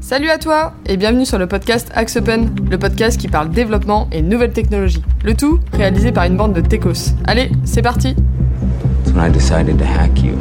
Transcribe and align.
Salut 0.00 0.30
à 0.30 0.38
toi 0.38 0.72
et 0.86 0.96
bienvenue 0.96 1.26
sur 1.26 1.38
le 1.38 1.46
podcast 1.46 1.90
Axe 1.94 2.16
Open, 2.16 2.50
le 2.70 2.78
podcast 2.78 3.18
qui 3.18 3.28
parle 3.28 3.50
développement 3.50 4.08
et 4.12 4.22
nouvelles 4.22 4.52
technologies. 4.52 5.02
Le 5.24 5.34
tout 5.34 5.58
réalisé 5.72 6.12
par 6.12 6.24
une 6.24 6.36
bande 6.36 6.52
de 6.52 6.60
techos. 6.60 7.12
Allez, 7.26 7.50
c'est 7.64 7.82
parti 7.82 8.14
When 9.14 9.24
I 9.26 9.32
decided 9.32 9.78
to 9.78 9.84
hack 9.84 10.22
you, 10.22 10.34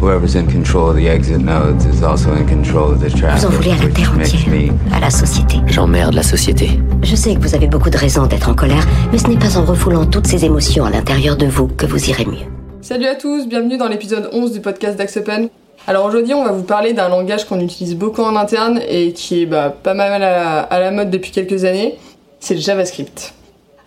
whoever's 0.00 0.36
in 0.36 0.46
control 0.46 0.90
of 0.90 0.96
the 0.96 1.06
exit 1.08 1.38
nodes 1.40 1.84
is 1.84 2.02
also 2.02 2.30
in 2.32 2.44
control 2.46 2.92
of 2.92 3.00
the 3.00 3.10
traffic. 3.14 3.40
Vous 3.40 3.46
en 3.46 3.50
voulez 3.50 3.72
à 3.72 3.76
la 3.82 3.88
terre 3.88 4.12
entière, 4.12 4.48
me 4.48 4.94
à 4.94 5.00
la 5.00 5.10
société. 5.10 5.56
J'emmerde 5.66 6.14
la 6.14 6.22
société. 6.22 6.80
Je 7.02 7.16
sais 7.16 7.34
que 7.34 7.40
vous 7.40 7.54
avez 7.54 7.66
beaucoup 7.66 7.90
de 7.90 7.98
raisons 7.98 8.26
d'être 8.26 8.48
en 8.48 8.54
colère, 8.54 8.86
mais 9.12 9.18
ce 9.18 9.26
n'est 9.26 9.38
pas 9.38 9.58
en 9.58 9.64
refoulant 9.64 10.06
toutes 10.06 10.26
ces 10.28 10.44
émotions 10.44 10.84
à 10.84 10.90
l'intérieur 10.90 11.36
de 11.36 11.46
vous 11.46 11.66
que 11.66 11.86
vous 11.86 12.08
irez 12.08 12.24
mieux. 12.24 12.46
Salut 12.80 13.06
à 13.06 13.14
tous, 13.14 13.46
bienvenue 13.46 13.76
dans 13.76 13.88
l'épisode 13.88 14.30
11 14.32 14.52
du 14.52 14.60
podcast 14.60 14.96
d'Axe 14.96 15.16
Open. 15.18 15.48
Alors 15.90 16.04
aujourd'hui, 16.04 16.34
on 16.34 16.44
va 16.44 16.52
vous 16.52 16.62
parler 16.62 16.92
d'un 16.92 17.08
langage 17.08 17.46
qu'on 17.46 17.58
utilise 17.58 17.96
beaucoup 17.96 18.22
en 18.22 18.36
interne 18.36 18.80
et 18.88 19.12
qui 19.12 19.42
est 19.42 19.46
bah, 19.46 19.74
pas 19.82 19.92
mal 19.92 20.12
à 20.12 20.18
la, 20.20 20.60
à 20.60 20.78
la 20.78 20.92
mode 20.92 21.10
depuis 21.10 21.32
quelques 21.32 21.64
années. 21.64 21.98
C'est 22.38 22.54
le 22.54 22.60
JavaScript. 22.60 23.34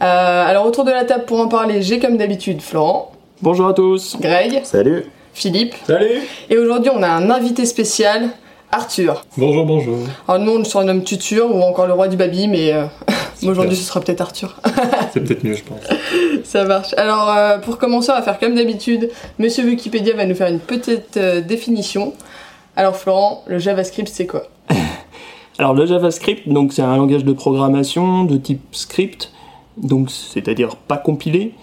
Euh, 0.01 0.45
alors 0.45 0.65
autour 0.65 0.83
de 0.83 0.91
la 0.91 1.05
table 1.05 1.23
pour 1.23 1.39
en 1.39 1.47
parler, 1.47 1.81
j'ai 1.81 1.99
comme 1.99 2.17
d'habitude 2.17 2.61
Florent, 2.61 3.13
Bonjour 3.41 3.69
à 3.69 3.73
tous. 3.73 4.17
Greg, 4.19 4.59
Salut 4.65 5.05
Philippe 5.33 5.75
Salut. 5.87 6.19
et 6.49 6.57
aujourd'hui 6.57 6.91
on 6.93 7.01
a 7.01 7.07
un 7.07 7.29
invité 7.29 7.65
spécial, 7.65 8.31
Arthur. 8.69 9.23
Bonjour, 9.37 9.65
bonjour. 9.65 9.99
Alors 10.27 10.41
nous 10.41 10.51
on 10.55 10.57
le 10.57 10.65
surnomme 10.65 11.05
Tutur 11.05 11.55
ou 11.55 11.61
encore 11.61 11.87
le 11.87 11.93
roi 11.93 12.09
du 12.09 12.17
baby 12.17 12.49
mais 12.49 12.73
euh, 12.73 12.83
aujourd'hui 13.47 13.75
ce 13.75 13.83
sera 13.83 13.99
peut-être 13.99 14.21
Arthur. 14.21 14.59
C'est 15.13 15.21
peut-être 15.21 15.43
mieux, 15.43 15.55
je 15.55 15.63
pense. 15.63 15.79
Ça 16.43 16.65
marche. 16.65 16.93
Alors, 16.97 17.29
euh, 17.29 17.57
pour 17.59 17.77
commencer, 17.77 18.11
on 18.11 18.15
va 18.15 18.21
faire 18.21 18.39
comme 18.39 18.55
d'habitude. 18.55 19.09
Monsieur 19.39 19.63
Wikipédia 19.65 20.15
va 20.15 20.25
nous 20.25 20.35
faire 20.35 20.49
une 20.49 20.59
petite 20.59 21.17
euh, 21.17 21.41
définition. 21.41 22.13
Alors, 22.75 22.95
Florent, 22.95 23.43
le 23.47 23.59
JavaScript, 23.59 24.09
c'est 24.11 24.27
quoi? 24.27 24.43
Alors 25.59 25.73
le 25.73 25.85
JavaScript, 25.85 26.49
donc 26.49 26.73
c'est 26.73 26.81
un 26.81 26.97
langage 26.97 27.23
de 27.23 27.33
programmation 27.33 28.23
de 28.23 28.37
type 28.37 28.61
script, 28.71 29.31
donc 29.77 30.09
c'est-à-dire 30.09 30.75
pas 30.75 30.97
compilé, 30.97 31.53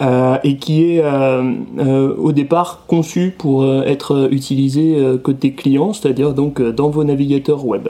euh, 0.00 0.38
et 0.44 0.56
qui 0.56 0.82
est 0.82 1.04
euh, 1.04 1.52
euh, 1.78 2.16
au 2.16 2.32
départ 2.32 2.84
conçu 2.86 3.34
pour 3.36 3.62
euh, 3.62 3.82
être 3.82 4.28
utilisé 4.32 4.96
euh, 4.96 5.18
côté 5.18 5.52
client, 5.52 5.92
c'est-à-dire 5.92 6.32
donc 6.32 6.60
euh, 6.60 6.72
dans 6.72 6.88
vos 6.88 7.04
navigateurs 7.04 7.66
web. 7.66 7.88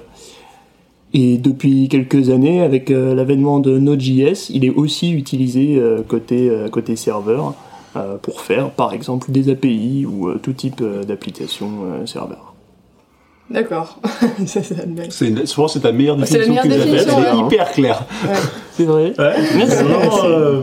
Et 1.17 1.39
depuis 1.39 1.89
quelques 1.89 2.29
années, 2.31 2.61
avec 2.61 2.91
euh, 2.91 3.15
l'avènement 3.15 3.61
de 3.61 3.79
Node.js, 3.79 4.51
il 4.51 4.65
est 4.65 4.71
aussi 4.75 5.13
utilisé 5.13 5.77
euh, 5.79 6.03
côté, 6.07 6.51
euh, 6.51 6.69
côté 6.69 6.97
serveur 6.97 7.55
euh, 7.97 8.17
pour 8.21 8.41
faire 8.41 8.71
par 8.71 8.93
exemple 8.93 9.31
des 9.31 9.49
API 9.49 10.07
ou 10.07 10.29
euh, 10.29 10.41
tout 10.43 10.53
type 10.53 10.81
euh, 10.83 11.05
d'application 11.05 11.69
euh, 11.85 12.07
serveur. 12.07 12.55
D'accord. 13.49 14.01
c'est 14.47 14.77
la 14.77 14.87
blague. 14.87 15.11
C'est 15.13 15.29
une- 15.29 15.47
je 15.47 15.55
pense 15.55 15.75
que 15.75 15.79
c'est 15.79 15.83
ta 15.87 15.93
meilleure 15.93 16.17
C'est 16.27 16.39
la 16.39 16.47
définition 16.47 16.63
que 16.63 16.69
meilleure 16.69 16.89
Elle 17.19 17.25
est 17.39 17.41
ouais. 17.41 17.47
hyper 17.47 17.71
claire. 17.73 18.05
C'est 18.73 18.85
vrai 18.85 19.13
Ouais. 19.17 19.35
Merci. 19.57 19.77
C'est 19.77 19.83
vraiment, 19.85 20.25
euh, 20.25 20.63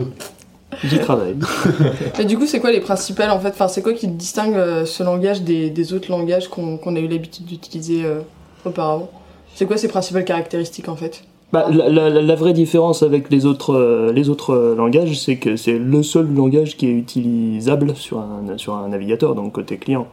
J'y 0.84 0.98
travaille. 0.98 1.36
Et 2.20 2.24
du 2.26 2.36
coup, 2.36 2.46
c'est 2.46 2.60
quoi 2.60 2.70
les 2.72 2.80
principales, 2.80 3.30
en 3.30 3.38
fait 3.40 3.48
Enfin, 3.50 3.68
c'est 3.68 3.80
quoi 3.82 3.92
qui 3.94 4.06
distingue 4.08 4.54
euh, 4.54 4.84
ce 4.84 5.02
langage 5.02 5.42
des, 5.42 5.70
des 5.70 5.92
autres 5.94 6.10
langages 6.10 6.48
qu'on 6.48 6.76
a 6.96 6.98
eu 7.00 7.08
l'habitude 7.08 7.46
d'utiliser 7.46 8.04
euh, 8.04 8.20
auparavant? 8.66 9.10
C'est 9.54 9.66
quoi 9.66 9.76
ses 9.76 9.88
principales 9.88 10.24
caractéristiques, 10.24 10.88
en 10.88 10.96
fait? 10.96 11.24
Bah, 11.52 11.66
la, 11.70 11.88
la- 11.90 12.08
la- 12.08 12.22
la 12.22 12.34
vraie 12.34 12.54
différence 12.54 13.02
avec 13.02 13.30
les 13.30 13.44
autres, 13.44 13.74
euh, 13.74 14.12
les 14.12 14.30
autres 14.30 14.50
euh, 14.54 14.74
langages, 14.74 15.20
c'est 15.20 15.36
que 15.36 15.56
c'est 15.56 15.78
le 15.78 16.02
seul 16.02 16.32
langage 16.32 16.76
qui 16.78 16.86
est 16.86 16.92
utilisable 16.92 17.94
sur 17.94 18.18
un, 18.20 18.56
sur 18.56 18.74
un 18.74 18.88
navigateur, 18.88 19.34
donc 19.34 19.52
côté 19.52 19.76
client. 19.76 20.06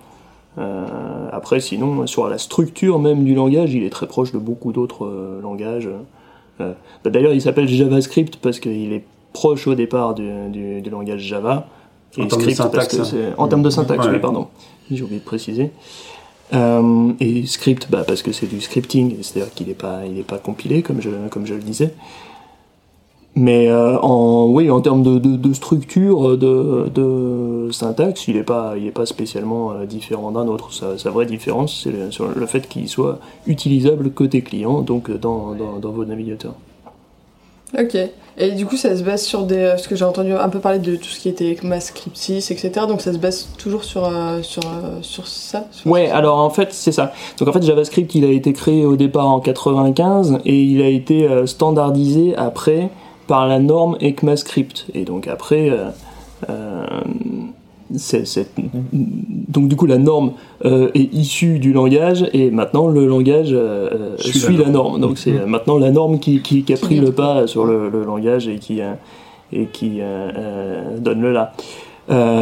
Euh, 0.58 0.86
après, 1.32 1.62
sinon, 1.62 2.06
sur 2.08 2.28
la 2.28 2.38
structure 2.38 3.00
même 3.00 3.24
du 3.24 3.36
langage, 3.36 3.74
il 3.74 3.84
est 3.84 3.90
très 3.90 4.08
proche 4.08 4.34
de 4.34 4.38
beaucoup 4.38 4.74
d'autres 4.74 5.06
euh, 5.06 5.42
langages. 5.42 5.88
Euh, 6.60 6.74
bah, 7.06 7.10
D'ailleurs, 7.10 7.32
il 7.32 7.42
s'appelle 7.42 7.70
JavaScript 7.70 8.36
parce 8.42 8.60
qu'il 8.60 8.92
est 8.92 9.04
proche 9.32 9.66
au 9.68 9.76
départ 9.76 10.16
du, 10.16 10.30
du- 10.50 10.82
du 10.82 10.90
langage 10.90 11.22
Java. 11.22 11.68
En 12.20 12.26
termes 12.26 12.44
de 12.44 12.50
syntaxe, 12.50 12.98
parce 12.98 13.12
que 13.12 13.18
hein. 13.18 13.34
en 13.38 13.48
termes 13.48 13.62
de 13.62 13.70
syntaxe, 13.70 14.06
Ouais. 14.08 14.14
oui, 14.14 14.20
pardon. 14.20 14.48
J'ai 14.92 15.04
oublié 15.04 15.20
de 15.20 15.26
préciser. 15.26 15.72
Euh, 16.54 17.14
et 17.20 17.46
script, 17.46 17.88
bah, 17.90 18.04
parce 18.08 18.24
que 18.24 18.32
c'est 18.32 18.48
du 18.48 18.62
scripting, 18.62 19.18
c'est-à-dire 19.22 19.54
qu'il 19.54 19.68
n'est 19.68 19.74
pas, 19.74 20.02
il 20.06 20.24
pas 20.24 20.40
compilé, 20.40 20.82
comme 20.82 21.02
je, 21.02 21.10
comme 21.30 21.46
je 21.46 21.54
le 21.54 21.62
disais. 21.62 21.94
Mais 23.36 23.70
euh, 23.70 24.00
en, 24.00 24.48
oui, 24.48 24.72
en 24.72 24.82
termes 24.82 25.04
de, 25.04 25.20
de, 25.20 25.54
structure, 25.54 26.38
de, 26.38 26.90
de 26.94 27.70
syntaxe, 27.72 28.28
il 28.28 28.36
n'est 28.36 28.44
pas, 28.44 28.74
pas 28.94 29.06
spécialement 29.06 29.72
euh, 29.72 29.86
différent 29.86 30.32
d'un 30.32 30.48
autre. 30.48 30.74
Sa, 30.74 31.10
vraie 31.12 31.28
différence, 31.28 31.84
c'est 31.84 31.92
le, 31.92 32.46
fait 32.48 32.68
qu'il 32.68 32.90
soit 32.90 33.20
utilisable 33.46 34.12
côté 34.12 34.42
client, 34.42 34.82
donc 34.82 35.12
dans, 35.12 35.54
dans 35.54 35.92
vos 35.92 36.06
navigateurs. 36.06 36.56
Ok. 37.78 37.98
Et 38.42 38.52
du 38.52 38.66
coup, 38.66 38.78
ça 38.78 38.96
se 38.96 39.04
base 39.04 39.24
sur 39.24 39.44
des. 39.44 39.58
euh, 39.58 39.70
Parce 39.72 39.88
que 39.88 39.96
j'ai 39.98 40.06
entendu 40.06 40.32
un 40.32 40.48
peu 40.48 40.60
parler 40.60 40.80
de 40.80 40.96
tout 40.96 41.04
ce 41.10 41.20
qui 41.20 41.28
était 41.28 41.52
ECMAScript 41.52 42.16
6, 42.16 42.52
etc. 42.52 42.72
Donc 42.88 43.02
ça 43.02 43.12
se 43.12 43.18
base 43.18 43.50
toujours 43.58 43.84
sur, 43.84 44.06
euh, 44.06 44.42
sur, 44.42 44.64
euh, 44.64 45.00
sur 45.02 45.28
ça 45.28 45.66
sur- 45.72 45.92
Ouais, 45.92 46.10
alors 46.10 46.38
en 46.40 46.50
fait, 46.50 46.70
c'est 46.72 46.94
ça. 46.94 47.12
Donc 47.38 47.50
en 47.50 47.52
fait, 47.54 47.62
JavaScript, 47.64 48.16
il 48.16 48.24
a 48.24 48.30
été 48.32 48.54
créé 48.54 48.86
au 48.86 48.96
départ 48.96 49.28
en 49.28 49.42
95 49.42 50.40
et 50.46 50.58
il 50.62 50.82
a 50.82 50.88
été 50.88 51.28
euh, 51.28 51.46
standardisé 51.46 52.34
après 52.38 52.90
par 53.28 53.46
la 53.46 53.60
norme 53.60 53.98
ECMAScript. 54.02 54.86
Et 54.94 55.04
donc 55.04 55.28
après, 55.28 55.70
c'est- 57.96 58.26
c'est- 58.26 58.50
donc 59.48 59.68
du 59.68 59.76
coup, 59.76 59.86
la 59.86 59.98
norme 59.98 60.34
euh, 60.66 60.90
est 60.94 61.14
issue 61.14 61.60
du 61.60 61.74
langage 61.74 62.26
et 62.34 62.52
maintenant 62.52 62.88
le 62.88 63.06
langage 63.08 63.50
euh, 63.52 64.16
Suit 64.18 64.58
la 64.58 64.66
la 64.66 64.70
norme. 64.70 65.00
Donc 65.02 65.18
c'est 65.18 65.32
Mhm. 65.32 65.40
euh, 65.42 65.46
maintenant 65.48 65.78
la 65.78 65.92
norme 65.92 66.20
qui, 66.20 66.42
qui, 66.42 66.64
qui 66.64 66.74
a 66.74 66.78
pris 66.78 67.00
le 67.00 67.12
pas 67.12 67.48
sur 67.48 67.66
le, 67.66 67.90
le 67.90 68.04
langage 68.04 68.48
et 68.48 68.58
qui, 68.60 68.82
euh, 68.82 68.94
et 69.54 69.66
qui 69.66 70.00
donne 71.00 71.22
le 71.22 71.32
là. 71.32 71.54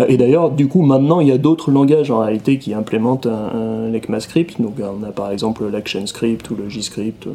Et 0.08 0.16
d'ailleurs, 0.18 0.50
du 0.52 0.68
coup, 0.70 0.82
maintenant, 0.82 1.20
il 1.20 1.28
y 1.28 1.32
a 1.32 1.38
d'autres 1.38 1.72
langages 1.72 2.10
en 2.10 2.20
réalité 2.20 2.58
qui 2.58 2.74
implémentent 2.74 3.26
un, 3.28 3.88
un 3.88 3.90
l'ECMAScript. 3.92 4.62
Donc, 4.62 4.76
on 4.80 5.04
a 5.06 5.12
par 5.12 5.30
exemple 5.32 5.64
l'ActionScript 5.70 6.50
ou 6.52 6.56
le 6.56 6.70
JScript, 6.70 7.28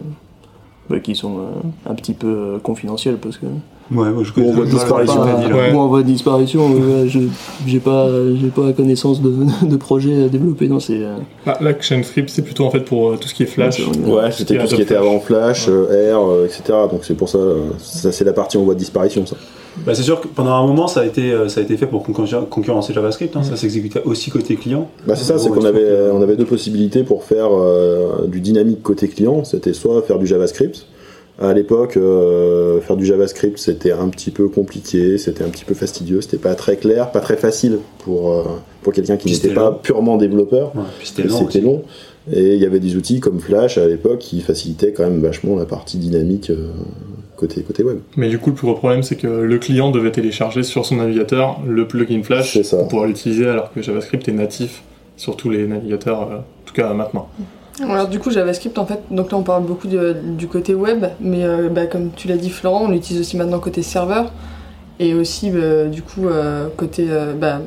bah, 0.92 1.00
qui 1.00 1.14
sont 1.16 1.38
euh, 1.38 1.91
un 1.91 1.94
petit 1.94 2.12
peu 2.12 2.26
euh, 2.26 2.58
confidentiels 2.58 3.16
parce 3.16 3.38
que. 3.38 3.47
Ouais, 3.91 4.10
moi, 4.10 4.22
je 4.22 4.32
voie 4.32 4.64
de 4.64 4.70
disparition. 4.70 5.16
Pas- 5.22 5.42
dit, 5.42 5.48
là. 5.48 5.75
ou 5.75 5.78
en 5.78 5.88
voie 5.88 6.03
de 6.03 6.06
disparition. 6.06 6.70
euh, 6.75 7.06
je 7.08 7.20
j'ai 7.66 7.80
pas, 7.80 8.08
j'ai 8.41 8.48
pas 8.48 8.72
connaissance 8.72 9.20
de, 9.20 9.32
de 9.66 9.76
projets 9.76 10.25
à 10.25 10.28
développer 10.28 10.69
dans 10.69 10.80
ces. 10.80 11.03
euh, 11.03 11.16
Ah, 11.47 11.58
l'ActionScript, 11.60 12.28
c'est 12.30 12.42
plutôt 12.42 12.64
en 12.64 12.70
fait 12.70 12.80
pour 12.80 13.10
euh, 13.10 13.16
tout 13.16 13.28
ce 13.28 13.34
qui 13.34 13.42
est 13.42 13.47
Flash. 13.47 13.80
Ouais, 14.06 14.30
c'était 14.30 14.58
tout 14.58 14.66
ce 14.66 14.75
qui 14.76 14.82
était 14.82 14.97
avant 14.97 15.19
Flash, 15.20 15.66
euh, 15.69 16.14
R, 16.16 16.30
euh, 16.30 16.47
etc. 16.47 16.62
Donc 16.91 17.04
c'est 17.04 17.14
pour 17.14 17.28
ça, 17.28 17.38
euh, 17.38 17.70
ça 17.78 18.12
c'est 18.12 18.24
la 18.24 18.32
partie 18.32 18.56
en 18.59 18.62
voie 18.62 18.74
de 18.74 18.78
disparition, 18.78 19.26
ça. 19.26 19.36
Bah, 19.87 19.94
c'est 19.94 20.03
sûr 20.03 20.21
que 20.21 20.28
pendant 20.28 20.53
un 20.53 20.66
moment, 20.66 20.87
ça 20.87 21.00
a 21.00 21.05
été, 21.06 21.33
euh, 21.33 21.49
ça 21.49 21.60
a 21.60 21.62
été 21.62 21.77
fait 21.77 21.87
pour 21.87 22.03
concurren- 22.06 22.47
concurrencer 22.49 22.93
JavaScript. 22.93 23.34
hein. 23.37 23.43
Ça 23.43 23.56
s'exécutait 23.56 24.03
aussi 24.05 24.31
côté 24.31 24.56
client. 24.56 24.88
Bah 25.06 25.15
c'est 25.16 25.25
ça, 25.25 25.38
c'est 25.38 25.49
qu'on 25.49 25.65
avait, 25.65 25.81
que- 25.81 26.10
on 26.12 26.21
avait 26.22 26.37
deux 26.37 26.44
possibilités 26.44 27.03
pour 27.05 27.25
faire 27.25 27.49
euh, 27.53 28.27
du 28.27 28.41
dynamique 28.41 28.83
côté 28.83 29.09
client. 29.09 29.44
C'était 29.44 29.72
soit 29.72 30.03
faire 30.03 30.19
du 30.19 30.27
JavaScript. 30.27 30.87
À 31.41 31.55
l'époque, 31.55 31.97
euh, 31.97 32.81
faire 32.83 32.97
du 32.97 33.06
JavaScript, 33.06 33.59
c'était 33.59 33.91
un 33.93 34.09
petit 34.09 34.31
peu 34.31 34.49
compliqué, 34.49 35.16
c'était 35.16 35.43
un 35.43 35.49
petit 35.49 35.65
peu 35.65 35.75
fastidieux, 35.75 36.21
c'était 36.21 36.37
pas 36.37 36.54
très 36.54 36.77
clair, 36.77 37.10
pas 37.10 37.21
très 37.21 37.37
facile 37.37 37.78
pour, 38.04 38.31
euh, 38.31 38.43
pour 38.83 38.93
quelqu'un 38.93 39.16
qui 39.16 39.33
n'était 39.33 39.49
pas 39.54 39.71
long. 39.71 39.78
purement 39.83 40.16
développeur. 40.19 40.72
Ouais, 40.77 40.83
puis 40.99 41.09
c'était 41.09 41.60
long. 41.62 41.83
Et 42.33 42.54
il 42.54 42.62
y 42.62 42.66
avait 42.66 42.78
des 42.78 42.94
outils 42.97 43.19
comme 43.19 43.41
Flash 43.41 43.78
à 43.78 43.89
l'époque 43.89 44.19
qui 44.19 44.41
facilitaient 44.43 44.93
quand 44.93 45.03
même 45.04 45.21
vachement 45.21 45.56
la 45.56 45.65
partie 45.65 45.97
dynamique 45.97 46.50
euh, 46.50 46.69
côté, 47.42 47.62
côté 47.62 47.82
web. 47.82 47.98
Mais 48.16 48.28
du 48.28 48.38
coup, 48.38 48.50
le 48.50 48.56
plus 48.56 48.66
gros 48.66 48.76
problème, 48.76 49.03
c'est 49.03 49.16
que 49.16 49.26
le 49.26 49.58
client 49.58 49.91
devait 49.91 50.12
télécharger 50.12 50.62
sur 50.62 50.86
son 50.86 50.97
navigateur 50.97 51.58
le 51.66 51.86
plugin 51.86 52.22
Flash 52.22 52.58
pour 52.70 52.88
pouvoir 52.88 53.06
l'utiliser, 53.06 53.47
alors 53.48 53.72
que 53.72 53.82
JavaScript 53.82 54.28
est 54.28 54.32
natif 54.32 54.82
sur 55.16 55.36
tous 55.36 55.50
les 55.50 55.66
navigateurs, 55.66 56.22
euh, 56.22 56.36
en 56.38 56.64
tout 56.66 56.75
cas 56.75 56.92
maintenant. 56.94 57.28
Alors 57.88 58.06
du 58.08 58.19
coup 58.19 58.30
JavaScript 58.30 58.76
en 58.78 58.86
fait, 58.86 59.00
donc 59.10 59.32
là 59.32 59.38
on 59.38 59.42
parle 59.42 59.64
beaucoup 59.64 59.88
de- 59.88 60.15
du 60.39 60.47
côté 60.47 60.74
web, 60.74 61.06
mais 61.21 61.42
euh, 61.44 61.68
bah, 61.71 61.86
comme 61.86 62.10
tu 62.15 62.28
l'as 62.28 62.36
dit 62.36 62.50
Florent, 62.50 62.84
on 62.84 62.91
l'utilise 62.91 63.21
aussi 63.22 63.36
maintenant 63.36 63.60
côté 63.60 63.83
serveur 63.83 64.30
et 65.00 65.15
aussi 65.15 65.50
bah, 65.50 65.86
du 65.86 66.03
coup 66.03 66.28
euh, 66.28 66.68
côté 66.77 67.06
euh, 67.09 67.33
bah, 67.34 67.60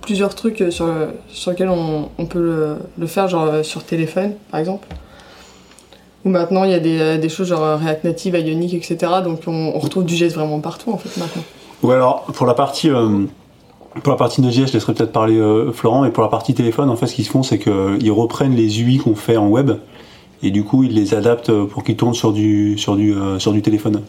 plusieurs 0.00 0.34
trucs 0.34 0.64
sur, 0.70 0.86
sur 1.28 1.50
lesquels 1.50 1.68
on, 1.68 2.08
on 2.18 2.26
peut 2.26 2.40
le, 2.40 2.76
le 2.98 3.06
faire 3.06 3.28
genre 3.28 3.62
sur 3.62 3.84
téléphone 3.84 4.32
par 4.50 4.58
exemple. 4.60 4.86
Ou 6.24 6.30
maintenant 6.30 6.64
il 6.64 6.70
y 6.70 6.74
a 6.74 6.80
des, 6.80 6.98
euh, 7.00 7.18
des 7.18 7.28
choses 7.28 7.48
genre 7.48 7.62
euh, 7.62 7.76
React 7.76 8.04
Native, 8.04 8.34
Ionic, 8.34 8.74
etc. 8.74 9.12
Donc 9.22 9.40
on, 9.46 9.78
retrouve 9.78 10.04
du 10.04 10.16
JS 10.16 10.34
vraiment 10.34 10.60
partout 10.60 10.90
en 10.90 10.98
fait 10.98 11.18
maintenant. 11.20 11.42
Ou 11.82 11.90
alors, 11.92 12.24
pour 12.24 12.46
la 12.46 12.54
partie, 12.54 12.90
euh, 12.90 13.24
pour 14.02 14.10
la 14.10 14.16
partie 14.16 14.42
je 14.42 14.72
laisserai 14.72 14.94
peut-être 14.94 15.12
parler 15.12 15.36
euh, 15.36 15.72
Florent. 15.72 16.04
Et 16.04 16.10
pour 16.10 16.22
la 16.22 16.28
partie 16.28 16.54
téléphone, 16.54 16.90
en 16.90 16.96
fait, 16.96 17.06
ce 17.06 17.14
qu'ils 17.14 17.26
font, 17.26 17.42
c'est 17.42 17.58
qu'ils 17.58 18.12
reprennent 18.12 18.54
les 18.54 18.82
UI 18.82 18.98
qu'on 18.98 19.14
fait 19.14 19.36
en 19.36 19.48
web 19.48 19.72
et 20.42 20.50
du 20.50 20.62
coup, 20.62 20.84
ils 20.84 20.94
les 20.94 21.14
adaptent 21.14 21.52
pour 21.52 21.82
qu'ils 21.82 21.96
tournent 21.96 22.14
sur 22.14 22.32
du, 22.32 22.78
sur 22.78 22.94
du, 22.94 23.12
sur 23.38 23.52
du 23.52 23.60
téléphone. 23.60 24.02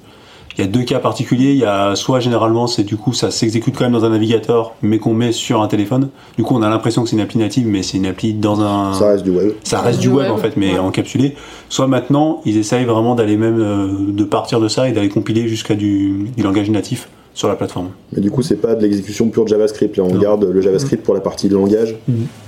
Il 0.60 0.66
y 0.66 0.68
a 0.68 0.72
deux 0.72 0.84
cas 0.84 1.00
particuliers. 1.00 1.52
Il 1.52 1.58
y 1.58 1.66
a 1.66 1.96
soit 1.96 2.20
généralement 2.20 2.68
c'est 2.68 2.84
du 2.84 2.98
coup 2.98 3.14
ça 3.14 3.32
s'exécute 3.32 3.78
quand 3.78 3.86
même 3.86 3.94
dans 3.94 4.04
un 4.06 4.10
navigateur, 4.10 4.74
mais 4.82 5.00
qu'on 5.00 5.14
met 5.14 5.32
sur 5.32 5.62
un 5.62 5.68
téléphone. 5.68 6.10
Du 6.38 6.44
coup, 6.44 6.56
on 6.56 6.62
a 6.62 6.70
l'impression 6.70 7.04
que 7.04 7.10
c'est 7.10 7.16
une 7.16 7.22
appli 7.22 7.40
native, 7.40 7.66
mais 7.68 7.82
c'est 7.82 7.98
une 7.98 8.06
appli 8.06 8.34
dans 8.34 8.62
un. 8.62 8.94
Ça 8.94 9.10
reste 9.10 9.24
du 9.24 9.32
web. 9.32 9.54
Ça 9.64 9.80
reste 9.80 10.00
du 10.00 10.10
Du 10.10 10.14
web, 10.14 10.26
web, 10.28 10.32
en 10.34 10.38
fait, 10.38 10.58
mais 10.58 10.74
ouais. 10.74 10.80
encapsulé. 10.80 11.36
Soit 11.70 11.88
maintenant, 11.88 12.42
ils 12.46 12.58
essayent 12.58 12.86
vraiment 12.86 13.16
d'aller 13.16 13.38
même 13.38 13.60
euh, 13.60 13.88
de 14.12 14.24
partir 14.24 14.60
de 14.60 14.68
ça 14.68 14.90
et 14.90 14.92
d'aller 14.92 15.10
compiler 15.10 15.48
jusqu'à 15.48 15.76
du, 15.76 16.30
du 16.36 16.44
langage 16.44 16.70
natif 16.70 17.08
sur 17.39 17.47
la 17.47 17.56
plateforme. 17.56 17.91
Mais 18.12 18.21
du 18.21 18.30
coup, 18.31 18.41
c'est 18.41 18.57
pas 18.57 18.75
de 18.75 18.81
l'exécution 18.81 19.30
pure 19.30 19.45
de 19.45 19.50
JavaScript. 19.50 19.95
Là, 19.95 20.03
on 20.03 20.13
Non. 20.13 20.19
garde 20.19 20.44
le 20.44 20.59
JavaScript 20.59 21.03
pour 21.06 21.13
la 21.13 21.21
partie 21.21 21.47
langage, 21.47 21.95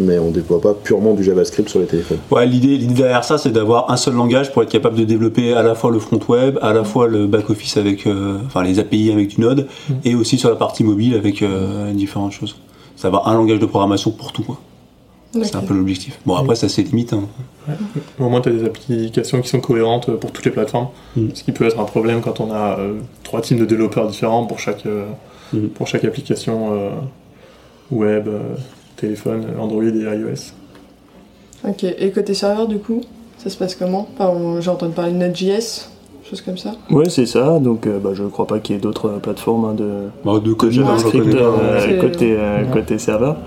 mais 0.01 0.19
on 0.19 0.31
déploie 0.31 0.59
pas 0.59 0.73
purement 0.73 1.13
du 1.13 1.23
JavaScript 1.23 1.69
sur 1.69 1.79
les 1.79 1.85
téléphones. 1.85 2.17
Ouais, 2.29 2.45
l'idée, 2.45 2.75
l'idée 2.75 2.93
derrière 2.95 3.23
ça, 3.23 3.38
c'est 3.38 3.51
d'avoir 3.51 3.89
un 3.89 3.95
seul 3.95 4.15
langage 4.15 4.51
pour 4.51 4.63
être 4.63 4.69
capable 4.69 4.97
de 4.97 5.05
développer 5.05 5.53
à 5.53 5.63
la 5.63 5.75
fois 5.75 5.91
le 5.91 5.99
front 5.99 6.19
web, 6.27 6.59
à 6.61 6.73
la 6.73 6.83
fois 6.83 7.07
le 7.07 7.25
back 7.25 7.49
office 7.49 7.77
avec, 7.77 8.05
euh, 8.05 8.38
enfin 8.45 8.63
les 8.63 8.79
API 8.79 9.11
avec 9.13 9.29
du 9.29 9.39
Node, 9.39 9.67
et 10.03 10.13
aussi 10.13 10.38
sur 10.38 10.49
la 10.49 10.57
partie 10.57 10.83
mobile 10.83 11.15
avec 11.15 11.41
euh, 11.41 11.93
différentes 11.93 12.33
choses. 12.33 12.57
C'est 12.97 13.07
avoir 13.07 13.29
un 13.29 13.35
langage 13.35 13.59
de 13.59 13.65
programmation 13.65 14.11
pour 14.11 14.33
tout. 14.33 14.43
quoi. 14.43 14.57
C'est 15.33 15.56
un 15.56 15.62
peu 15.62 15.74
l'objectif. 15.74 16.19
Bon, 16.25 16.36
après, 16.36 16.56
ça 16.56 16.68
c'est 16.68 16.81
limite. 16.83 17.13
hein. 17.13 17.24
Au 18.19 18.28
moins, 18.30 18.42
tu 18.42 18.50
as 18.50 18.51
des 18.51 18.66
applications 18.66 19.39
qui 19.42 19.48
sont 19.48 19.62
cohérentes 19.62 20.12
pour 20.18 20.31
toutes 20.31 20.44
les 20.45 20.51
plateformes. 20.51 20.88
Mm. 21.16 21.28
Ce 21.33 21.44
qui 21.44 21.51
peut 21.54 21.66
être 21.66 21.80
un 21.80 21.86
problème 21.86 22.19
quand 22.22 22.39
on 22.42 22.51
a 22.51 22.78
euh, 22.80 22.95
trois 23.24 23.39
teams 23.42 23.57
de 23.60 23.66
développeurs 23.66 24.07
différents 24.07 24.45
pour 24.45 24.60
chaque, 24.60 24.86
euh, 24.86 25.06
Mm. 25.54 25.68
pour 25.68 25.86
chaque 25.88 26.04
application 26.06 26.69
euh, 26.74 26.89
web, 27.92 28.28
euh, 28.28 28.39
téléphone, 28.98 29.45
Android 29.60 29.83
et 29.83 29.89
iOS. 30.18 30.54
Ok, 31.68 31.84
et 31.84 32.12
côté 32.12 32.34
serveur, 32.34 32.68
du 32.68 32.77
coup, 32.80 33.01
ça 33.38 33.50
se 33.50 33.57
passe 33.57 33.75
comment? 33.75 34.07
Enfin, 34.18 34.60
J'ai 34.62 34.69
entendu 34.69 34.94
parler 34.94 35.12
de 35.12 35.18
Node.js, 35.18 35.89
choses 36.30 36.42
comme 36.42 36.57
ça? 36.57 36.72
Ouais, 36.89 37.10
c'est 37.10 37.25
ça. 37.25 37.60
Donc, 37.60 37.86
euh, 37.86 38.00
bah, 38.00 38.12
je 38.13 38.24
crois 38.24 38.48
pas 38.48 38.60
qu'il 38.60 38.75
y 38.75 38.77
ait 38.80 38.81
d'autres 38.81 39.10
plateformes 39.22 39.66
hein, 39.66 39.74
de, 39.74 40.07
Bah, 40.25 40.39
de 40.44 40.69
JavaScript 40.72 41.36
euh, 41.36 42.01
côté, 42.01 42.36
euh, 42.38 42.63
côté 42.72 42.98
serveur. 42.98 43.38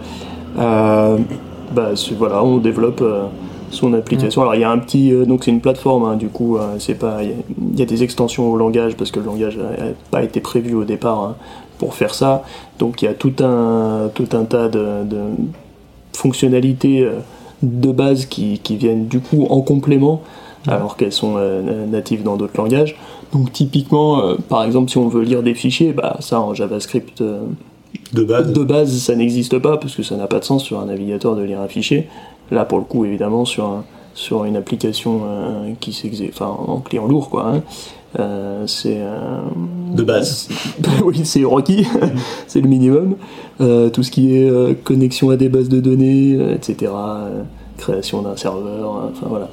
Bah, 1.73 1.91
voilà, 2.19 2.45
on 2.45 2.59
développe 2.59 3.01
euh, 3.03 3.25
son 3.71 3.93
application. 3.95 4.43
Alors 4.43 4.55
il 4.55 4.61
y 4.61 4.65
a 4.65 4.71
un 4.71 4.79
petit, 4.79 5.13
euh, 5.13 5.25
donc 5.25 5.45
c'est 5.45 5.51
une 5.51 5.61
plateforme. 5.61 6.05
hein, 6.05 6.17
du 6.17 6.29
coup, 6.29 6.57
euh, 6.57 6.77
c'est 6.79 6.95
pas, 6.99 7.23
il 7.23 7.29
y 7.31 7.33
a- 7.33 7.37
il 7.73 7.79
y, 7.79 7.83
a 7.83 7.87
des 7.87 8.03
extensions 8.03 8.51
au 8.51 8.57
langage 8.57 8.97
parce 8.97 9.11
que 9.11 9.21
le 9.21 9.27
langage 9.27 9.57
n'a 9.57 9.67
pas 10.11 10.23
été 10.23 10.41
prévu 10.41 10.75
au 10.75 10.85
départ 10.85 11.21
hein, 11.23 11.37
pour 11.79 11.95
faire 11.95 12.15
ça. 12.15 12.43
Donc 12.79 13.03
il 13.03 13.07
y 13.07 13.09
a 13.09 13.15
tout 13.15 13.33
un, 13.41 14.11
tout 14.15 14.29
un 14.33 14.45
tas 14.45 14.69
de, 14.69 15.05
de 15.05 15.19
fonctionnalités 16.13 17.09
de 17.63 17.93
base 17.93 18.27
qui, 18.27 18.59
qui 18.59 18.77
viennent 18.77 19.07
du 19.07 19.21
coup 19.21 19.47
en 19.51 19.61
complément 19.63 20.23
alors 20.67 20.97
qu'elles 20.97 21.13
sont 21.13 21.35
euh, 21.37 21.87
natives 21.87 22.23
dans 22.23 22.37
d'autres 22.37 22.57
langages. 22.57 22.97
Donc 23.33 23.53
typiquement, 23.53 24.23
euh, 24.23 24.37
par 24.49 24.65
exemple, 24.65 24.91
si 24.91 24.97
on 24.99 25.09
veut 25.09 25.23
lire 25.23 25.43
des 25.43 25.55
fichiers, 25.55 25.93
bah 25.93 26.17
ça 26.21 26.41
en 26.41 26.55
JavaScript 26.55 27.21
euh, 27.21 27.41
De 28.13 28.23
base. 28.25 28.53
de 28.53 28.65
base, 28.65 28.93
ça 28.99 29.15
n'existe 29.17 29.59
pas 29.59 29.77
parce 29.77 29.95
que 29.95 30.03
ça 30.03 30.17
n'a 30.17 30.27
pas 30.27 30.39
de 30.39 30.45
sens 30.45 30.63
sur 30.63 30.79
un 30.81 30.87
navigateur 30.87 31.35
de 31.37 31.43
lire 31.43 31.61
un 31.61 31.69
fichier. 31.69 32.09
Là, 32.51 32.65
pour 32.65 32.79
le 32.79 32.85
coup, 32.85 33.05
évidemment, 33.05 33.45
sur, 33.45 33.65
un- 33.65 33.85
sur 34.15 34.45
une 34.45 34.57
application 34.57 35.23
euh, 35.25 35.73
qui 35.81 35.97
enfin, 36.29 36.47
en 36.47 36.79
client 36.81 37.07
lourd, 37.07 37.31
quoi. 37.31 37.49
hein, 37.49 37.63
euh, 38.21 38.67
c'est 38.67 38.99
euh, 38.99 39.41
De 39.95 40.03
base. 40.05 40.49
oui, 41.05 41.23
c'est 41.25 41.43
requis, 41.45 41.87
c'est 42.47 42.61
le 42.61 42.69
minimum. 42.69 43.17
Euh, 43.61 43.91
tout 43.91 44.03
ce 44.03 44.11
qui 44.11 44.37
est 44.37 44.85
connexion 44.85 45.31
à 45.31 45.37
des 45.37 45.49
bases 45.49 45.69
de 45.69 45.81
données, 45.81 46.39
etc., 46.55 46.93
création 47.77 48.23
d'un 48.23 48.37
serveur, 48.37 49.11
enfin 49.11 49.27
voilà. 49.29 49.49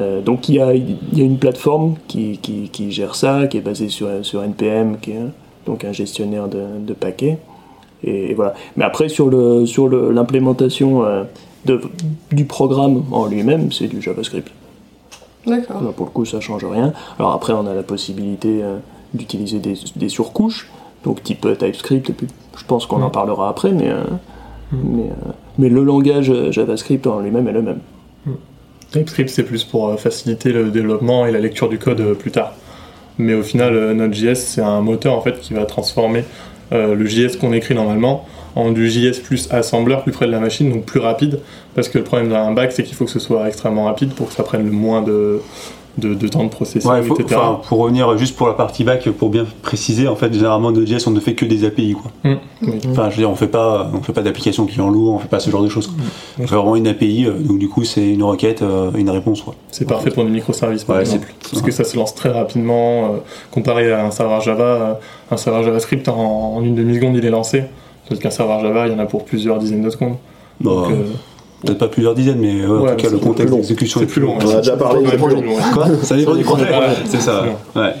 Euh, 0.00 0.20
donc 0.20 0.48
il 0.48 0.56
y 0.56 0.58
y 0.58 1.22
a 1.22 1.24
une 1.24 1.38
plateforme 1.38 1.94
qui, 2.08 2.38
qui, 2.42 2.68
qui 2.70 2.90
gère 2.90 3.14
ça, 3.14 3.46
qui 3.46 3.58
est 3.58 3.60
basée 3.62 3.88
sur, 3.88 4.08
sur 4.22 4.42
NPM, 4.42 4.98
qui 5.00 5.12
est 5.12 5.20
donc 5.66 5.84
un 5.84 5.92
gestionnaire 5.92 6.48
de, 6.48 6.62
de 6.84 6.92
paquets. 6.92 7.38
Et, 8.04 8.30
et 8.30 8.34
voilà. 8.34 8.54
Mais 8.76 8.84
après, 8.84 9.08
sur 9.08 9.28
le 9.28 9.66
sur 9.66 9.88
le- 9.88 10.12
l'implémentation 10.12 11.04
euh, 11.04 11.24
du 12.30 12.44
programme 12.44 13.02
en 13.10 13.26
lui-même, 13.26 13.72
c'est 13.72 13.86
du 13.88 14.00
JavaScript. 14.02 14.50
D'accord. 15.46 15.80
Pour 15.96 16.06
le 16.06 16.10
coup, 16.12 16.24
ça 16.24 16.40
change 16.40 16.64
rien. 16.64 16.92
Alors 17.18 17.32
après, 17.32 17.52
on 17.52 17.66
a 17.66 17.74
la 17.74 17.82
possibilité 17.82 18.60
euh, 18.62 18.76
d'utiliser 19.14 19.58
des, 19.58 19.74
des 19.96 20.08
surcouches, 20.08 20.70
donc 21.04 21.22
type 21.22 21.44
euh, 21.46 21.54
TypeScript, 21.54 22.10
et 22.10 22.12
puis 22.12 22.26
je 22.56 22.64
pense 22.64 22.86
qu'on 22.86 23.02
en 23.02 23.10
parlera 23.10 23.48
après, 23.48 23.72
mais, 23.72 23.90
mais, 24.72 25.10
mais 25.58 25.68
le 25.68 25.82
langage 25.82 26.32
JavaScript 26.50 27.06
en 27.06 27.20
lui-même 27.20 27.48
est 27.48 27.52
le 27.52 27.62
même. 27.62 27.78
TypeScript, 28.90 29.28
c'est 29.28 29.42
plus 29.42 29.64
pour 29.64 29.98
faciliter 29.98 30.52
le 30.52 30.70
développement 30.70 31.26
et 31.26 31.32
la 31.32 31.40
lecture 31.40 31.68
du 31.68 31.78
code 31.78 32.14
plus 32.14 32.30
tard. 32.30 32.52
Mais 33.18 33.34
au 33.34 33.42
final, 33.42 33.92
Node.js, 33.92 34.36
c'est 34.36 34.62
un 34.62 34.80
moteur 34.80 35.14
en 35.14 35.20
fait 35.20 35.40
qui 35.40 35.52
va 35.54 35.64
transformer 35.66 36.24
euh, 36.72 36.94
le 36.94 37.06
JS 37.06 37.36
qu'on 37.40 37.52
écrit 37.52 37.74
normalement 37.74 38.26
en 38.56 38.70
du 38.70 38.88
JS 38.88 39.20
plus 39.22 39.48
assembleur, 39.50 40.02
plus 40.02 40.12
près 40.12 40.26
de 40.26 40.30
la 40.30 40.40
machine, 40.40 40.70
donc 40.70 40.84
plus 40.84 41.00
rapide. 41.00 41.40
Parce 41.74 41.88
que 41.88 41.98
le 41.98 42.04
problème 42.04 42.30
d'un 42.30 42.52
bac, 42.52 42.72
c'est 42.72 42.84
qu'il 42.84 42.94
faut 42.94 43.04
que 43.04 43.10
ce 43.10 43.18
soit 43.18 43.48
extrêmement 43.48 43.84
rapide 43.84 44.14
pour 44.14 44.28
que 44.28 44.34
ça 44.34 44.44
prenne 44.44 44.64
le 44.64 44.70
moins 44.70 45.02
de, 45.02 45.40
de, 45.98 46.12
de 46.14 46.28
temps 46.28 46.42
de 46.44 46.48
processing, 46.48 46.90
Ouais, 46.90 47.02
faut- 47.02 47.18
etc. 47.18 47.40
pour 47.68 47.78
revenir 47.78 48.16
juste 48.18 48.36
pour 48.36 48.46
la 48.48 48.54
partie 48.54 48.82
back, 48.84 49.08
pour 49.10 49.30
bien 49.30 49.46
préciser, 49.62 50.08
en 50.08 50.16
fait, 50.16 50.32
généralement, 50.32 50.72
Node.js, 50.72 51.06
on 51.06 51.10
ne 51.12 51.20
fait 51.20 51.34
que 51.34 51.44
des 51.44 51.64
API, 51.64 51.94
quoi. 51.94 52.10
Mm, 52.24 52.36
oui. 52.62 52.80
Enfin, 52.90 53.10
je 53.10 53.16
veux 53.16 53.22
dire, 53.22 53.30
on 53.30 53.36
fait 53.36 53.46
pas, 53.46 53.90
on 53.94 54.00
fait 54.02 54.12
pas 54.12 54.22
d'application 54.22 54.66
client 54.66 54.90
lourd, 54.90 55.14
on 55.14 55.18
fait 55.18 55.28
pas 55.28 55.40
ce 55.40 55.50
genre 55.50 55.62
de 55.62 55.68
choses. 55.68 55.88
Mm. 55.88 56.42
On 56.42 56.46
fait 56.48 56.54
vraiment 56.56 56.76
une 56.76 56.88
API, 56.88 57.26
euh, 57.26 57.32
donc 57.38 57.58
du 57.58 57.68
coup, 57.68 57.84
c'est 57.84 58.08
une 58.08 58.22
requête, 58.24 58.62
euh, 58.62 58.90
une 58.96 59.10
réponse, 59.10 59.42
quoi. 59.42 59.54
C'est 59.70 59.86
parfait 59.86 60.10
pour 60.10 60.24
des 60.24 60.30
microservices, 60.30 60.84
par 60.84 60.96
Ouais, 60.96 61.02
exemple. 61.02 61.32
Parce 61.50 61.62
que 61.62 61.70
ça 61.70 61.84
se 61.84 61.96
lance 61.96 62.14
très 62.14 62.30
rapidement. 62.30 63.04
euh, 63.04 63.08
comparé 63.52 63.92
à 63.92 64.04
un 64.04 64.10
serveur 64.10 64.40
Java, 64.40 64.98
un 65.30 65.36
serveur 65.36 65.62
JavaScript, 65.62 66.08
en, 66.08 66.56
en 66.56 66.62
une 66.62 66.74
demi-seconde, 66.74 67.16
il 67.16 67.24
est 67.24 67.30
lancé. 67.30 67.64
Tandis 68.08 68.20
qu'un 68.20 68.30
serveur 68.30 68.60
Java, 68.60 68.86
il 68.88 68.92
y 68.92 68.96
en 68.96 68.98
a 68.98 69.06
pour 69.06 69.24
plusieurs 69.24 69.58
dizaines 69.58 69.82
de 69.82 69.90
secondes. 69.90 70.16
Bah, 70.60 70.70
Donc, 70.70 70.90
euh, 70.90 71.04
Peut-être 71.64 71.78
pas 71.78 71.88
plusieurs 71.88 72.14
dizaines, 72.14 72.38
mais 72.38 72.62
euh, 72.62 72.80
en 72.80 72.86
tout 72.90 72.96
cas, 72.96 73.10
le 73.10 73.18
contexte 73.18 73.54
d'exécution 73.54 74.00
est 74.00 74.06
plus 74.06 74.20
long. 74.20 74.34
On 74.40 74.46
en 74.46 74.50
a 74.50 74.56
déjà 74.58 74.76
parlé, 74.76 75.02
long, 75.16 75.28
ouais. 75.28 75.56
Quoi 75.72 75.86
Ça 76.02 76.16
dépend 76.16 76.34
du. 76.34 76.44
Ouais, 76.44 76.54
c'est 77.06 77.20
ça. 77.20 77.44
Ouais. 77.74 77.92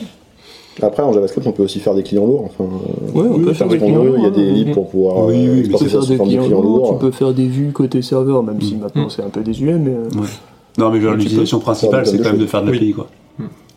Après, 0.82 1.02
en 1.04 1.12
JavaScript, 1.12 1.46
on 1.46 1.52
peut 1.52 1.62
aussi 1.62 1.78
faire 1.78 1.94
des 1.94 2.02
clients 2.02 2.26
lourds. 2.26 2.46
Enfin, 2.50 2.68
euh, 2.68 3.20
Ouais, 3.20 3.28
on 3.32 3.38
peut 3.38 3.52
faire 3.52 3.68
des 3.68 3.78
clients 3.78 4.02
veut, 4.02 4.14
Il 4.16 4.22
y 4.22 4.26
a 4.26 4.28
lourds, 4.28 4.36
des 4.36 4.48
hein. 4.48 4.52
libres 4.52 4.74
pour 4.74 4.88
pouvoir 4.88 5.26
Oui, 5.26 5.34
oui, 5.36 5.46
euh, 5.46 5.58
exporter 5.60 5.84
ça 5.86 5.90
faire 5.92 6.02
sous 6.02 6.08
des 6.10 6.16
forme 6.16 6.28
de 6.28 6.34
clients 6.34 6.46
clients 6.46 6.62
lourds, 6.62 6.76
lourds. 6.78 6.98
tu 6.98 7.06
peux 7.06 7.10
faire 7.12 7.32
des 7.32 7.46
vues 7.46 7.70
côté 7.72 8.02
serveur, 8.02 8.42
même 8.42 8.60
si 8.60 8.74
maintenant 8.76 9.08
c'est 9.08 9.22
un 9.22 9.28
peu 9.28 9.40
désuet, 9.42 9.74
mais 9.74 9.92
Non, 10.78 10.90
mais 10.90 10.98
l'utilisation 10.98 11.60
principale, 11.60 12.06
c'est 12.06 12.18
quand 12.18 12.30
même 12.30 12.38
de 12.38 12.46
faire 12.46 12.62
de 12.62 12.72
l'API, 12.72 12.92
quoi. 12.92 13.06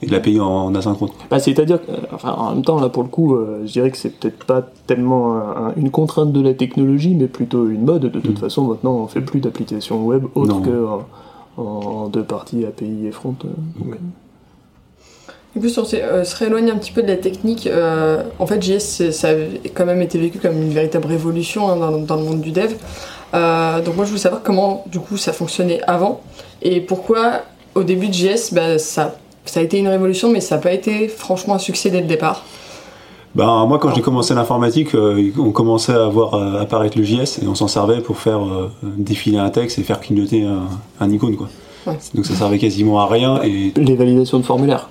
Et 0.02 0.06
de 0.06 0.12
l'API 0.12 0.40
en, 0.40 0.46
en 0.46 0.76
asynchrone. 0.76 1.10
Bah, 1.32 1.40
c'est-à-dire, 1.40 1.80
euh, 1.90 1.96
enfin, 2.14 2.32
en 2.38 2.54
même 2.54 2.64
temps, 2.64 2.80
là, 2.80 2.88
pour 2.90 3.02
le 3.02 3.10
coup, 3.10 3.34
euh, 3.36 3.62
je 3.66 3.72
dirais 3.72 3.90
que 3.90 3.98
c'est 3.98 4.12
peut-être 4.20 4.44
pas 4.46 4.62
tellement 4.86 5.34
un- 5.36 5.68
un- 5.70 5.74
une 5.76 5.90
contrainte 5.90 6.32
de 6.32 6.42
la 6.42 6.54
technologie, 6.54 7.16
mais 7.16 7.26
plutôt 7.28 7.68
une 7.68 7.84
mode. 7.84 8.04
De 8.04 8.20
toute 8.20 8.38
Mm. 8.38 8.42
façon, 8.42 8.64
maintenant, 8.66 8.94
on 8.94 9.08
fait 9.08 9.22
plus 9.22 9.40
d'applications 9.40 10.06
web 10.06 10.26
autre 10.36 10.54
Non. 10.54 10.62
que 10.62 10.86
en, 11.58 11.64
en 11.64 12.08
deux 12.10 12.24
parties 12.24 12.64
API 12.66 13.08
et 13.08 13.12
front. 13.12 13.36
euh, 13.44 13.48
donc. 13.84 13.96
Du 15.56 15.62
coup, 15.62 15.70
si 15.70 15.80
on 15.80 15.86
euh, 15.96 16.24
se 16.24 16.36
rééloigne 16.36 16.70
un 16.70 16.78
petit 16.78 16.92
peu 16.92 17.02
de 17.02 17.08
la 17.08 17.18
technique, 17.18 17.66
euh, 17.66 18.22
en 18.38 18.46
fait, 18.46 18.62
JS, 18.62 19.10
ça 19.12 19.30
a 19.30 19.34
quand 19.74 19.86
même 19.88 20.02
été 20.04 20.20
vécu 20.20 20.38
comme 20.38 20.62
une 20.62 20.70
véritable 20.70 21.08
révolution 21.08 21.70
hein, 21.70 21.76
dans, 21.78 21.98
dans 21.98 22.16
le 22.18 22.24
monde 22.24 22.42
du 22.42 22.52
dev. 22.52 22.74
Euh, 23.34 23.82
donc 23.82 23.96
moi, 23.96 24.06
je 24.06 24.10
voulais 24.12 24.22
savoir 24.22 24.44
comment, 24.44 24.84
du 24.86 25.00
coup, 25.00 25.18
ça 25.18 25.34
fonctionnait 25.34 25.82
avant 25.88 26.22
et 26.62 26.82
pourquoi, 26.82 27.42
au 27.74 27.82
début 27.84 28.08
de 28.10 28.14
JS, 28.14 28.54
bah, 28.54 28.78
ça, 28.78 29.16
ça 29.50 29.60
a 29.60 29.64
été 29.64 29.78
une 29.78 29.88
révolution, 29.88 30.32
mais 30.32 30.42
ça 30.42 30.56
n'a 30.56 30.62
pas 30.62 30.72
été 30.72 31.08
franchement 31.08 31.56
un 31.56 31.60
succès 31.60 31.90
dès 31.90 32.02
le 32.02 32.08
départ. 32.08 32.44
Ben, 33.36 33.66
moi, 33.68 33.78
quand 33.78 33.94
j'ai 33.94 34.02
commencé 34.02 34.34
l'informatique, 34.34 34.96
euh, 34.96 35.32
on 35.38 35.52
commençait 35.52 35.94
à 35.94 36.08
voir 36.08 36.34
euh, 36.34 36.60
apparaître 36.62 36.98
le 36.98 37.04
JS 37.04 37.40
et 37.44 37.48
on 37.48 37.54
s'en 37.54 37.68
servait 37.68 38.02
pour 38.02 38.18
faire 38.18 38.44
euh, 38.44 38.72
défiler 38.84 39.38
un 39.38 39.50
texte 39.50 39.78
et 39.78 39.84
faire 39.84 40.00
clignoter 40.00 40.44
un, 40.44 40.64
un 41.00 41.12
icône, 41.12 41.36
quoi. 41.36 41.48
Ouais. 41.86 41.98
Donc 42.16 42.26
ça 42.26 42.34
servait 42.34 42.58
quasiment 42.58 43.00
à 43.00 43.06
rien 43.06 43.42
et 43.44 43.72
Les 43.76 43.96
validations 43.96 44.40
de 44.40 44.44
formulaire. 44.44 44.90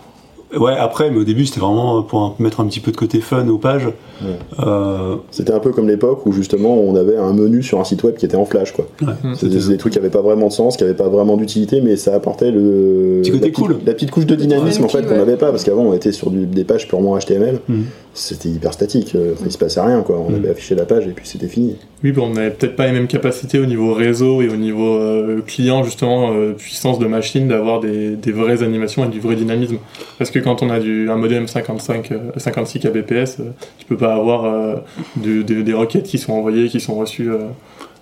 Ouais 0.57 0.76
après 0.79 1.11
mais 1.11 1.19
au 1.19 1.25
début 1.25 1.45
c'était 1.47 1.61
vraiment 1.61 2.03
pour 2.03 2.21
un- 2.21 2.35
mettre 2.38 2.61
un 2.61 2.67
petit 2.67 2.81
peu 2.81 2.93
de 2.93 2.97
côté 2.97 3.21
fun 3.21 3.47
aux 3.49 3.59
pages 3.59 3.88
Ouais. 4.23 4.29
Euh, 4.67 5.17
C'était 5.31 5.53
un 5.53 5.59
peu 5.59 5.73
comme 5.73 5.87
l'époque 5.88 6.25
où 6.25 6.33
justement 6.33 6.75
on 6.81 6.97
avait 6.97 7.19
un 7.19 7.35
menu 7.35 7.62
sur 7.62 7.79
un 7.81 7.85
site 7.85 8.03
web 8.03 8.15
qui 8.17 8.25
était 8.25 8.37
en 8.38 8.47
flash. 8.47 8.73
quoi. 8.73 8.87
ouais, 9.03 9.12
C'était 9.35 9.59
des 9.59 9.76
trucs 9.76 9.93
qui 9.93 9.99
n'avaient 9.99 10.09
pas 10.09 10.23
vraiment 10.23 10.47
de 10.49 10.53
sens, 10.53 10.79
qui 10.79 10.85
n'avaient 10.85 10.97
pas 10.97 11.11
vraiment 11.11 11.37
d'utilité, 11.37 11.83
mais 11.83 11.97
ça 11.97 12.15
apportait 12.15 12.50
le 12.50 13.19
Petit 13.21 13.31
côté 13.33 13.45
la, 13.45 13.50
petite- 13.50 13.55
cool. 13.67 13.76
la 13.85 13.93
petite 13.93 14.11
couche 14.11 14.25
de 14.25 14.35
dynamisme 14.35 14.85
en 14.85 14.88
fait 14.88 15.03
qu'on 15.07 15.17
n'avait 15.19 15.37
pas 15.37 15.50
parce 15.50 15.65
qu'avant 15.65 15.83
on 15.83 15.93
était 15.93 16.12
sur 16.12 16.31
du- 16.31 16.47
des 16.47 16.65
pages 16.65 16.88
purement 16.88 17.15
HTML. 17.19 17.61
Mhm. 17.69 17.85
C'était 18.15 18.49
hyper 18.49 18.73
statique, 18.73 19.15
euh, 19.15 19.35
il 19.45 19.53
se 19.53 19.59
passait 19.59 19.83
rien 19.83 20.00
quoi. 20.00 20.19
On 20.26 20.31
Mhm. 20.31 20.37
avait 20.37 20.49
affiché 20.49 20.75
la 20.75 20.87
page 20.87 21.07
et 21.07 21.11
puis 21.11 21.29
c'était 21.29 21.49
fini. 21.49 21.76
Oui, 22.05 22.12
bon, 22.12 22.26
on 22.26 22.35
n'avait 22.35 22.50
peut-être 22.50 22.76
pas 22.76 22.87
les 22.87 22.93
mêmes 22.93 23.07
capacités 23.07 23.59
au 23.59 23.65
niveau 23.65 23.95
réseau 23.95 24.43
et 24.43 24.49
au 24.50 24.57
niveau 24.57 24.97
euh, 24.97 25.41
client, 25.41 25.83
justement, 25.83 26.31
euh, 26.35 26.53
puissance 26.53 26.99
de 26.99 27.07
machine, 27.07 27.49
d'avoir 27.49 27.81
des, 27.81 28.17
vraies 28.33 28.62
animations 28.62 29.07
et 29.07 29.09
du 29.09 29.19
vrai 29.19 29.35
dynamisme. 29.35 29.79
Parce 30.19 30.31
que 30.31 30.38
quand 30.38 30.62
on 30.62 30.69
a 30.69 30.79
du, 30.79 31.09
un 31.11 31.17
modem 31.17 31.49
55, 31.49 32.12
euh, 32.12 32.19
56 32.37 32.81
kbps, 32.81 33.41
euh, 33.41 33.45
tu 33.79 33.87
peux 33.87 33.97
pas 33.97 34.15
avoir 34.15 34.45
euh, 34.45 34.76
du- 35.17 35.43
des- 35.43 35.73
requêtes 35.73 36.05
qui 36.05 36.19
sont 36.19 36.35
envoyées, 36.35 36.69
qui 36.69 36.81
sont 36.81 36.95
reçues 36.97 37.31
euh, 37.31 37.38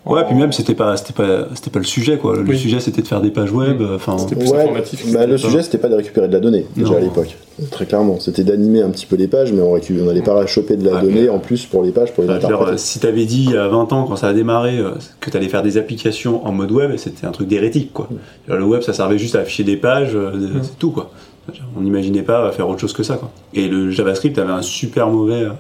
Ouais, 0.07 0.21
en- 0.21 0.25
puis 0.25 0.35
même 0.35 0.53
c'était 0.53 0.75
pas 0.75 0.97
c'était 0.99 1.13
pas 1.15 1.47
c'était 1.55 1.71
pas 1.71 1.79
le 1.79 1.85
sujet 1.87 2.19
quoi. 2.19 2.37
Le 2.37 2.43
Oui. 2.43 2.59
sujet 2.59 2.79
c'était 2.81 3.01
de 3.01 3.07
faire 3.07 3.23
des 3.23 3.31
pages 3.31 3.51
web. 3.53 3.83
Enfin, 3.95 4.19
C'était 4.19 4.37
plus 4.37 4.51
Ouais, 4.51 4.59
informatif. 4.61 5.13
bah, 5.13 5.25
le 5.27 5.33
pas- 5.33 5.39
sujet 5.39 5.63
c'était 5.63 5.79
pas 5.79 5.89
de 5.89 5.95
récupérer 5.95 6.29
de 6.29 6.33
la 6.35 6.41
donnée 6.41 6.67
déjà 6.77 6.91
Non. 6.91 6.97
à 6.99 7.01
l'époque, 7.01 7.37
très 7.71 7.87
clairement. 7.87 8.21
C'était 8.21 8.45
d'animer 8.45 8.83
un 8.83 8.91
petit 8.91 9.07
peu 9.07 9.17
les 9.17 9.29
pages, 9.29 9.53
mais 9.53 9.63
on 9.63 9.73
récu- 9.75 9.99
on 10.01 10.05
n'allait 10.05 10.21
pas 10.23 10.45
choper 10.47 10.77
de 10.77 10.85
la 10.89 11.01
donnée 11.01 11.23
mais- 11.23 11.29
en 11.31 11.39
plus 11.39 11.65
pour 11.65 11.83
les 11.83 11.91
pages 11.91 12.13
pour 12.13 12.25
les 12.25 12.31
interpréter. 12.31 12.73
euh, 12.73 12.77
si 12.77 12.99
t'avais 13.01 13.25
dit 13.25 13.45
il 13.45 13.53
y 13.53 13.57
a 13.57 13.67
20 13.69 13.93
ans 13.95 14.05
quand 14.05 14.17
ça 14.17 14.29
a 14.29 14.35
démarré 14.35 14.77
euh, 14.79 14.91
que 15.21 15.31
t'allais 15.31 15.49
faire 15.49 15.63
des 15.63 15.79
applications 15.79 16.47
en 16.47 16.53
mode 16.53 16.71
web, 16.73 16.95
c'était 16.99 17.27
un 17.27 17.33
truc 17.33 17.49
d'hérétique 17.49 17.93
quoi. 17.95 18.09
Le 18.47 18.63
web 18.65 18.83
ça 18.83 18.93
servait 18.93 19.19
juste 19.19 19.37
à 19.37 19.41
afficher 19.41 19.65
des 19.65 19.77
pages, 19.79 20.15
euh, 20.15 20.33
c'est 20.63 20.79
tout 20.79 20.91
quoi. 20.91 21.11
On 21.79 21.81
n'imaginait 21.81 22.23
pas 22.23 22.51
faire 22.53 22.69
autre 22.69 22.81
chose 22.81 22.93
que 22.93 23.03
ça 23.03 23.17
quoi. 23.17 23.31
Et 23.55 23.69
le 23.69 23.91
JavaScript 23.91 24.39
avait 24.39 24.53
un 24.53 24.63
super 24.63 25.09
mauvais. 25.09 25.45
euh, 25.45 25.51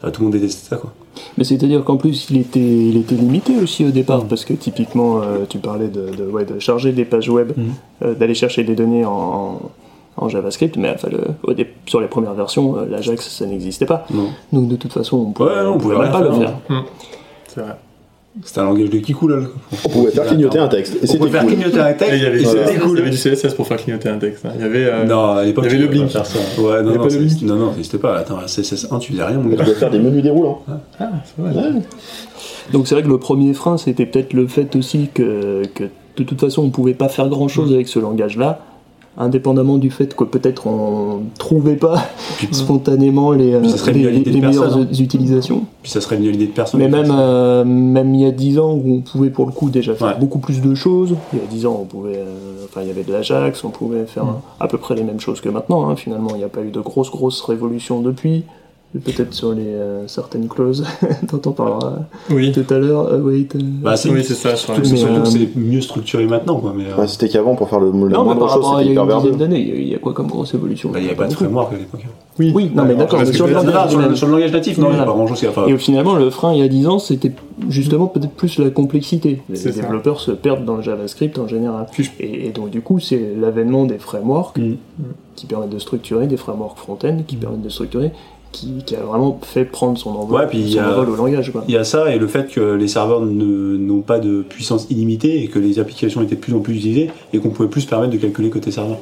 enfin, 0.00 0.10
tout 0.10 0.22
le 0.22 0.28
monde 0.28 0.34
détestait 0.34 0.68
ça 0.70 0.76
quoi. 0.76 0.92
Mais 1.38 1.44
c'est-à-dire 1.44 1.84
qu'en 1.84 1.96
plus, 1.96 2.28
il 2.30 2.38
était, 2.38 2.60
il 2.60 2.96
était 2.96 3.14
limité 3.14 3.56
aussi 3.62 3.84
au 3.84 3.90
départ, 3.90 4.24
parce 4.24 4.44
que 4.44 4.52
typiquement, 4.54 5.20
euh, 5.22 5.44
tu 5.48 5.58
parlais 5.58 5.88
de, 5.88 6.10
de, 6.16 6.24
ouais, 6.30 6.44
de 6.44 6.58
charger 6.58 6.92
des 6.92 7.04
pages 7.04 7.28
web, 7.28 7.52
Mhm. 7.56 7.64
euh, 8.02 8.14
d'aller 8.14 8.34
chercher 8.34 8.64
des 8.64 8.74
données 8.74 9.04
en, 9.04 9.10
en, 9.12 9.60
en 10.16 10.28
JavaScript, 10.28 10.76
mais 10.76 10.90
enfin, 10.94 11.08
le, 11.10 11.20
au 11.42 11.52
dé- 11.54 11.68
sur 11.86 12.00
les 12.00 12.06
premières 12.08 12.34
versions, 12.34 12.76
euh, 12.76 12.86
l'Ajax, 12.88 13.28
ça 13.28 13.46
n'existait 13.46 13.86
pas. 13.86 14.06
Donc 14.52 14.68
de 14.68 14.76
toute 14.76 14.92
façon, 14.92 15.16
on 15.18 15.30
pouvait, 15.32 15.50
Ouais, 15.50 15.64
non, 15.64 15.74
on 15.74 15.78
pouvait 15.78 15.96
pas 15.96 16.20
le 16.20 16.32
faire. 16.32 16.54
faire. 16.68 16.84
C'est 17.48 17.60
vrai. 17.60 17.74
C'était 18.42 18.58
un 18.60 18.64
langage 18.64 18.90
de 18.90 18.98
kikou 18.98 19.28
là. 19.28 19.36
le- 19.36 19.52
On 19.84 19.88
pouvait 19.88 20.10
faire 20.10 20.26
clignoter 20.26 20.58
un 20.58 20.66
texte 20.68 20.94
et 20.94 20.98
On 21.02 21.06
c'était 21.06 21.18
pouvait 21.18 21.30
faire 21.30 21.42
cool. 21.42 21.50
clignoter 21.54 21.78
un 21.80 21.92
texte. 21.92 22.14
il 22.16 22.22
y 22.22 22.26
avait, 22.26 22.36
et 22.36 22.40
du 22.40 22.44
CSS, 22.44 22.78
cool. 22.80 22.90
il 22.90 22.98
y 22.98 23.00
avait 23.02 23.10
du 23.10 23.16
CSS 23.16 23.54
pour 23.54 23.66
faire 23.68 23.76
clignoter 23.76 24.08
un 24.08 24.18
texte. 24.18 24.44
hein. 24.44 24.50
Il 24.56 24.60
y 24.60 24.64
avait. 24.64 24.84
euh, 24.86 25.04
Non, 25.04 25.30
à 25.32 25.44
l'époque, 25.44 25.64
il 25.68 25.72
y 25.72 25.74
avait 25.74 25.76
tu 25.78 25.82
le 25.84 25.88
blink. 25.88 26.04
pas 26.12 26.24
faire 26.24 26.26
ça. 26.26 26.38
Ouais, 26.60 26.64
non, 26.64 26.72
avait 26.72 26.82
non, 26.90 26.96
pas 26.96 27.04
le 27.04 27.10
c'est- 27.10 27.18
blink. 27.18 27.42
non, 27.42 27.54
non, 27.56 27.72
c'était 27.80 27.98
pas. 27.98 28.16
Attends, 28.18 28.38
CSS1, 28.46 28.98
tu 28.98 29.12
faisais 29.12 29.24
rien, 29.24 29.38
mon 29.38 29.48
gars. 29.54 29.64
faire 29.64 29.90
des 29.90 30.00
menus 30.00 30.22
déroulants. 30.22 30.62
Ah, 30.98 31.10
c'est 31.24 31.42
vrai. 31.42 31.54
Donc 32.72 32.88
c'est 32.88 32.94
vrai 32.96 33.04
que 33.04 33.08
le 33.08 33.18
premier 33.18 33.54
frein, 33.54 33.76
c'était 33.76 34.06
peut-être 34.06 34.32
le 34.32 34.46
fait 34.48 34.74
aussi 34.74 35.08
que, 35.14 35.62
que 35.74 35.84
de 36.16 36.22
toute 36.24 36.40
façon, 36.40 36.62
on 36.62 36.70
pouvait 36.70 36.94
pas 36.94 37.08
faire 37.08 37.28
grand-chose 37.28 37.70
Mm. 37.70 37.74
avec 37.74 37.88
ce 37.88 37.98
langage-là, 38.00 38.58
indépendamment 39.16 39.78
du 39.78 39.90
fait 39.90 40.14
que 40.14 40.24
peut-être 40.24 40.66
on 40.66 41.22
trouvait 41.38 41.76
pas 41.76 42.02
spontanément 42.52 43.32
les, 43.32 43.52
les, 43.60 44.40
meilleures 44.40 44.76
hein. 44.76 44.86
utilisations. 44.98 45.64
Puis 45.82 45.90
ça 45.92 46.00
serait 46.00 46.16
une 46.16 46.24
idée 46.24 46.46
de 46.46 46.52
personne. 46.52 46.80
Mais 46.80 46.88
même, 46.88 47.10
euh, 47.10 47.64
même 47.64 48.14
il 48.14 48.22
y 48.22 48.26
a 48.26 48.30
10 48.30 48.58
ans 48.58 48.72
où 48.72 48.96
on 48.96 49.00
pouvait 49.00 49.30
pour 49.30 49.46
le 49.46 49.52
coup 49.52 49.70
déjà 49.70 49.94
faire 49.94 50.08
Ouais. 50.08 50.14
beaucoup 50.18 50.38
plus 50.38 50.60
de 50.60 50.74
choses, 50.74 51.14
il 51.32 51.38
y 51.38 51.42
a 51.42 51.46
10 51.46 51.66
ans 51.66 51.78
on 51.82 51.84
pouvait, 51.84 52.16
euh, 52.16 52.64
enfin 52.64 52.80
il 52.82 52.88
y 52.88 52.90
avait 52.90 53.04
de 53.04 53.12
l'Ajax, 53.12 53.62
on 53.64 53.70
pouvait 53.70 54.04
faire 54.06 54.24
Mm. 54.24 54.40
à 54.60 54.68
peu 54.68 54.78
près 54.78 54.94
les 54.94 55.02
mêmes 55.04 55.20
choses 55.20 55.40
que 55.40 55.48
maintenant, 55.48 55.88
hein. 55.88 55.96
finalement 55.96 56.30
il 56.34 56.38
n'y 56.38 56.44
a 56.44 56.48
pas 56.48 56.62
eu 56.62 56.70
de 56.70 56.80
grosses 56.80 57.10
grosses 57.10 57.40
révolutions 57.42 58.00
depuis, 58.00 58.44
peut-être 59.00 59.34
sur 59.34 59.52
les 59.52 59.62
euh, 59.66 60.06
certaines 60.06 60.46
clauses 60.48 60.84
dont 61.32 61.40
on 61.46 61.52
parlera 61.52 61.98
Oui. 62.30 62.52
tout 62.52 62.64
à 62.72 62.78
l'heure, 62.78 63.08
euh, 63.12 63.20
wait, 63.20 63.48
Bah, 63.82 63.96
c'est 63.96 64.10
Oui, 64.10 64.22
c'est 64.24 64.34
ça. 64.34 64.54
sur 64.56 64.74
surtout, 64.74 64.80
les- 64.82 64.86
c'est 64.86 64.92
Mais, 64.94 64.98
surtout 65.00 65.22
que 65.22 65.28
euh, 65.28 65.30
c'est 65.54 65.56
mieux 65.56 65.80
structuré 65.80 66.26
maintenant, 66.26 66.56
quoi. 66.60 66.72
Mais 66.76 66.84
euh, 66.84 67.06
c'était 67.06 67.28
qu'avant 67.28 67.54
pour 67.56 67.68
faire 67.68 67.80
le, 67.80 67.86
la 67.90 67.92
non 67.92 68.24
mais 68.24 68.38
par 68.38 68.48
chose 68.50 68.64
rapport 68.64 68.76
à 68.76 68.82
il 68.82 68.92
y 68.92 68.98
a 68.98 69.02
une 69.02 69.08
dizaine 69.22 69.36
d'années, 69.36 69.60
il 69.60 69.88
y 69.88 69.92
a- 69.94 69.96
a 69.96 69.98
quoi 70.00 70.12
comme 70.12 70.28
grosse 70.28 70.54
évolution 70.54 70.90
bah, 70.90 70.98
il 71.00 71.02
n'y 71.02 71.08
avait 71.08 71.16
pas 71.16 71.26
de 71.26 71.32
framework 71.34 71.72
à 71.72 71.76
l'époque. 71.76 72.06
Oui, 72.38 72.50
Oui, 72.54 72.70
non 72.74 72.84
mais 72.84 72.94
d'accord, 72.96 73.24
sur 73.26 73.46
le 73.46 73.52
langage 73.52 73.90
sur, 73.90 74.00
le, 74.00 74.06
même. 74.08 74.16
sur 74.16 74.26
le 74.26 74.32
langage 74.32 74.52
natif, 74.52 74.78
non, 74.78 74.88
il 74.90 74.94
n'y 74.96 75.00
a 75.00 75.04
pas 75.04 75.12
grand 75.12 75.26
chose 75.28 75.38
qui 75.38 75.46
a 75.46 75.52
faire. 75.52 75.68
Et 75.68 75.72
au 75.72 75.78
finalement, 75.78 76.14
le 76.16 76.30
frein 76.30 76.52
il 76.52 76.58
y 76.58 76.62
a 76.62 76.68
10 76.68 76.86
ans, 76.88 76.98
c'était 76.98 77.30
justement 77.68 78.06
peut-être 78.06 78.32
plus 78.32 78.58
la 78.58 78.70
complexité. 78.70 79.40
Les 79.48 79.70
développeurs 79.72 80.18
se 80.20 80.32
perdent 80.32 80.64
dans 80.64 80.76
le 80.76 80.82
JavaScript 80.82 81.38
en 81.38 81.46
général. 81.46 81.86
Et, 82.18 82.50
donc, 82.50 82.70
du 82.70 82.80
coup, 82.80 82.98
c'est 82.98 83.34
l'avènement 83.40 83.84
des 83.84 83.98
frameworks 83.98 84.58
Mm. 84.58 84.74
qui 85.36 85.46
permettent 85.46 85.70
de 85.70 85.78
structurer, 85.78 86.26
des 86.26 86.36
frameworks 86.36 86.78
front-end 86.78 87.18
qui 87.26 87.36
permettent 87.36 87.62
de 87.62 87.68
structurer, 87.68 88.10
qui, 88.54 88.72
qui 88.86 88.94
a 88.96 89.00
vraiment 89.00 89.38
fait 89.42 89.64
prendre 89.64 89.98
son 89.98 90.10
envol, 90.10 90.40
Ouais, 90.40 90.46
puis 90.46 90.58
il 90.60 90.68
y 90.68 90.72
son 90.74 90.80
a- 90.80 90.92
envol 90.92 91.10
au 91.10 91.16
langage. 91.16 91.50
Quoi. 91.52 91.64
Il 91.68 91.74
y 91.74 91.76
a 91.76 91.84
ça 91.84 92.14
et 92.14 92.18
le 92.18 92.26
fait 92.28 92.48
que 92.50 92.74
les 92.74 92.88
serveurs 92.88 93.20
n'ont 93.22 94.00
pas 94.00 94.18
de 94.20 94.42
puissance 94.42 94.86
illimitée 94.90 95.42
et 95.42 95.48
que 95.48 95.58
les 95.58 95.78
applications 95.78 96.22
étaient 96.22 96.36
de 96.36 96.40
plus 96.40 96.54
en 96.54 96.60
plus 96.60 96.76
utilisées 96.76 97.10
et 97.32 97.38
qu'on 97.38 97.50
pouvait 97.50 97.68
plus 97.68 97.82
se 97.82 97.88
permettre 97.88 98.12
de 98.12 98.18
calculer 98.18 98.48
côté 98.50 98.70
serveur. 98.70 98.98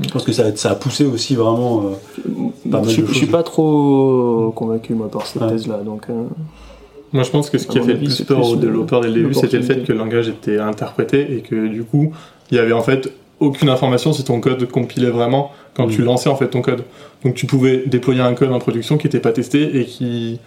Je 0.00 0.08
pense 0.10 0.24
que 0.24 0.32
ça, 0.32 0.54
ça 0.56 0.70
a 0.70 0.74
poussé 0.74 1.04
aussi 1.04 1.34
vraiment. 1.34 1.82
euh, 1.82 2.70
pas 2.70 2.80
mal 2.80 2.88
je, 2.90 3.00
de 3.00 3.06
je 3.06 3.12
suis 3.14 3.26
pas 3.26 3.42
trop 3.42 4.52
convaincu, 4.54 4.94
moi, 4.94 5.10
par 5.10 5.26
cette 5.26 5.42
Ouais. 5.42 5.48
thèse-là. 5.48 5.78
Donc, 5.84 6.02
euh, 6.10 6.24
Moi, 7.12 7.22
je 7.22 7.30
pense 7.30 7.48
que 7.50 7.58
ce 7.58 7.66
qui 7.66 7.78
a 7.78 7.82
fait 7.82 7.94
le 7.94 7.98
plus 7.98 8.22
peur 8.22 8.46
aux 8.46 8.54
euh, 8.54 8.58
développeurs 8.58 9.00
dès 9.00 9.08
le 9.08 9.14
début, 9.14 9.34
c'était 9.34 9.56
le 9.56 9.62
fait 9.62 9.82
que 9.84 9.92
le 9.92 9.98
langage 9.98 10.28
était 10.28 10.58
interprété 10.58 11.36
et 11.36 11.40
que 11.40 11.66
du 11.68 11.82
coup, 11.84 12.12
il 12.50 12.56
y 12.56 12.60
avait 12.60 12.72
en 12.74 12.82
fait 12.82 13.10
aucune 13.40 13.68
information 13.68 14.12
si 14.12 14.24
ton 14.24 14.40
code 14.40 14.66
compilait 14.68 15.10
vraiment 15.10 15.52
quand 15.74 15.88
tu 15.88 16.02
Mm. 16.02 16.06
lançais 16.06 16.28
en 16.30 16.36
fait 16.36 16.48
ton 16.48 16.62
code. 16.62 16.82
Donc 17.24 17.34
tu 17.34 17.46
pouvais 17.46 17.82
déployer 17.86 18.20
un 18.20 18.34
code 18.34 18.52
en 18.52 18.58
production 18.58 18.96
qui 18.96 19.06
n'était 19.06 19.20
pas 19.20 19.32
testé 19.32 19.78
et 19.80 19.84
qui 19.84 20.40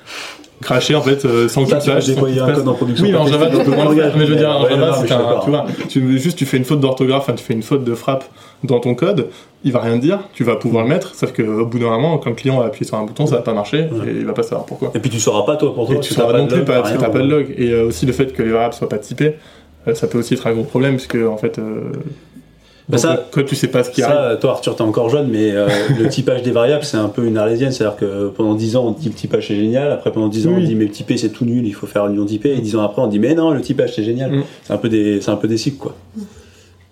crachait 0.61 0.95
en 0.95 1.01
fait 1.01 1.23
euh, 1.23 1.47
sans 1.47 1.63
que 1.65 1.69
tu 1.69 1.75
tu 1.75 1.81
saches. 1.85 2.05
déployer 2.05 2.35
que 2.39 2.43
tu 2.45 2.49
un 2.51 2.53
code 2.53 2.67
en 2.67 2.73
production 2.73 3.05
Oui, 3.05 3.11
mais 3.11 3.17
en 3.17 3.27
Java, 3.27 3.47
tu 3.47 3.57
peux 3.63 3.71
moins 3.71 3.93
le. 3.93 3.95
Mais 4.17 4.25
je 4.25 4.31
veux 4.31 4.35
dire, 4.35 4.49
en 4.49 4.67
Java, 4.67 4.93
c'est 5.05 5.11
un, 5.11 5.39
tu 5.43 5.49
vois, 5.49 5.65
tu, 5.87 6.19
juste 6.19 6.37
tu 6.37 6.45
fais 6.45 6.57
une 6.57 6.65
faute 6.65 6.79
d'orthographe, 6.79 7.23
enfin, 7.23 7.33
tu 7.33 7.43
fais 7.43 7.53
une 7.53 7.63
faute 7.63 7.83
de 7.83 7.93
frappe 7.93 8.25
dans 8.63 8.79
ton 8.79 8.93
code, 8.93 9.27
il 9.63 9.71
va 9.71 9.79
rien 9.79 9.95
te 9.97 10.01
dire, 10.01 10.19
tu 10.33 10.43
vas 10.43 10.57
pouvoir 10.57 10.83
le 10.83 10.89
mettre, 10.89 11.15
sauf 11.15 11.31
qu'au 11.31 11.65
bout 11.65 11.79
d'un 11.79 11.89
moment, 11.91 12.17
quand 12.17 12.29
le 12.31 12.35
client 12.35 12.57
va 12.59 12.65
appuyer 12.65 12.85
sur 12.85 12.97
un 12.97 13.03
bouton, 13.05 13.25
ça 13.25 13.37
va 13.37 13.41
pas 13.41 13.53
marcher 13.53 13.87
et 14.05 14.09
il 14.09 14.25
va 14.25 14.33
pas 14.33 14.43
savoir 14.43 14.65
pourquoi. 14.65 14.91
Et 14.95 14.99
puis 14.99 15.09
tu 15.09 15.19
sauras 15.19 15.43
pas 15.43 15.55
toi 15.55 15.73
pour 15.73 15.85
toi. 15.85 15.93
Et 15.93 15.97
parce 15.97 16.07
tu 16.07 16.13
que 16.13 16.19
t'as 16.19 16.25
sauras 16.27 16.37
non 16.39 16.47
plus 16.47 16.65
pas, 16.65 16.81
parce 16.81 16.91
que 16.91 16.97
t'as 16.97 17.09
pas 17.09 17.19
de 17.19 17.27
log. 17.29 17.53
Et 17.57 17.71
euh, 17.71 17.85
aussi 17.87 18.05
le 18.05 18.11
fait 18.13 18.33
que 18.33 18.41
les 18.43 18.51
variables 18.51 18.73
soient 18.73 18.89
pas 18.89 18.97
typées, 18.97 19.35
euh, 19.87 19.93
ça 19.95 20.07
peut 20.07 20.17
aussi 20.17 20.33
être 20.33 20.45
un 20.47 20.51
gros 20.51 20.63
problème, 20.63 20.95
puisque 20.97 21.15
en 21.15 21.37
fait, 21.37 21.57
euh, 21.57 21.91
Bah, 22.89 22.97
ça- 22.97 23.13
le 23.13 23.19
code, 23.31 23.45
tu 23.45 23.55
sais 23.55 23.67
pas 23.67 23.83
ce 23.83 23.91
qui 23.91 24.01
arrive. 24.01 24.15
Ça, 24.15 24.35
toi 24.37 24.51
Arthur, 24.51 24.75
t'es 24.75 24.81
encore 24.81 25.09
jeune, 25.09 25.27
mais 25.29 25.51
euh, 25.51 25.67
le 25.99 26.09
typage 26.09 26.41
des 26.41 26.51
variables, 26.51 26.83
c'est 26.83 26.97
un 26.97 27.07
peu 27.09 27.25
une 27.25 27.37
arlésienne. 27.37 27.71
C'est-à-dire 27.71 27.97
que 27.97 28.29
pendant 28.29 28.55
10 28.55 28.75
ans, 28.77 28.85
on 28.87 28.91
dit 28.91 29.07
le 29.09 29.13
typage 29.13 29.47
c'est 29.47 29.55
génial. 29.55 29.91
Après, 29.91 30.11
pendant 30.11 30.27
10 30.27 30.47
ans, 30.47 30.51
Oui. 30.55 30.63
on 30.63 30.67
dit 30.67 30.75
mais 30.75 30.85
le 30.85 30.91
typé 30.91 31.15
c'est 31.17 31.29
tout 31.29 31.45
nul, 31.45 31.65
il 31.67 31.73
faut 31.73 31.85
faire 31.87 32.03
un 32.05 32.09
non 32.09 32.25
typé. 32.25 32.51
Et 32.53 32.59
10 32.59 32.75
ans 32.77 32.81
après, 32.83 33.01
on 33.01 33.07
dit 33.07 33.19
mais 33.19 33.35
non, 33.35 33.51
le 33.51 33.61
typage 33.61 33.93
c'est 33.95 34.03
génial. 34.03 34.31
Mm. 34.31 34.43
C'est 34.63 34.73
un 34.73 34.77
peu 34.77 34.89
des, 34.89 35.29
un 35.29 35.35
peu 35.35 35.47
des 35.47 35.57
cycles 35.57 35.77
quoi. 35.77 35.95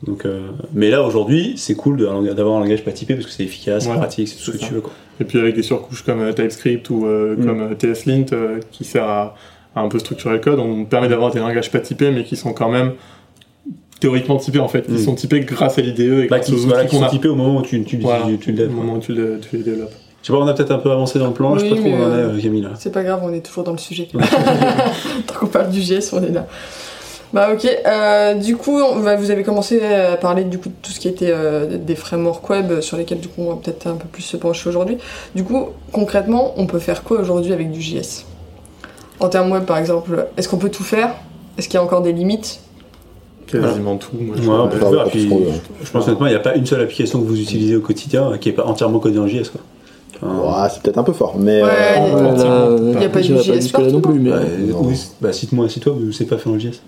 Donc, 0.05 0.25
euh, 0.27 0.41
mais 0.75 0.91
là 0.91 1.01
aujourd'hui, 1.01 1.55
c'est 1.57 1.73
cool 1.73 1.97
d'avoir 2.35 2.57
un 2.57 2.59
langage 2.59 2.83
pas 2.83 2.91
typé 2.91 3.15
parce 3.15 3.25
que 3.25 3.31
c'est 3.31 3.43
efficace, 3.43 3.85
c'est 3.85 3.89
Ouais, 3.89 3.97
pratique, 3.97 4.27
c'est 4.27 4.35
tout 4.35 4.43
ce 4.43 4.51
que 4.51 4.57
tu 4.63 4.73
veux 4.75 4.81
quoi. 4.81 4.93
Et 5.19 5.23
puis 5.23 5.39
avec 5.39 5.55
des 5.55 5.63
surcouches 5.63 6.03
comme 6.03 6.21
euh, 6.21 6.31
TypeScript 6.33 6.91
ou 6.91 7.07
euh, 7.07 7.35
Mm. 7.35 7.45
comme 7.45 7.61
euh, 7.61 7.73
TSLint 7.73 8.25
euh, 8.33 8.59
qui 8.71 8.83
sert 8.83 9.05
à, 9.05 9.35
à 9.75 9.81
un 9.81 9.87
peu 9.89 9.97
structurer 9.97 10.35
le 10.35 10.39
code, 10.39 10.59
on 10.59 10.85
permet 10.85 11.07
d'avoir 11.07 11.31
des 11.31 11.39
langages 11.39 11.71
pas 11.71 11.79
typés 11.79 12.11
mais 12.11 12.23
qui 12.23 12.35
sont 12.35 12.53
quand 12.53 12.69
même 12.69 12.91
théoriquement 13.99 14.37
typés 14.37 14.59
en 14.59 14.67
fait, 14.67 14.83
qui 14.87 14.93
Mm. 14.93 14.97
sont 14.97 15.15
typés 15.15 15.39
grâce 15.41 15.77
à 15.77 15.81
l'IDE 15.81 15.99
et 15.99 16.27
Bah, 16.27 16.37
grâce 16.37 16.47
qui, 16.47 16.53
aux 16.53 16.57
voilà, 16.57 16.81
outils 16.83 16.89
qui 16.89 16.95
qu'on 16.95 17.01
sont 17.01 17.07
a. 17.07 17.09
typés 17.11 17.27
au 17.29 17.35
moment 17.35 17.57
où 17.59 17.61
tu, 17.61 17.83
tu, 17.83 17.97
Voilà, 17.97 18.25
tu, 18.27 18.37
tu 18.37 18.51
le 18.51 18.63
au 18.63 18.67
dev, 18.67 18.73
quoi. 18.75 18.83
moment 18.83 18.97
où 18.97 18.99
tu 18.99 19.13
le, 19.13 19.39
tu 19.39 19.57
les 19.57 19.63
développes. 19.63 19.91
Je 20.21 20.27
sais 20.27 20.33
pas, 20.33 20.39
on 20.39 20.47
a 20.47 20.53
peut-être 20.53 20.71
un 20.71 20.77
peu 20.79 20.91
avancé 20.91 21.19
dans 21.19 21.27
le 21.27 21.33
plan. 21.33 21.55
je 21.57 21.63
sais 21.63 21.69
pas 21.69 21.75
trop 21.75 21.85
où 21.85 21.89
on 21.91 21.95
en 21.95 22.09
est, 22.11 22.21
euh, 22.21 22.41
Camille. 22.41 22.67
C'est 22.77 22.91
pas 22.91 23.03
grave, 23.03 23.21
on 23.23 23.33
est 23.33 23.39
toujours 23.45 23.63
dans 23.63 23.71
le 23.71 23.77
sujet. 23.77 24.07
Tant 25.27 25.35
qu'on 25.39 25.47
parle 25.47 25.69
du 25.69 25.79
GS, 25.81 26.11
on 26.13 26.21
est 26.23 26.31
là. 26.31 26.47
Bah 27.33 27.49
ok, 27.53 27.67
euh, 27.85 28.35
du 28.35 28.55
coup, 28.55 28.79
on 28.79 28.99
va- 28.99 29.17
vous 29.17 29.31
avez 29.31 29.43
commencé 29.43 29.81
à 29.83 30.15
parler 30.15 30.45
du 30.45 30.57
coup 30.59 30.69
de 30.69 30.73
tout 30.81 30.91
ce 30.91 30.99
qui 30.99 31.09
était 31.09 31.29
euh, 31.29 31.77
des 31.77 31.95
frameworks 31.95 32.49
web 32.49 32.79
sur 32.79 32.95
lesquels 32.95 33.19
du 33.19 33.27
coup 33.27 33.41
on 33.41 33.49
va 33.49 33.55
peut-être 33.61 33.85
un 33.87 33.95
peu 33.95 34.07
plus 34.07 34.21
se 34.21 34.37
pencher 34.37 34.69
aujourd'hui. 34.69 34.97
Du 35.35 35.43
coup, 35.43 35.67
concrètement, 35.91 36.53
on 36.55 36.67
peut 36.67 36.79
faire 36.79 37.03
quoi 37.03 37.19
aujourd'hui 37.19 37.51
avec 37.51 37.69
du 37.71 37.81
JS 37.81 38.25
En 39.19 39.27
termes 39.27 39.51
web 39.51 39.65
par 39.65 39.77
exemple, 39.77 40.27
est-ce 40.37 40.47
qu'on 40.47 40.57
peut 40.57 40.69
tout 40.69 40.83
faire? 40.85 41.15
Est-ce 41.57 41.67
qu'il 41.67 41.75
y 41.75 41.79
a 41.79 41.83
encore 41.83 42.01
des 42.01 42.13
limites? 42.13 42.61
Quasiment 43.47 43.95
tout. 43.97 44.09
Moi, 44.19 44.35
je 44.37 44.41
Ouais, 44.49 44.69
faire 44.79 45.03
Puis, 45.05 45.29
je 45.83 45.91
pense 45.91 46.07
honnêtement, 46.07 46.27
il 46.27 46.31
n'y 46.31 46.35
a 46.35 46.39
pas 46.39 46.55
une 46.55 46.65
seule 46.65 46.81
application 46.81 47.21
que 47.21 47.25
vous 47.27 47.39
utilisez 47.39 47.75
au 47.75 47.81
quotidien 47.81 48.31
euh, 48.31 48.37
qui 48.37 48.49
est 48.49 48.53
pas 48.53 48.65
entièrement 48.65 48.99
codée 48.99 49.19
en 49.19 49.27
JS. 49.27 49.49
Quoi. 49.51 49.61
Enfin, 50.21 50.63
Ouais, 50.63 50.69
c'est 50.73 50.81
peut-être 50.81 50.97
un 50.97 51.03
peu 51.03 51.13
fort, 51.13 51.35
mais 51.39 51.61
Ouais, 51.63 51.69
euh, 51.69 52.77
il 52.79 52.93
y 52.93 52.97
a- 52.97 53.01
Y 53.01 53.05
a 53.05 53.09
pas 53.09 53.21
du 53.21 53.37
JS 53.37 53.73
non 53.91 54.01
plus, 54.01 54.19
mais 54.19 54.31
non. 54.31 54.81
oui, 54.83 54.95
bah, 55.21 55.31
cite-moi, 55.31 55.69
cite-toi, 55.69 55.95
mais 55.99 56.11
c'est 56.11 56.25
pas 56.25 56.37
fait 56.37 56.49
en 56.49 56.57
JS. 56.59 56.81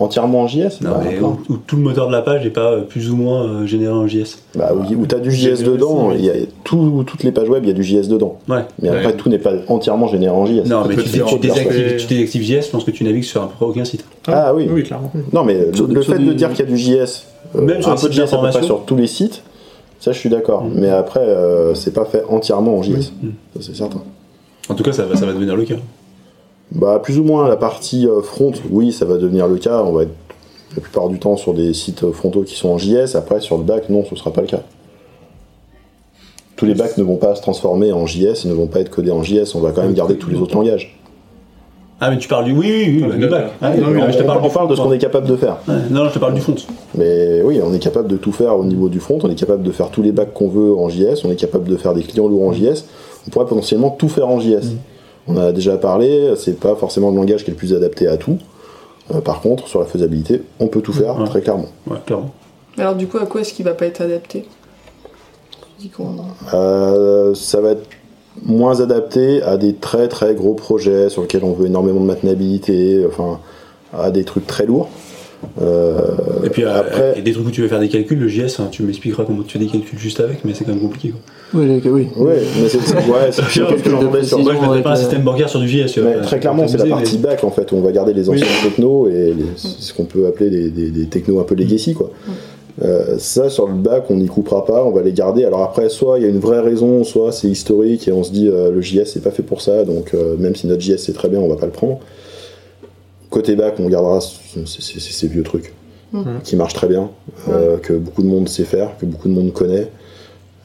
Entièrement 0.00 0.42
en 0.42 0.46
JS 0.46 0.80
Non, 0.80 0.90
mais 1.02 1.18
où, 1.20 1.38
où 1.48 1.56
tout 1.56 1.76
le 1.76 1.82
moteur 1.82 2.06
de 2.06 2.12
la 2.12 2.22
page 2.22 2.44
n'est 2.44 2.50
pas 2.50 2.72
euh, 2.72 2.80
plus 2.82 3.10
ou 3.10 3.16
moins 3.16 3.42
euh, 3.42 3.66
généré 3.66 3.92
en 3.92 4.06
JS. 4.06 4.38
Bah, 4.54 4.70
où, 4.74 4.82
où 4.94 5.06
t'as 5.06 5.18
du 5.18 5.30
Généré 5.30 5.56
JS 5.56 5.64
dedans, 5.64 6.12
il 6.12 6.24
y 6.24 6.30
a 6.30 6.34
tout, 6.64 7.04
toutes 7.06 7.24
les 7.24 7.32
pages 7.32 7.48
web, 7.48 7.64
il 7.64 7.68
y 7.68 7.70
a 7.70 7.74
du 7.74 7.82
JS 7.82 8.08
dedans. 8.08 8.38
Ouais. 8.48 8.64
Mais 8.80 8.88
après, 8.88 9.06
Ouais. 9.06 9.12
tout 9.16 9.28
n'est 9.28 9.38
pas 9.38 9.52
entièrement 9.68 10.06
généré 10.08 10.34
en 10.34 10.46
JS. 10.46 10.66
Non, 10.66 10.84
mais 10.86 10.96
tu, 10.96 11.02
tu, 11.02 11.38
désactives, 11.38 12.30
tu 12.30 12.42
JS, 12.42 12.66
je 12.66 12.70
pense 12.70 12.84
que 12.84 12.90
tu 12.90 13.04
navigues 13.04 13.24
sur 13.24 13.42
à 13.42 13.48
peu 13.48 13.54
près 13.54 13.66
aucun 13.66 13.84
site. 13.84 14.04
Ah 14.26 14.52
oui. 14.54 14.68
Oui, 14.70 14.82
clairement. 14.82 15.10
Non, 15.32 15.44
mais 15.44 15.72
Sur 15.74 15.86
le, 15.88 16.02
fait 16.02 16.18
de 16.18 16.32
dire 16.32 16.50
qu'il 16.50 16.60
y 16.60 16.62
a 16.62 16.70
du 16.70 16.76
JS, 16.78 17.24
euh, 17.56 17.62
Même 17.62 17.82
sur 17.82 17.90
un 17.90 17.96
peu 17.96 18.08
de 18.08 18.12
JS 18.12 18.18
d'information. 18.18 18.62
sur 18.62 18.84
tous 18.84 18.96
les 18.96 19.06
sites, 19.06 19.42
ça 20.00 20.12
je 20.12 20.18
suis 20.18 20.28
d'accord. 20.28 20.64
Mm. 20.64 20.72
Mais 20.76 20.90
après, 20.90 21.20
euh, 21.20 21.74
c'est 21.74 21.92
pas 21.92 22.04
fait 22.04 22.22
entièrement 22.28 22.76
en 22.78 22.82
JS. 22.82 23.12
Mm. 23.22 23.28
Ça 23.56 23.60
c'est 23.60 23.76
certain. 23.76 24.02
En 24.68 24.74
tout 24.74 24.82
cas, 24.84 24.92
ça 24.92 25.04
va, 25.04 25.16
ça 25.16 25.24
va 25.24 25.32
devenir 25.32 25.56
le 25.56 25.64
cas. 25.64 25.76
Bah, 26.72 27.00
plus 27.02 27.18
ou 27.18 27.24
moins 27.24 27.48
la 27.48 27.56
partie 27.56 28.06
euh, 28.06 28.20
front, 28.20 28.52
oui, 28.70 28.92
ça 28.92 29.04
va 29.04 29.16
devenir 29.16 29.48
le 29.48 29.56
cas. 29.56 29.82
On 29.82 29.92
va 29.92 30.02
être 30.02 30.14
la 30.76 30.82
plupart 30.82 31.08
du 31.08 31.18
temps 31.18 31.36
sur 31.36 31.54
des 31.54 31.72
sites 31.72 32.04
euh, 32.04 32.12
frontaux 32.12 32.42
qui 32.42 32.54
sont 32.56 32.68
en 32.68 32.78
JS. 32.78 33.14
Après, 33.14 33.40
sur 33.40 33.56
le 33.56 33.64
back, 33.64 33.88
non, 33.88 34.04
ce 34.08 34.14
sera 34.16 34.32
pas 34.32 34.42
le 34.42 34.46
cas. 34.48 34.60
Tous 36.56 36.66
les 36.66 36.74
backs 36.74 36.98
ne 36.98 37.04
vont 37.04 37.16
pas 37.16 37.34
se 37.36 37.40
transformer 37.42 37.92
en 37.92 38.06
JS, 38.06 38.42
ils 38.44 38.48
ne 38.50 38.54
vont 38.54 38.66
pas 38.66 38.80
être 38.80 38.90
codés 38.90 39.12
en 39.12 39.22
JS. 39.22 39.54
On 39.54 39.60
va 39.60 39.70
quand 39.70 39.82
même 39.82 39.94
garder 39.94 40.16
tous 40.16 40.28
les 40.28 40.38
autres 40.38 40.54
langages. 40.56 40.98
Ah, 42.00 42.10
mais 42.10 42.18
tu 42.18 42.28
parles 42.28 42.44
du. 42.44 42.52
Oui, 42.52 42.66
oui, 42.68 43.02
oui, 43.02 43.02
Ah, 43.04 43.08
bah, 43.08 43.14
du 43.16 43.20
bac. 43.28 43.30
bac. 43.30 43.52
Ah, 43.60 43.76
Non, 43.76 43.90
mais 43.90 44.12
je 44.12 44.18
te 44.18 44.22
on, 44.22 44.26
parle 44.26 44.40
on 44.44 44.50
parle 44.50 44.68
de 44.68 44.74
ce 44.76 44.80
qu'on 44.80 44.92
est 44.92 44.98
capable 44.98 45.26
de 45.26 45.36
faire. 45.36 45.56
Ouais, 45.66 45.74
Non, 45.90 46.04
non, 46.04 46.08
je 46.08 46.14
te 46.14 46.18
parle 46.18 46.34
du 46.34 46.40
front. 46.40 46.54
Mais 46.96 47.42
oui, 47.42 47.60
on 47.64 47.72
est 47.72 47.78
capable 47.80 48.08
de 48.08 48.16
tout 48.16 48.30
faire 48.32 48.56
au 48.56 48.64
niveau 48.64 48.88
du 48.88 49.00
front, 49.00 49.18
on 49.22 49.30
est 49.30 49.34
capable 49.34 49.62
de 49.62 49.70
faire 49.72 49.88
tous 49.90 50.02
les 50.02 50.12
bacs 50.12 50.32
qu'on 50.32 50.48
veut 50.48 50.76
en 50.76 50.88
JS, 50.88 51.24
on 51.24 51.30
est 51.30 51.36
capable 51.36 51.68
de 51.68 51.76
faire 51.76 51.94
des 51.94 52.02
clients 52.02 52.28
lourds 52.28 52.46
en 52.48 52.52
JS, 52.52 52.84
on 53.26 53.30
pourrait 53.30 53.46
potentiellement 53.46 53.90
tout 53.90 54.08
faire 54.08 54.28
en 54.28 54.38
JS. 54.38 54.74
On 55.28 55.36
a 55.36 55.52
déjà 55.52 55.76
parlé, 55.76 56.32
c'est 56.36 56.58
pas 56.58 56.74
forcément 56.74 57.10
le 57.10 57.16
langage 57.16 57.44
qui 57.44 57.50
est 57.50 57.54
le 57.54 57.58
plus 57.58 57.74
adapté 57.74 58.06
à 58.08 58.16
tout. 58.16 58.38
Euh, 59.14 59.20
par 59.20 59.40
contre, 59.40 59.68
sur 59.68 59.80
la 59.80 59.86
faisabilité, 59.86 60.42
on 60.60 60.68
peut 60.68 60.80
tout 60.80 60.92
faire, 60.92 61.18
Ouais. 61.18 61.26
très 61.26 61.40
clairement. 61.42 61.68
Ouais, 61.86 61.98
clairement. 62.06 62.30
Alors 62.78 62.94
du 62.94 63.06
coup, 63.06 63.18
à 63.18 63.26
quoi 63.26 63.40
est-ce 63.42 63.52
qu'il 63.52 63.64
va 63.64 63.74
pas 63.74 63.86
être 63.86 64.00
adapté? 64.00 64.46
Euh, 66.54 67.34
ça 67.34 67.60
va 67.60 67.70
être 67.70 67.86
moins 68.44 68.80
adapté 68.80 69.42
à 69.42 69.56
des 69.56 69.74
très 69.74 70.08
très 70.08 70.34
gros 70.34 70.54
projets 70.54 71.08
sur 71.08 71.22
lesquels 71.22 71.44
on 71.44 71.52
veut 71.52 71.66
énormément 71.66 72.00
de 72.00 72.06
maintenabilité, 72.06 73.04
enfin, 73.06 73.40
à 73.96 74.10
des 74.10 74.24
trucs 74.24 74.46
très 74.46 74.66
lourds. 74.66 74.88
Euh, 75.60 75.98
Et 76.44 76.50
puis 76.50 76.64
euh, 76.64 76.78
après, 76.80 77.12
il 77.14 77.18
y 77.18 77.20
a 77.20 77.24
des 77.24 77.32
trucs 77.32 77.46
où 77.46 77.50
tu 77.50 77.62
veux 77.62 77.68
faire 77.68 77.80
des 77.80 77.88
calculs, 77.88 78.18
le 78.18 78.28
JS, 78.28 78.58
hein, 78.60 78.68
tu 78.70 78.82
m'expliqueras 78.82 79.24
comment 79.24 79.42
tu 79.42 79.52
fais 79.58 79.58
des 79.64 79.66
calculs 79.70 79.98
juste 79.98 80.20
avec, 80.20 80.44
mais 80.44 80.52
c'est 80.54 80.64
quand 80.64 80.72
même 80.72 80.80
compliqué. 80.80 81.10
Quoi. 81.10 81.60
Oui, 81.60 81.80
oui. 81.84 82.08
ouais, 82.16 82.42
mais 82.60 82.68
c'est 82.68 82.78
ouais, 82.78 83.30
que 83.30 83.42
sur- 83.52 84.38
Moi 84.38 84.52
je 84.54 84.60
mettrais 84.60 84.82
pas 84.82 84.92
un 84.92 84.96
système 84.96 85.22
bancaire 85.22 85.48
sur 85.48 85.60
du 85.60 85.68
JS. 85.68 85.98
vois. 85.98 86.10
Mais 86.10 86.20
très 86.22 86.38
clairement, 86.40 86.66
c'est 86.68 86.76
la 86.78 86.86
partie 86.86 87.16
mais- 87.18 87.28
back 87.28 87.44
en 87.44 87.50
fait, 87.50 87.70
où 87.72 87.76
on 87.76 87.80
va 87.80 87.92
garder 87.92 88.12
les 88.14 88.28
anciens 88.28 88.46
technos 88.62 89.08
et 89.08 89.32
les- 89.34 89.44
ce 89.56 89.92
qu'on 89.94 90.04
peut 90.04 90.26
appeler 90.26 90.50
des, 90.50 90.70
des, 90.70 90.90
des 90.90 91.06
technos 91.06 91.40
un 91.40 91.44
peu 91.44 91.54
legacy 91.54 91.94
quoi. 91.94 92.10
Euh, 92.80 93.16
ça 93.18 93.48
sur 93.50 93.66
le 93.66 93.74
back, 93.74 94.04
on 94.08 94.16
n'y 94.16 94.26
coupera 94.28 94.64
pas, 94.64 94.84
on 94.84 94.92
va 94.92 95.02
les 95.02 95.12
garder. 95.12 95.44
Alors 95.44 95.62
après, 95.62 95.88
soit 95.88 96.18
il 96.18 96.22
y 96.22 96.26
a 96.26 96.28
une 96.28 96.38
vraie 96.38 96.60
raison, 96.60 97.02
soit 97.02 97.32
c'est 97.32 97.48
historique 97.48 98.06
et 98.06 98.12
on 98.12 98.22
se 98.22 98.30
dit 98.30 98.48
euh, 98.48 98.70
le 98.70 98.80
JS 98.80 99.04
c'est 99.06 99.22
pas 99.22 99.32
fait 99.32 99.42
pour 99.42 99.62
ça, 99.62 99.84
donc 99.84 100.14
euh, 100.14 100.36
même 100.38 100.54
si 100.54 100.66
notre 100.68 100.80
JS 100.82 100.98
c'est 100.98 101.12
très 101.14 101.28
bien, 101.28 101.40
on 101.40 101.48
va 101.48 101.56
pas 101.56 101.66
le 101.66 101.72
prendre. 101.72 101.98
Côté 103.30 103.56
back, 103.56 103.74
on 103.78 103.88
gardera 103.88 104.20
ces 104.20 105.28
vieux 105.28 105.42
trucs 105.42 105.72
qui 106.44 106.56
marchent 106.56 106.72
très 106.74 106.88
bien, 106.88 107.10
euh, 107.50 107.76
que 107.76 107.92
beaucoup 107.92 108.22
de 108.22 108.28
monde 108.28 108.48
sait 108.48 108.64
faire, 108.64 108.96
que 108.98 109.04
beaucoup 109.06 109.28
de 109.28 109.34
monde 109.34 109.52
connaît. 109.52 109.88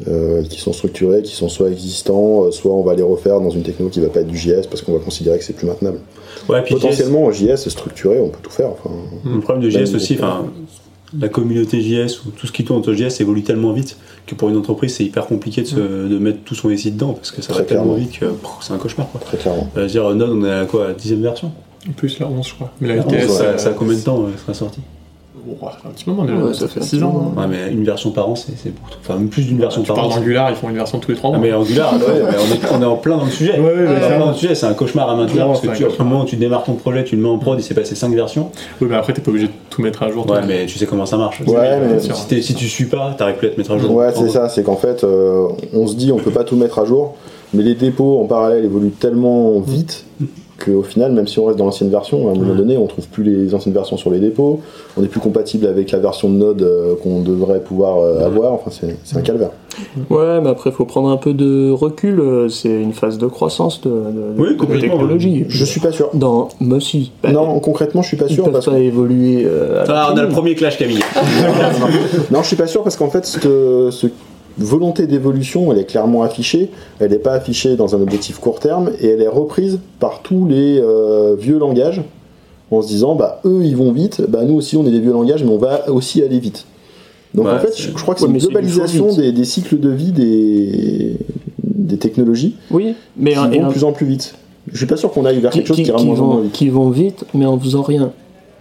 euh, 0.08 0.42
qui 0.44 0.60
sont 0.60 0.74
structurés, 0.74 1.22
qui 1.22 1.34
sont 1.36 1.48
soit 1.50 1.70
existants, 1.70 2.46
euh, 2.46 2.52
soit 2.52 2.74
on 2.74 2.82
va 2.82 2.94
les 2.96 3.04
refaire 3.04 3.40
dans 3.40 3.52
une 3.52 3.62
techno 3.62 3.90
qui 3.90 4.00
va 4.02 4.10
pas 4.10 4.22
être 4.22 4.28
du 4.28 4.38
JS 4.38 4.66
parce 4.70 4.82
qu'on 4.82 4.92
va 4.92 5.00
considérer 5.00 5.38
que 5.38 5.44
c'est 5.46 5.54
plus 5.54 5.68
maintenable. 5.68 6.00
Ouais, 6.50 6.62
puis 6.64 6.74
JS, 6.76 6.82
Potentiellement, 6.82 7.26
en 7.26 7.32
JS 7.32 7.70
structuré, 7.70 8.20
on 8.20 8.30
peut 8.30 8.40
tout 8.42 8.50
faire. 8.50 8.70
Enfin, 8.72 8.90
le 9.24 9.40
problème 9.40 9.64
de 9.64 9.70
JS 9.70 9.94
aussi, 9.96 10.16
enfin, 10.16 10.48
la 11.18 11.30
communauté 11.30 11.80
JS 11.80 12.26
ou 12.26 12.32
tout 12.32 12.48
ce 12.48 12.52
qui 12.52 12.66
tourne 12.66 12.80
autour 12.80 12.94
de 12.94 12.98
JS 12.98 13.22
évolue 13.22 13.44
tellement 13.44 13.72
vite 13.72 13.96
que 14.26 14.34
pour 14.36 14.50
une 14.50 14.58
entreprise 14.58 14.96
c'est 14.96 15.06
hyper 15.06 15.28
compliqué 15.28 15.62
de, 15.62 15.68
se- 15.68 15.76
de 15.76 16.18
mettre 16.18 16.40
tout 16.44 16.56
son 16.56 16.76
SI 16.76 16.92
dedans 16.92 17.14
parce 17.14 17.30
que 17.32 17.42
ça 17.44 17.54
va 17.54 17.62
tellement 17.62 17.94
vite 17.94 18.20
que 18.20 18.26
c'est 18.62 18.74
un 18.74 18.78
cauchemar. 18.78 19.10
Quoi. 19.12 19.22
très 19.22 19.38
clairement. 19.38 19.70
Euh, 19.78 19.86
dire, 19.88 20.10
Node, 20.16 20.30
on 20.32 20.44
est 20.44 20.52
à 20.52 20.66
quoi, 20.66 20.88
la 20.88 20.94
dixième 20.96 21.22
version 21.22 21.52
Plus 21.98 22.20
la 22.20 22.28
11, 22.28 22.48
je 22.48 22.54
crois. 22.56 22.72
Mais 22.82 22.88
la 22.90 22.96
La 22.96 23.02
LTS, 23.04 23.30
11, 23.30 23.38
ça, 23.38 23.58
ça 23.58 23.70
a 23.70 23.74
combien 23.74 23.96
de 23.98 24.02
temps 24.04 24.20
euh, 24.22 24.38
sera 24.38 24.54
sorti 24.54 24.80
Oh, 25.46 25.58
ça 25.66 25.72
fait 25.82 25.88
un 25.90 25.92
petit 25.92 26.10
moment 26.10 26.24
déjà. 26.24 26.38
Ouais, 26.38 26.54
ça 26.54 26.70
fait 26.70 26.80
un 26.80 26.84
6 26.84 26.96
petit 26.96 27.04
ans. 27.04 27.34
hein. 27.36 27.42
Ouais, 27.42 27.48
mais 27.50 27.74
une 27.74 27.84
version 27.84 28.12
par 28.12 28.30
an, 28.30 28.36
c'est 28.36 28.54
beaucoup. 28.74 28.90
trop. 28.92 29.00
Enfin, 29.02 29.16
même 29.20 29.28
plus 29.28 29.44
d'une 29.46 29.58
version 29.60 29.82
Tu 29.82 29.92
par 29.92 30.06
an. 30.06 30.08
d'Angular, 30.08 30.50
ils 30.52 30.56
font 30.56 30.70
une 30.70 30.76
version 30.76 31.00
tous 31.00 31.12
les 31.12 31.18
3 31.18 31.32
Ah, 31.34 31.38
mois. 31.38 31.46
mais 31.46 31.52
Angular, 31.54 31.94
ouais, 31.96 32.00
on, 32.02 32.54
est, 32.54 32.72
on 32.78 32.82
est 32.82 32.86
en 32.86 32.96
plein 32.96 33.18
dans 33.18 33.26
le 33.26 33.30
sujet. 33.32 33.60
Ouais, 33.60 33.66
ouais, 33.66 33.74
ouais, 33.74 33.74
on 33.74 33.82
est 33.82 33.84
en 33.84 33.88
plein 33.98 34.08
clairement. 34.08 34.26
dans 34.28 34.32
le 34.32 34.38
sujet, 34.38 34.56
c'est 34.56 34.68
un 34.68 34.74
cauchemar 34.74 35.10
à 35.10 35.16
maintenir 35.18 35.46
parce 35.48 35.60
que 35.60 35.76
tu, 35.76 35.84
au 35.84 36.04
moment 36.06 36.22
où 36.22 36.26
tu 36.26 36.38
démarres 36.38 36.64
ton 36.64 36.76
projet, 36.76 37.04
tu 37.04 37.18
le 37.18 37.22
mets 37.24 37.28
en 37.28 37.38
prod, 37.40 37.60
il 37.60 37.64
s'est 37.64 37.74
passé 37.74 37.94
5 37.94 38.16
versions. 38.16 38.52
Oui, 38.80 38.88
mais 38.90 38.96
après, 38.96 39.12
t'es 39.12 39.20
pas 39.22 39.32
obligé 39.32 39.48
de 39.48 39.52
tout 39.70 39.82
mettre 39.82 40.04
à 40.04 40.10
jour. 40.12 40.30
Ouais, 40.30 40.40
mais 40.48 40.66
tu 40.66 40.80
sais 40.80 40.86
comment 40.86 41.06
ça 41.06 41.18
marche. 41.18 41.42
Ouais, 41.42 41.78
mais- 41.78 42.00
sûr. 42.00 42.16
si, 42.16 42.42
si 42.42 42.54
tu 42.56 42.70
suis 42.70 42.86
pas, 42.86 43.14
t'arrives 43.18 43.36
plus 43.36 43.48
à 43.48 43.52
te 43.52 43.58
mettre 43.58 43.72
à 43.74 43.78
jour. 43.78 43.92
Ouais, 43.94 44.14
c'est 44.16 44.30
ça, 44.30 44.48
c'est 44.48 44.64
qu'en 44.64 44.78
fait, 44.78 45.04
euh, 45.04 45.48
on 45.74 45.88
se 45.88 45.96
dit 45.98 46.14
on 46.14 46.20
peut 46.20 46.32
pas 46.32 46.46
tout 46.46 46.56
mettre 46.56 46.80
à 46.80 46.86
jour, 46.86 47.16
mais 47.54 47.64
les 47.64 47.76
dépôts 47.76 48.22
en 48.22 48.28
parallèle 48.28 48.64
évoluent 48.64 48.92
tellement 48.92 49.60
vite 49.60 50.06
qu'au 50.64 50.84
final, 50.84 51.12
même 51.12 51.28
si 51.28 51.40
on 51.40 51.46
reste 51.46 51.58
dans 51.58 51.66
l'ancienne 51.66 51.90
version, 51.90 52.28
à 52.30 52.32
un 52.32 52.36
moment 52.36 52.54
donné, 52.56 52.78
on 52.78 52.86
trouve 52.88 53.08
plus 53.08 53.24
les 53.24 53.54
anciennes 53.56 53.74
versions 53.74 53.98
sur 53.98 54.12
les 54.12 54.20
dépôts, 54.20 54.62
on 54.98 55.02
n'est 55.02 55.08
plus 55.08 55.20
compatible 55.20 55.66
avec 55.68 55.92
la 55.92 56.00
version 56.00 56.30
de 56.30 56.36
Node 56.36 56.62
euh, 56.62 56.94
qu'on 57.02 57.22
devrait 57.22 57.60
pouvoir 57.60 57.98
euh, 58.00 58.26
avoir, 58.26 58.54
enfin, 58.54 58.70
c'est 58.72 59.18
un 59.18 59.22
calvaire. 59.22 59.50
Ouais, 60.12 60.40
mais 60.42 60.50
après, 60.50 60.70
il 60.70 60.74
faut 60.74 60.86
prendre 60.86 61.10
un 61.10 61.18
peu 61.18 61.34
de 61.34 61.72
recul. 61.72 62.20
euh, 62.20 62.48
C'est 62.50 62.70
une 62.70 62.94
phase 62.94 63.18
de 63.18 63.26
croissance 63.26 63.82
de, 63.82 63.90
de- 63.90 64.34
Oui, 64.38 64.56
de 64.56 64.80
technologie. 64.80 65.46
Je 65.50 65.66
suis 65.66 65.80
pas 65.80 65.92
sûr. 65.92 66.10
Dans 66.14 66.50
Mossy. 66.60 67.12
Non, 67.32 67.60
concrètement, 67.60 68.04
je 68.04 68.10
suis 68.10 68.18
pas 68.18 68.26
ils 68.30 68.36
sûr 68.36 68.44
peuvent 68.44 68.54
parce 68.54 68.66
pas 68.68 68.74
que 68.74 68.78
évoluer. 68.78 69.44
euh, 69.46 69.84
Ah, 69.88 70.12
on 70.14 70.18
a 70.18 70.22
le 70.22 70.30
premier 70.30 70.54
clash, 70.54 70.78
Camille. 70.78 71.00
Non, 72.32 72.42
je 72.44 72.48
suis 72.48 72.56
pas 72.56 72.68
sûr 72.68 72.84
parce 72.84 72.96
qu'en 72.96 73.10
fait, 73.10 73.26
ce 73.26 74.08
volonté 74.58 75.08
d'évolution, 75.08 75.72
elle 75.72 75.80
est 75.80 75.86
clairement 75.86 76.24
affichée. 76.24 76.70
Elle 77.00 77.12
n'est 77.12 77.18
pas 77.20 77.34
affichée 77.34 77.76
dans 77.76 77.96
un 77.96 78.02
objectif 78.02 78.40
court 78.40 78.60
terme 78.60 78.92
et 79.02 79.08
elle 79.08 79.22
est 79.22 79.28
reprise 79.28 79.80
par 80.00 80.22
tous 80.22 80.46
les 80.48 80.80
euh, 80.82 81.36
vieux 81.40 81.58
langages 81.58 82.02
en 82.72 82.82
se 82.82 82.88
disant, 82.88 83.16
bah 83.16 83.40
eux 83.46 83.62
ils 83.64 83.76
vont 83.78 83.92
vite, 83.92 84.22
bah 84.30 84.44
nous 84.46 84.56
aussi 84.56 84.78
on 84.78 84.86
est 84.86 84.92
des 84.92 85.00
vieux 85.00 85.12
langages, 85.14 85.44
mais 85.44 85.52
on 85.52 85.58
va 85.58 85.90
aussi 85.92 86.22
aller 86.24 86.40
vite. 86.40 86.66
Donc 87.36 87.46
Ouais, 87.48 87.54
en 87.54 87.60
fait, 87.60 87.74
je, 87.78 87.90
je 87.90 87.94
crois 87.94 88.14
que 88.16 88.22
Ouais, 88.22 88.28
c'est 88.28 88.34
une 88.34 88.40
globalisation 88.40 89.14
des, 89.16 89.32
des 89.32 89.46
cycles 89.46 89.80
de 89.80 89.90
vie 89.90 90.12
des, 90.12 91.18
des 91.64 91.98
technologies 91.98 92.56
Oui, 92.72 92.94
mais 93.18 93.32
qui 93.32 93.38
un- 93.38 93.50
vont 93.50 93.64
un- 93.64 93.68
de 93.68 93.72
plus 93.72 93.84
en 93.84 93.92
plus 93.92 94.06
vite. 94.06 94.36
Je 94.72 94.78
suis 94.78 94.86
pas 94.86 94.98
sûr 94.98 95.12
qu'on 95.12 95.26
aille 95.26 95.40
vers 95.40 95.52
qui, 95.52 95.58
quelque 95.60 95.68
chose 95.68 95.78
qui, 95.78 95.84
qui- 95.84 95.90
ira 95.90 95.98
qui 96.00 96.06
vite. 96.08 96.52
qui 96.54 96.70
vont 96.70 96.90
vite, 96.90 97.26
mais 97.34 97.46
en 97.46 97.60
faisant 97.60 97.82
rien. 97.82 98.12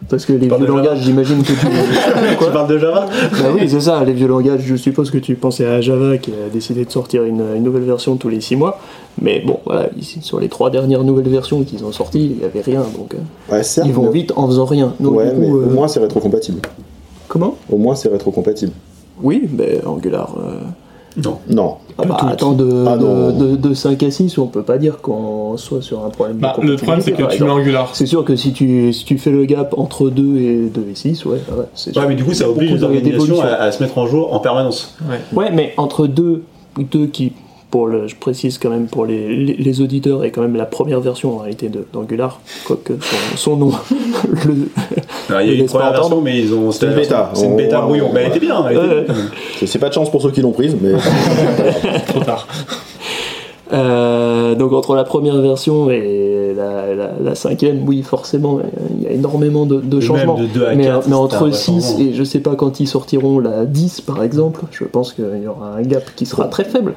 Parce 0.09 0.27
que 0.27 0.33
les 0.35 0.49
Parle 0.49 0.63
vieux 0.65 0.73
langages, 0.75 1.01
j'imagine 1.03 1.43
que 1.43 1.53
tu. 1.53 1.55
tu 2.39 2.51
parles 2.53 2.69
de 2.69 2.79
Java 2.79 3.07
Bah 3.33 3.39
oui, 3.55 3.69
c'est 3.69 3.81
ça, 3.81 4.05
les 4.05 4.13
vieux 4.13 4.27
langages, 4.27 4.61
je 4.65 4.77
suppose 4.77 5.11
que 5.11 5.19
tu 5.19 5.35
pensais 5.37 5.65
à 5.65 5.81
Java 5.81 6.19
qui 6.19 6.31
a 6.33 6.49
décidé 6.53 6.85
de 6.85 6.91
sortir 6.91 7.25
une, 7.25 7.43
une 7.57 7.63
nouvelle 7.63 7.85
version 7.85 8.17
tous 8.17 8.29
les 8.29 8.41
6 8.41 8.57
mois. 8.57 8.79
Mais 9.21 9.41
bon, 9.41 9.61
voilà, 9.65 9.89
ici, 9.99 10.19
sur 10.23 10.41
les 10.41 10.49
trois 10.49 10.71
dernières 10.71 11.05
nouvelles 11.05 11.29
versions 11.29 11.63
qu'ils 11.63 11.85
ont 11.85 11.93
sorties, 11.93 12.27
il 12.33 12.37
n'y 12.39 12.45
avait 12.45 12.61
rien. 12.63 12.83
Donc 12.97 13.15
euh, 13.15 13.53
Ouais, 13.55 13.63
certes, 13.63 13.87
ils 13.87 13.93
vont 13.95 14.05
mais- 14.07 14.13
vite 14.13 14.33
en 14.37 14.47
faisant 14.47 14.65
rien. 14.65 14.95
Donc, 15.01 15.17
ouais, 15.17 15.27
du 15.31 15.35
coup, 15.35 15.41
mais 15.41 15.49
euh, 15.49 15.67
au 15.67 15.71
moins 15.71 15.89
c'est 15.89 16.01
rétrocompatible. 16.01 16.61
Comment? 17.29 17.57
Au 17.71 17.77
moins 17.79 17.95
c'est 17.95 18.09
rétrocompatible. 18.11 18.73
Oui, 19.23 19.47
ben 19.49 19.81
Angular. 19.87 20.35
euh, 20.39 20.59
Non. 21.17 21.39
Non. 21.49 21.77
ah 21.99 22.05
bah, 22.07 22.17
attends, 22.29 22.53
de, 22.53 22.85
Ah 22.89 22.97
de, 22.97 23.33
de, 23.33 23.57
de 23.57 23.75
5 23.75 24.03
à 24.03 24.11
6, 24.11 24.39
on 24.39 24.47
peut 24.47 24.63
pas 24.63 24.79
dire 24.79 24.99
qu'on 25.03 25.57
soit 25.57 25.83
sur 25.83 26.05
un 26.05 26.11
problème 26.11 26.39
Bah, 26.39 26.57
de 26.61 26.67
le 26.67 26.77
problème, 26.77 27.01
c'est 27.03 27.13
que 27.13 27.17
compatibilité, 27.19 27.37
tu 27.37 27.45
mets. 27.45 27.51
Angular. 27.51 27.91
C'est 27.95 28.07
sûr 28.07 28.25
que 28.25 28.35
si 28.37 28.53
tu, 28.53 28.93
si 28.93 29.05
tu 29.05 29.19
fais 29.19 29.31
le 29.31 29.45
gap 29.45 29.75
entre 29.77 30.09
2 30.09 30.37
et 30.39 30.57
2 30.73 30.87
et 30.91 30.95
6, 30.95 31.25
ouais, 31.27 31.33
ouais 31.33 31.39
c'est 31.75 31.93
sûr. 31.93 32.01
Ouais, 32.03 32.09
mais 32.09 32.15
du 32.15 32.25
coup, 32.25 32.33
ça 32.33 32.49
oblige 32.49 32.73
les 32.73 32.83
organisations 32.83 33.41
à, 33.43 33.47
à 33.55 33.73
se 33.73 33.83
mettre 33.83 33.99
en 33.99 34.07
jour 34.07 34.33
en 34.33 34.39
permanence. 34.39 34.97
Ouais, 35.33 35.51
mais 35.53 35.75
entre 35.77 36.07
deux, 36.07 36.45
deux 36.79 37.07
qui, 37.07 37.33
pour 37.73 37.87
le, 37.89 38.07
je 38.07 38.15
précise 38.15 38.59
quand 38.59 38.69
même 38.71 38.87
pour 38.87 39.05
les, 39.07 39.35
les, 39.35 39.55
les 39.55 39.81
auditeurs, 39.81 40.23
est 40.25 40.31
quand 40.31 40.43
même 40.43 40.55
la 40.57 40.67
première 40.67 41.01
version 41.01 41.35
en 41.35 41.39
réalité 41.39 41.69
de- 41.71 41.85
d'Angular, 41.93 42.41
quoique 42.67 42.93
son, 43.01 43.37
son 43.37 43.57
nom. 43.57 43.73
le, 44.47 44.69
Alors, 45.31 45.41
il 45.41 45.49
y 45.49 45.51
a 45.51 45.55
eu 45.55 45.59
une 45.59 45.67
première 45.67 45.89
version, 45.93 46.07
entendre. 46.07 46.23
mais 46.23 46.39
ils 46.39 46.53
ont. 46.55 46.71
C'est 46.71 46.87
une 46.87 46.93
bêta. 46.95 47.31
C'est 47.35 47.47
une 47.47 47.57
bêta 47.57 47.81
on- 47.83 47.87
brouillon. 47.87 48.11
Mais 48.13 48.21
elle 48.25 48.29
était 48.29 48.41
bien. 48.41 48.63
elle 48.69 48.77
était 48.77 48.87
Ouais. 48.87 49.05
bien. 49.05 49.15
C'est- 49.67 49.79
pas 49.79 49.89
de 49.89 49.95
chance 49.95 50.11
pour 50.11 50.21
ceux 50.23 50.31
qui 50.31 50.43
l'ont 50.43 50.53
prise, 50.53 50.77
mais 50.81 50.93
Trop 52.09 52.21
tard. 52.21 52.47
euh, 53.73 54.55
donc 54.55 54.73
entre 54.75 54.95
la 54.95 55.05
première 55.05 55.41
version 55.41 55.91
et 55.91 56.53
la, 56.55 56.95
la, 56.95 57.11
la 57.23 57.35
cinquième, 57.35 57.89
oui, 57.89 58.03
forcément, 58.03 58.61
il 58.99 59.05
y 59.05 59.07
a 59.07 59.13
énormément 59.13 59.65
de, 59.65 59.81
de 59.81 59.99
changements. 60.01 60.35
de 60.39 60.45
2 60.47 60.67
à 60.67 60.75
mais, 60.75 60.85
4, 60.85 60.97
mais 60.97 61.03
c'était 61.05 61.15
entre 61.15 61.39
vrai 61.47 61.53
6 61.53 61.65
changement. 61.87 61.99
et 62.05 62.13
je 62.13 62.23
sais 62.25 62.41
pas 62.41 62.55
quand 62.55 62.81
ils 62.81 62.87
sortiront 62.87 63.39
la 63.39 63.65
10 63.65 64.03
par 64.03 64.23
exemple, 64.23 64.61
je 64.73 64.85
pense 64.85 65.15
qu'il 65.15 65.25
y 65.43 65.47
aura 65.47 65.75
un 65.79 65.83
gap 65.83 66.03
qui 66.17 66.27
sera 66.27 66.45
très 66.49 66.65
faible. 66.65 66.93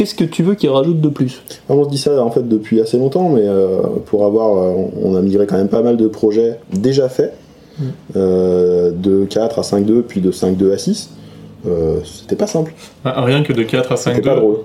Qu'est-ce 0.00 0.14
que 0.14 0.24
tu 0.24 0.42
veux 0.42 0.54
qu'ils 0.54 0.70
rajoutent 0.70 1.02
de 1.02 1.10
plus? 1.10 1.42
On 1.68 1.84
se 1.84 1.90
dit 1.90 1.98
ça 1.98 2.24
en 2.24 2.30
fait 2.30 2.48
depuis 2.48 2.80
assez 2.80 2.96
longtemps, 2.96 3.28
mais 3.28 3.42
euh, 3.44 3.80
pour 4.06 4.24
avoir, 4.24 4.56
euh, 4.56 4.72
on 5.04 5.14
a 5.14 5.20
migré 5.20 5.46
quand 5.46 5.58
même 5.58 5.68
pas 5.68 5.82
mal 5.82 5.98
de 5.98 6.06
projets 6.08 6.58
déjà 6.72 7.10
faits, 7.10 7.34
euh, 8.16 8.92
de 8.92 9.26
4 9.26 9.58
à 9.58 9.62
5.2, 9.62 10.00
puis 10.00 10.22
de 10.22 10.32
5.2 10.32 10.72
à 10.72 10.78
6. 10.78 11.10
Euh, 11.66 11.96
C'était 12.02 12.36
pas 12.36 12.46
simple, 12.46 12.72
Ah, 13.04 13.22
Rien 13.26 13.42
que 13.42 13.52
de 13.52 13.62
4 13.62 13.92
à 13.92 13.96
c'était 13.98 14.16
5 14.16 14.24
pas 14.24 14.36
drôle. 14.36 14.56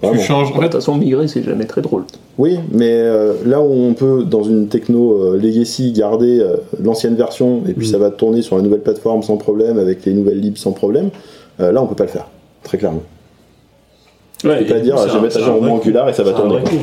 tu 0.00 0.06
Vraiment. 0.06 0.22
changes. 0.22 0.46
En 0.46 0.50
De 0.52 0.54
toute 0.54 0.62
fait, 0.62 0.72
façon, 0.72 0.94
migrer, 0.96 1.28
c'est 1.28 1.42
jamais 1.42 1.66
très 1.66 1.82
drôle. 1.82 2.04
Oui, 2.38 2.58
mais 2.72 2.92
euh, 2.92 3.34
là 3.44 3.60
où 3.60 3.70
on 3.70 3.92
peut, 3.92 4.24
dans 4.24 4.42
une 4.42 4.68
techno 4.68 5.20
euh, 5.22 5.36
legacy, 5.38 5.92
garder 5.92 6.40
euh, 6.40 6.56
l'ancienne 6.82 7.14
version 7.14 7.60
et 7.68 7.74
puis 7.74 7.86
ça 7.86 7.98
va 7.98 8.08
tourner 8.08 8.40
sur 8.40 8.56
la 8.56 8.62
nouvelle 8.62 8.80
plateforme 8.80 9.22
sans 9.22 9.36
problème, 9.36 9.78
avec 9.78 10.02
les 10.06 10.14
nouvelles 10.14 10.40
libs 10.40 10.56
sans 10.56 10.72
problème, 10.72 11.10
euh, 11.60 11.72
là 11.72 11.82
on 11.82 11.86
peut 11.86 11.94
pas 11.94 12.04
le 12.04 12.10
faire, 12.10 12.28
très 12.62 12.78
clairement. 12.78 13.02
Ouais, 14.44 14.58
Je 14.58 14.64
peux 14.64 14.72
pas 14.74 14.78
et 14.78 14.82
dire, 14.82 14.98
c'est 14.98 15.08
je 15.08 15.14
vais 15.14 15.20
mettre 15.20 15.36
à 15.36 15.40
c'est 15.40 15.44
jour 15.46 15.64
un 15.64 15.68
Angular 15.68 16.04
coup. 16.04 16.10
et 16.10 16.12
ça 16.12 16.22
va 16.22 16.32
tourner. 16.32 16.54
vrai 16.58 16.64
coup. 16.64 16.78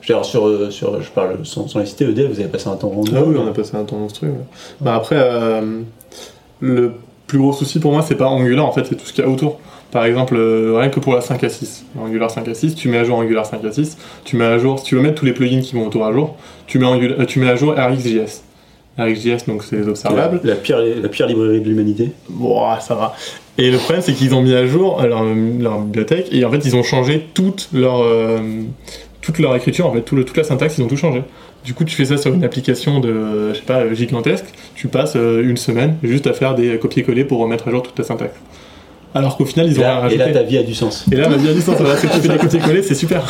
Je 0.00 0.12
veux 0.12 0.18
dire, 0.18 0.24
sur, 0.24 0.46
euh, 0.46 0.70
sur, 0.70 1.00
je 1.00 1.08
parle 1.10 1.38
sans, 1.44 1.66
sans 1.68 1.78
les 1.78 1.86
citer, 1.86 2.04
EDF, 2.04 2.30
vous 2.32 2.40
avez 2.40 2.48
passé 2.48 2.68
un 2.68 2.76
temps 2.76 2.88
rendu. 2.88 3.10
Ah 3.16 3.22
oui, 3.24 3.36
on 3.38 3.46
a 3.48 3.52
passé 3.52 3.76
un 3.76 3.84
temps 3.84 3.96
monstrueux. 3.96 4.28
ouais. 4.30 4.44
Bah 4.80 4.94
après, 4.96 5.16
euh, 5.18 5.80
le 6.60 6.92
plus 7.26 7.38
gros 7.38 7.52
souci 7.52 7.78
pour 7.80 7.92
moi, 7.92 8.02
c'est 8.02 8.14
pas 8.16 8.26
Angular, 8.26 8.66
en 8.66 8.72
fait, 8.72 8.84
c'est 8.86 8.96
tout 8.96 9.06
ce 9.06 9.12
qu'il 9.12 9.24
y 9.24 9.26
a 9.26 9.30
autour. 9.30 9.58
Par 9.90 10.04
exemple, 10.04 10.34
euh, 10.36 10.76
rien 10.76 10.88
que 10.88 10.98
pour 11.00 11.14
la 11.14 11.20
5 11.20 11.42
à 11.44 11.48
6, 11.48 11.84
Angular 11.98 12.30
5 12.30 12.48
à 12.48 12.54
6, 12.54 12.74
tu 12.74 12.88
mets 12.88 12.98
à 12.98 13.04
jour 13.04 13.16
Angular 13.16 13.46
5 13.46 13.64
à 13.64 13.70
6, 13.72 13.96
tu 14.24 14.36
mets 14.36 14.44
à 14.44 14.58
jour, 14.58 14.78
si 14.80 14.86
tu 14.86 14.96
veux 14.96 15.00
mettre 15.02 15.14
tous 15.14 15.24
les 15.24 15.32
plugins 15.32 15.60
qui 15.60 15.74
vont 15.76 15.86
autour 15.86 16.04
à 16.04 16.12
jour, 16.12 16.34
tu 16.66 16.78
mets, 16.78 16.86
Angular- 16.86 17.20
euh, 17.20 17.24
tu 17.26 17.38
mets 17.38 17.48
à 17.48 17.54
jour 17.56 17.74
RxJS. 17.76 18.42
RxJS, 18.98 19.46
donc 19.46 19.62
c'est 19.64 19.76
les 19.76 19.82
La, 19.84 19.88
observables. 19.90 20.40
la 20.44 20.54
pire, 20.56 20.78
la 20.78 21.08
pire 21.08 21.26
librairie 21.26 21.60
de 21.60 21.68
l'humanité. 21.68 22.10
Ça 22.80 22.94
va. 22.94 23.14
Et 23.58 23.70
le 23.70 23.78
problème, 23.78 24.02
c'est 24.02 24.12
qu'ils 24.12 24.34
ont 24.34 24.42
mis 24.42 24.54
à 24.54 24.66
jour 24.66 25.00
leur, 25.02 25.22
leur 25.24 25.80
bibliothèque 25.80 26.28
et 26.32 26.44
en 26.44 26.50
fait, 26.50 26.58
ils 26.64 26.76
ont 26.76 26.82
changé 26.82 27.26
toute 27.34 27.68
leur, 27.72 28.02
euh, 28.02 28.38
toute 29.20 29.38
leur 29.38 29.54
écriture, 29.56 29.86
en 29.86 29.92
fait, 29.92 30.02
tout 30.02 30.16
le- 30.16 30.24
toute 30.24 30.36
la 30.36 30.44
syntaxe, 30.44 30.78
ils 30.78 30.82
ont 30.84 30.88
tout 30.88 30.96
changé. 30.96 31.22
Du 31.64 31.72
coup, 31.72 31.84
tu 31.84 31.94
fais 31.96 32.04
ça 32.04 32.16
sur 32.18 32.34
une 32.34 32.44
application 32.44 33.00
de, 33.00 33.50
je 33.52 33.54
sais 33.58 33.62
pas, 33.64 33.92
gigantesque, 33.94 34.44
tu 34.74 34.88
passes 34.88 35.14
euh, 35.16 35.42
une 35.42 35.56
semaine 35.56 35.96
juste 36.02 36.26
à 36.26 36.32
faire 36.34 36.54
des 36.54 36.78
copier-coller 36.78 37.24
pour 37.24 37.38
remettre 37.40 37.68
à 37.68 37.70
jour 37.70 37.82
toute 37.82 37.94
ta 37.94 38.02
syntaxe. 38.02 38.34
Alors 39.14 39.36
qu'au 39.36 39.44
final 39.44 39.66
ils 39.68 39.78
ont 39.78 39.82
rien 39.82 39.88
là, 39.92 39.98
et 39.98 40.00
rajouté. 40.02 40.18
là, 40.18 40.32
ta 40.32 40.42
vie 40.42 40.58
a 40.58 40.62
du 40.62 40.74
sens. 40.74 41.04
Et 41.12 41.16
là, 41.16 41.28
ma 41.28 41.36
vie 41.36 41.48
à 41.48 41.52
distance, 41.52 41.76
voilà, 41.78 41.96
c'est 41.96 42.08
que 42.08 42.14
tu 42.14 42.20
fais 42.20 42.28
des 42.28 42.36
copier-coller, 42.38 42.82
c'est 42.82 42.94
super. 42.94 43.22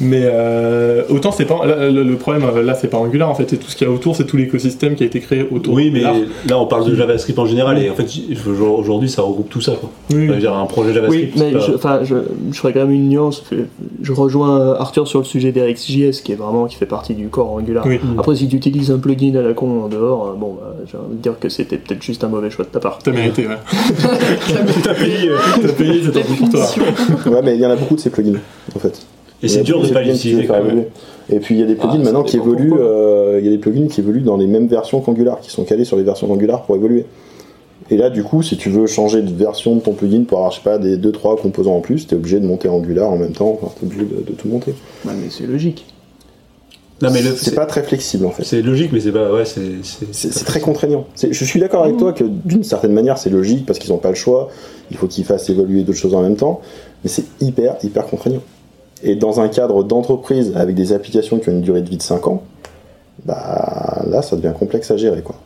Mais 0.00 0.22
euh, 0.24 1.02
autant 1.08 1.32
c'est 1.32 1.44
pas 1.44 1.64
là, 1.66 1.88
le, 1.90 2.02
le 2.02 2.16
problème 2.16 2.44
euh, 2.44 2.62
là, 2.62 2.74
c'est 2.74 2.88
pas 2.88 2.98
Angular 2.98 3.28
en 3.28 3.34
fait, 3.34 3.48
c'est 3.50 3.56
tout 3.56 3.68
ce 3.68 3.76
qu'il 3.76 3.86
y 3.86 3.90
a 3.90 3.92
autour, 3.92 4.14
c'est 4.16 4.24
tout 4.24 4.36
l'écosystème 4.36 4.94
qui 4.94 5.02
a 5.02 5.06
été 5.06 5.20
créé 5.20 5.46
autour. 5.50 5.74
Oui, 5.74 5.90
mais 5.92 6.00
là, 6.00 6.58
on 6.58 6.66
parle 6.66 6.88
de 6.88 6.94
JavaScript 6.94 7.38
en 7.38 7.46
général, 7.46 7.78
et 7.82 7.90
en 7.90 7.94
fait, 7.94 8.06
aujourd'hui, 8.60 9.08
ça 9.08 9.22
regroupe 9.22 9.48
tout 9.48 9.60
ça. 9.60 9.72
Quoi. 9.72 9.90
Oui, 10.12 10.26
Je 10.26 10.32
veux 10.32 10.38
dire, 10.38 10.54
un 10.54 10.66
projet 10.66 10.90
Oui, 10.90 10.94
JavaScript. 10.94 11.36
mais 11.36 11.50
c'est 11.50 11.52
pas- 11.52 11.66
je, 11.66 11.72
enfin, 11.74 12.00
je, 12.04 12.14
je 12.52 12.58
ferais 12.58 12.72
quand 12.72 12.80
même 12.80 12.92
une 12.92 13.08
nuance. 13.08 13.42
Je 14.02 14.12
rejoins 14.12 14.74
Arthur 14.74 15.08
sur 15.08 15.18
le 15.18 15.24
sujet 15.24 15.52
d'RxJS, 15.52 16.20
qui 16.22 16.32
est 16.32 16.36
vraiment 16.36 16.66
qui 16.66 16.76
fait 16.76 16.86
partie 16.86 17.14
du 17.14 17.28
corps 17.28 17.52
Angular. 17.52 17.84
Oui. 17.86 17.98
Après, 18.18 18.36
si 18.36 18.48
tu 18.48 18.56
utilises 18.56 18.90
un 18.90 18.98
plugin 18.98 19.34
à 19.36 19.42
la 19.42 19.52
con 19.54 19.84
en 19.84 19.88
dehors, 19.88 20.28
euh, 20.28 20.38
bon, 20.38 20.56
bah, 20.60 20.74
j'ai 20.90 20.96
envie 20.98 21.16
de 21.16 21.22
dire 21.22 21.38
que 21.40 21.48
c'était 21.48 21.76
peut-être 21.78 22.02
juste 22.02 22.22
un 22.24 22.28
mauvais 22.28 22.50
choix 22.50 22.64
de 22.64 22.70
ta 22.70 22.80
part. 22.80 22.98
T'as 23.02 23.10
mérité, 23.12 23.46
ouais. 23.46 23.56
T'as 24.82 24.94
payé, 24.94 25.28
euh, 25.28 25.36
T'as 25.62 25.72
payé, 25.72 26.00
c'est 26.04 26.14
La 26.14 26.20
tant 26.22 26.26
pis 26.26 26.34
pour 26.38 26.50
toi. 26.50 26.66
Ouais, 27.32 27.42
mais 27.42 27.54
il 27.54 27.60
y 27.60 27.66
en 27.66 27.70
a 27.70 27.76
beaucoup 27.76 27.94
de 27.94 28.00
ces 28.00 28.10
plugins, 28.10 28.38
en 28.74 28.78
fait. 28.78 29.06
Et 29.42 29.48
c'est 29.48 29.62
dur 29.62 29.80
de 29.80 29.82
pas 29.82 29.88
ces 29.88 29.94
plugins 29.94 30.12
les 30.12 30.18
qui 30.18 30.28
utiliser 30.28 30.46
faire 30.46 30.58
quand 30.60 30.64
même. 30.64 30.84
Et 31.28 31.40
puis 31.40 31.56
il 31.56 31.60
y 31.60 31.62
a 31.62 31.66
des 31.66 31.74
plugins 31.74 31.94
Ah, 31.94 31.98
ça 31.98 32.04
maintenant 32.04 32.22
qui 32.22 32.36
évoluent, 32.36 32.72
euh, 32.78 33.38
il 33.40 33.44
y 33.44 33.48
a 33.48 33.50
des 33.50 33.58
plugins 33.58 33.88
qui 33.88 34.00
évoluent 34.00 34.20
dans 34.20 34.36
les 34.36 34.46
mêmes 34.46 34.68
versions 34.68 35.00
qu'Angular, 35.00 35.40
qui 35.40 35.50
sont 35.50 35.64
calés 35.64 35.84
sur 35.84 35.96
les 35.96 36.04
versions 36.04 36.26
d'Angular 36.28 36.62
pour 36.62 36.76
évoluer. 36.76 37.04
Et 37.90 37.96
là, 37.96 38.10
du 38.10 38.24
coup, 38.24 38.42
si 38.42 38.56
tu 38.56 38.68
veux 38.70 38.86
changer 38.86 39.22
de 39.22 39.32
version 39.32 39.76
de 39.76 39.80
ton 39.80 39.92
plugin 39.92 40.24
pour 40.24 40.38
avoir, 40.38 40.52
je 40.52 40.56
sais 40.56 40.64
pas, 40.64 40.78
des 40.78 40.96
2-3 40.96 41.40
composants 41.40 41.76
en 41.76 41.80
plus, 41.80 42.06
t'es 42.06 42.16
obligé 42.16 42.40
de 42.40 42.46
monter 42.46 42.68
Angular 42.68 43.10
en 43.10 43.16
même 43.16 43.32
temps, 43.32 43.58
enfin, 43.60 43.72
t'es 43.78 43.86
obligé 43.86 44.04
de, 44.04 44.24
de 44.26 44.32
tout 44.32 44.48
monter. 44.48 44.74
Ouais, 45.04 45.12
mais 45.14 45.28
c'est 45.30 45.46
logique. 45.46 45.84
Non, 47.02 47.10
mais 47.12 47.20
le- 47.20 47.36
c'est 47.36 47.54
pas 47.54 47.66
très 47.66 47.82
flexible 47.82 48.24
en 48.24 48.30
fait. 48.30 48.42
C'est 48.44 48.62
logique, 48.62 48.90
mais 48.92 49.00
c'est 49.00 49.12
pas. 49.12 49.30
Ouais, 49.32 49.44
c'est. 49.44 50.44
très 50.44 50.60
contraignant. 50.60 51.06
Je 51.30 51.44
suis 51.44 51.60
d'accord 51.60 51.84
avec 51.84 51.96
toi 51.98 52.12
que 52.12 52.24
d'une 52.24 52.64
certaine 52.64 52.92
manière 52.92 53.18
c'est 53.18 53.28
logique 53.30 53.66
parce 53.66 53.78
qu'ils 53.78 53.90
n'ont 53.90 53.98
pas 53.98 54.08
le 54.08 54.14
choix, 54.14 54.48
il 54.90 54.96
faut 54.96 55.06
qu'ils 55.06 55.24
fassent 55.24 55.50
évoluer 55.50 55.82
d'autres 55.82 55.98
choses 55.98 56.14
en 56.14 56.22
même 56.22 56.36
temps, 56.36 56.60
mais 57.04 57.10
c'est 57.10 57.24
hyper, 57.40 57.76
hyper 57.82 58.06
contraignant. 58.06 58.40
Et 59.02 59.14
dans 59.14 59.40
un 59.40 59.48
cadre 59.48 59.84
d'entreprise 59.84 60.52
avec 60.56 60.74
des 60.74 60.92
applications 60.94 61.38
qui 61.38 61.50
ont 61.50 61.52
une 61.52 61.60
durée 61.60 61.82
de 61.82 61.88
vie 61.90 61.98
de 61.98 62.02
5 62.02 62.26
ans, 62.28 62.42
bah 63.26 64.02
là 64.08 64.22
ça 64.22 64.36
devient 64.36 64.54
complexe 64.58 64.90
à 64.90 64.96
gérer 64.96 65.22
quoi. 65.22 65.36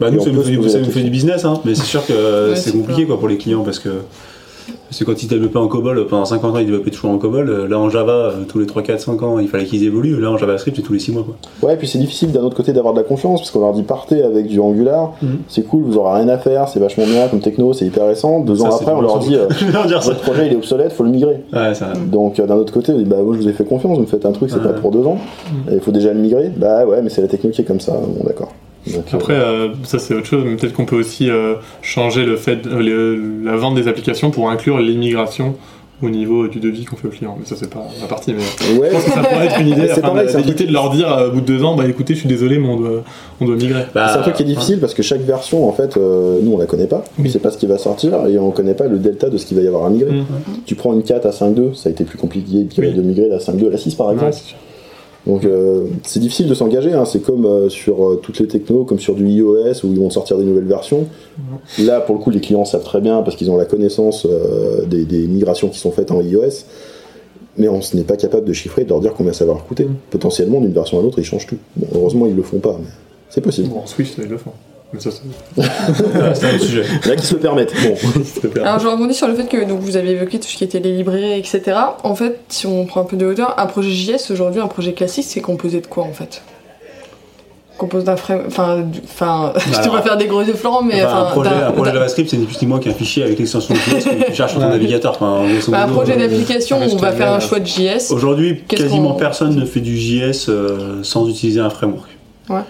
Bah, 0.00 0.10
nous, 0.10 0.20
ça 0.20 0.30
nous 0.30 0.42
fait, 0.42 0.50
du, 0.50 0.56
poser 0.56 0.70
ça 0.70 0.78
la 0.80 0.86
nous 0.86 0.90
fait 0.90 1.02
du 1.02 1.10
business, 1.10 1.44
hein. 1.44 1.60
mais 1.64 1.76
c'est 1.76 1.84
sûr 1.84 2.04
que 2.04 2.50
Ouais, 2.50 2.56
c'est 2.56 2.72
compliqué 2.72 3.06
quoi, 3.06 3.16
pour 3.18 3.28
les 3.28 3.36
clients 3.38 3.62
parce 3.62 3.78
que. 3.78 3.90
Parce 4.88 4.98
que 4.98 5.04
quand 5.04 5.22
ils 5.22 5.26
développaient 5.28 5.58
en 5.58 5.68
COBOL, 5.68 6.06
pendant 6.06 6.24
50 6.24 6.54
ans, 6.54 6.58
ils 6.58 6.66
développaient 6.66 6.90
toujours 6.90 7.10
en 7.10 7.18
COBOL. 7.18 7.48
euh, 7.48 7.68
Là, 7.68 7.78
en 7.78 7.90
Java, 7.90 8.12
euh, 8.12 8.30
tous 8.48 8.58
les 8.58 8.66
3, 8.66 8.82
4, 8.82 9.00
5 9.00 9.22
ans, 9.22 9.38
il 9.38 9.48
fallait 9.48 9.64
qu'ils 9.64 9.84
évoluent. 9.84 10.20
Là, 10.20 10.30
en 10.30 10.36
JavaScript, 10.38 10.76
c'est 10.76 10.82
tous 10.82 10.92
les 10.92 10.98
6 10.98 11.12
mois. 11.12 11.24
Quoi. 11.24 11.36
Ouais, 11.68 11.74
et 11.74 11.76
puis 11.76 11.86
c'est 11.88 11.98
difficile 11.98 12.32
d'un 12.32 12.42
autre 12.42 12.56
côté 12.56 12.72
d'avoir 12.72 12.94
de 12.94 12.98
la 13.00 13.04
confiance 13.04 13.40
parce 13.40 13.50
qu'on 13.50 13.60
leur 13.60 13.72
dit 13.72 13.82
partez 13.82 14.22
avec 14.22 14.46
du 14.46 14.60
Angular, 14.60 15.12
Mhm. 15.22 15.38
c'est 15.48 15.62
cool, 15.62 15.82
vous 15.82 15.96
aurez 15.96 16.20
rien 16.20 16.28
à 16.28 16.38
faire, 16.38 16.68
c'est 16.68 16.78
vachement 16.80 17.04
bien 17.04 17.26
comme 17.28 17.40
techno, 17.40 17.72
c'est 17.72 17.84
hyper 17.86 18.06
récent. 18.06 18.40
Deux 18.40 18.56
Ça, 18.56 18.64
ans 18.68 18.76
après, 18.76 18.92
on 18.92 19.00
leur 19.00 19.18
dit 19.18 19.36
euh, 19.36 19.46
votre 20.02 20.20
projet 20.20 20.46
il 20.46 20.52
est 20.52 20.56
obsolète, 20.56 20.92
faut 20.92 21.04
le 21.04 21.10
migrer. 21.10 21.42
Ouais, 21.52 21.74
ça. 21.74 21.92
Donc 22.10 22.40
d'un 22.40 22.54
autre 22.56 22.72
côté, 22.72 22.92
on 22.92 22.98
dit 22.98 23.04
bah 23.04 23.16
moi 23.22 23.34
je 23.34 23.40
vous 23.42 23.48
ai 23.48 23.52
fait 23.52 23.64
confiance, 23.64 23.96
vous 23.96 24.02
me 24.02 24.06
faites 24.06 24.24
un 24.26 24.32
truc, 24.32 24.50
c'est 24.50 24.56
Ouais. 24.56 24.62
pas 24.62 24.72
pour 24.72 24.90
deux 24.90 25.04
ans, 25.06 25.18
et 25.70 25.74
il 25.74 25.80
faut 25.80 25.90
déjà 25.92 26.12
le 26.12 26.20
migrer. 26.20 26.50
Bah 26.56 26.86
ouais, 26.86 27.02
mais 27.02 27.10
c'est 27.10 27.22
la 27.22 27.28
techno 27.28 27.50
qui 27.50 27.60
est 27.60 27.64
comme 27.64 27.80
ça, 27.80 27.92
bon 27.92 28.24
d'accord. 28.24 28.52
Donc, 28.92 29.04
Après, 29.12 29.32
euh, 29.34 29.68
ça 29.84 29.98
c'est 29.98 30.14
autre 30.14 30.26
chose, 30.26 30.42
mais 30.46 30.56
peut-être 30.56 30.74
qu'on 30.74 30.84
peut 30.84 30.96
aussi 30.98 31.30
euh, 31.30 31.54
changer 31.82 32.24
le 32.24 32.36
fait, 32.36 32.66
euh, 32.66 32.80
le- 32.80 33.44
la 33.44 33.56
vente 33.56 33.74
des 33.76 33.88
applications 33.88 34.30
pour 34.30 34.50
inclure 34.50 34.78
l'immigration 34.78 35.54
au 36.02 36.10
niveau 36.10 36.48
du 36.48 36.60
devis 36.60 36.84
qu'on 36.84 36.96
fait 36.96 37.06
au 37.08 37.10
client. 37.10 37.34
Mais 37.38 37.46
ça 37.46 37.54
c'est 37.56 37.70
pas 37.70 37.86
ma 38.02 38.06
partie, 38.08 38.34
mais 38.34 38.78
ouais, 38.78 38.88
je 38.90 38.94
pense 38.94 39.04
que 39.04 39.10
ça 39.12 39.20
pourrait 39.22 39.46
être 39.46 39.60
une 39.60 39.68
idée, 39.68 39.82
c'est 39.86 39.92
afin 39.92 40.00
pareil, 40.08 40.26
c'est 40.28 40.34
un 40.36 40.38
d'éviter 40.40 40.56
truc- 40.56 40.68
de 40.68 40.72
leur 40.74 40.90
dire 40.90 41.10
euh, 41.10 41.28
au 41.28 41.32
bout 41.32 41.40
de 41.40 41.46
deux 41.46 41.62
ans, 41.64 41.76
bah 41.76 41.86
écoutez, 41.88 42.12
je 42.14 42.18
suis 42.18 42.28
désolé, 42.28 42.58
mais 42.58 42.68
on 42.68 42.76
doit, 42.76 43.04
on 43.40 43.44
doit 43.46 43.56
migrer. 43.56 43.84
Bah, 43.94 44.08
c'est 44.12 44.18
un 44.18 44.22
truc 44.22 44.34
qui 44.34 44.42
est 44.42 44.46
difficile 44.46 44.80
parce 44.80 44.92
que 44.92 45.02
chaque 45.02 45.22
version, 45.22 45.66
en 45.66 45.72
fait, 45.72 45.96
euh, 45.96 46.40
nous 46.42 46.52
on 46.52 46.58
la 46.58 46.66
connaît 46.66 46.86
pas, 46.88 47.04
on 47.18 47.22
Oui. 47.22 47.30
sait 47.30 47.38
pas 47.38 47.50
ce 47.52 47.56
qui 47.56 47.66
va 47.66 47.78
sortir 47.78 48.26
et 48.26 48.38
on 48.38 48.50
connaît 48.50 48.74
pas 48.74 48.86
le 48.86 48.98
delta 48.98 49.30
de 49.30 49.38
ce 49.38 49.46
qu'il 49.46 49.56
va 49.56 49.62
y 49.62 49.66
avoir 49.68 49.86
à 49.86 49.88
migrer. 49.90 50.10
Mhm. 50.12 50.24
Tu 50.66 50.74
prends 50.74 50.92
une 50.92 51.04
4 51.04 51.24
à 51.24 51.30
5.2, 51.30 51.72
ça 51.74 51.88
a 51.88 51.92
été 51.92 52.04
plus 52.04 52.18
compliqué 52.18 52.66
Oui. 52.76 52.92
de 52.92 53.00
migrer 53.00 53.28
la 53.28 53.38
5.2 53.38 53.68
à 53.68 53.70
la 53.70 53.78
6 53.78 53.94
par 53.94 54.08
Ouais, 54.08 54.14
exemple. 54.14 54.32
c'est 54.34 54.44
sûr. 54.48 54.56
Donc 55.26 55.44
euh, 55.44 55.86
c'est 56.02 56.20
difficile 56.20 56.48
de 56.48 56.54
s'engager, 56.54 56.92
hein. 56.92 57.04
c'est 57.06 57.20
comme 57.20 57.46
euh, 57.46 57.68
sur 57.70 58.06
euh, 58.06 58.20
toutes 58.22 58.38
les 58.40 58.46
technos, 58.46 58.84
comme 58.84 58.98
sur 58.98 59.14
du 59.14 59.26
iOS 59.26 59.84
où 59.84 59.92
ils 59.92 59.98
vont 59.98 60.10
sortir 60.10 60.36
des 60.36 60.44
nouvelles 60.44 60.66
versions. 60.66 61.06
Là 61.78 62.00
pour 62.00 62.16
le 62.16 62.20
coup 62.20 62.30
les 62.30 62.40
clients 62.40 62.64
savent 62.64 62.84
très 62.84 63.00
bien 63.00 63.22
parce 63.22 63.36
qu'ils 63.36 63.50
ont 63.50 63.56
la 63.56 63.64
connaissance 63.64 64.26
des, 64.86 65.04
des 65.04 65.26
migrations 65.26 65.68
qui 65.68 65.78
sont 65.78 65.92
faites 65.92 66.10
en 66.10 66.20
iOS, 66.20 66.64
mais 67.56 67.68
on 67.68 67.80
n'est 67.94 68.02
pas 68.02 68.16
capable 68.16 68.44
de 68.44 68.52
chiffrer 68.52 68.82
et 68.82 68.84
de 68.84 68.90
leur 68.90 69.00
dire 69.00 69.14
combien 69.14 69.32
ça 69.32 69.46
va 69.46 69.54
leur 69.54 69.66
coûter. 69.66 69.88
Potentiellement 70.10 70.60
d'une 70.60 70.72
version 70.72 70.98
à 70.98 71.02
l'autre 71.02 71.18
ils 71.18 71.24
changent 71.24 71.46
tout. 71.46 71.58
Bon, 71.76 71.86
heureusement 71.94 72.26
ils 72.26 72.36
le 72.36 72.42
font 72.42 72.58
pas, 72.58 72.76
mais 72.78 72.90
c'est 73.30 73.40
possible. 73.40 73.68
Bon, 73.68 73.80
en 73.80 73.86
Swift, 73.86 74.16
ils 74.18 74.28
le 74.28 74.36
font. 74.36 74.52
Ça, 74.98 75.10
c'est 75.10 75.60
ouais, 75.60 75.66
c'est 76.34 76.46
un 76.46 76.54
autre 76.54 76.64
sujet. 76.64 76.84
Là 77.04 77.16
qui 77.16 77.26
se 77.26 77.34
le 77.34 77.40
permettent. 77.40 77.72
Bon. 77.74 78.60
Alors 78.62 78.78
je 78.78 78.86
rebondis 78.88 79.14
sur 79.14 79.28
le 79.28 79.34
fait 79.34 79.46
que 79.46 79.64
donc, 79.64 79.80
vous 79.80 79.96
avez 79.96 80.10
évoqué 80.12 80.38
tout 80.38 80.48
ce 80.48 80.56
qui 80.56 80.64
était 80.64 80.80
les 80.80 80.96
librairies, 80.96 81.38
etc. 81.38 81.62
En 82.02 82.14
fait, 82.14 82.40
si 82.48 82.66
on 82.66 82.84
prend 82.86 83.00
un 83.02 83.04
peu 83.04 83.16
de 83.16 83.26
hauteur, 83.26 83.54
un 83.58 83.66
projet 83.66 83.90
JS 83.90 84.30
aujourd'hui, 84.30 84.60
un 84.60 84.68
projet 84.68 84.92
classique, 84.92 85.26
c'est 85.28 85.40
composé 85.40 85.80
de 85.80 85.86
quoi 85.86 86.04
en 86.04 86.12
fait? 86.12 86.42
Compose 87.76 88.04
d'un 88.04 88.14
frame. 88.14 88.42
Enfin, 88.46 88.82
du- 88.82 89.00
enfin 89.04 89.52
je 89.56 89.72
te 89.72 89.76
Alors, 89.78 89.96
pas 89.96 90.02
faire 90.02 90.16
des 90.16 90.26
gros 90.26 90.42
yeux 90.42 90.54
Florent, 90.54 90.82
mais. 90.82 91.04
Enfin, 91.04 91.22
un 91.22 91.30
projet, 91.30 91.50
un 91.50 91.84
JavaScript, 91.84 92.30
c'est 92.30 92.36
ni 92.36 92.44
plus 92.44 92.62
ni 92.62 92.68
moins 92.68 92.78
qu'un 92.78 92.92
fichier 92.92 93.24
avec 93.24 93.36
l'extension 93.38 93.74
de 93.74 93.78
JS 93.80 94.04
que 94.04 94.24
tu 94.26 94.34
cherches 94.34 94.52
sur 94.52 94.60
ton 94.60 94.68
navigateur. 94.68 95.12
Enfin, 95.12 95.26
en 95.26 95.70
bah, 95.70 95.82
un 95.82 95.86
modo, 95.88 96.00
projet 96.00 96.12
euh, 96.12 96.28
d'application, 96.28 96.78
reste 96.78 96.94
on 96.94 96.98
va 96.98 97.10
faire 97.10 97.32
un 97.32 97.40
choix 97.40 97.58
de 97.58 97.66
JS. 97.66 98.12
Aujourd'hui, 98.12 98.62
quasiment 98.68 99.14
personne 99.14 99.56
ne 99.56 99.64
fait 99.64 99.80
du 99.80 99.98
JS 99.98 100.48
euh, 100.48 101.02
sans 101.02 101.28
utiliser 101.28 101.58
un 101.58 101.70
framework. 101.70 102.13
Ouais. 102.50 102.60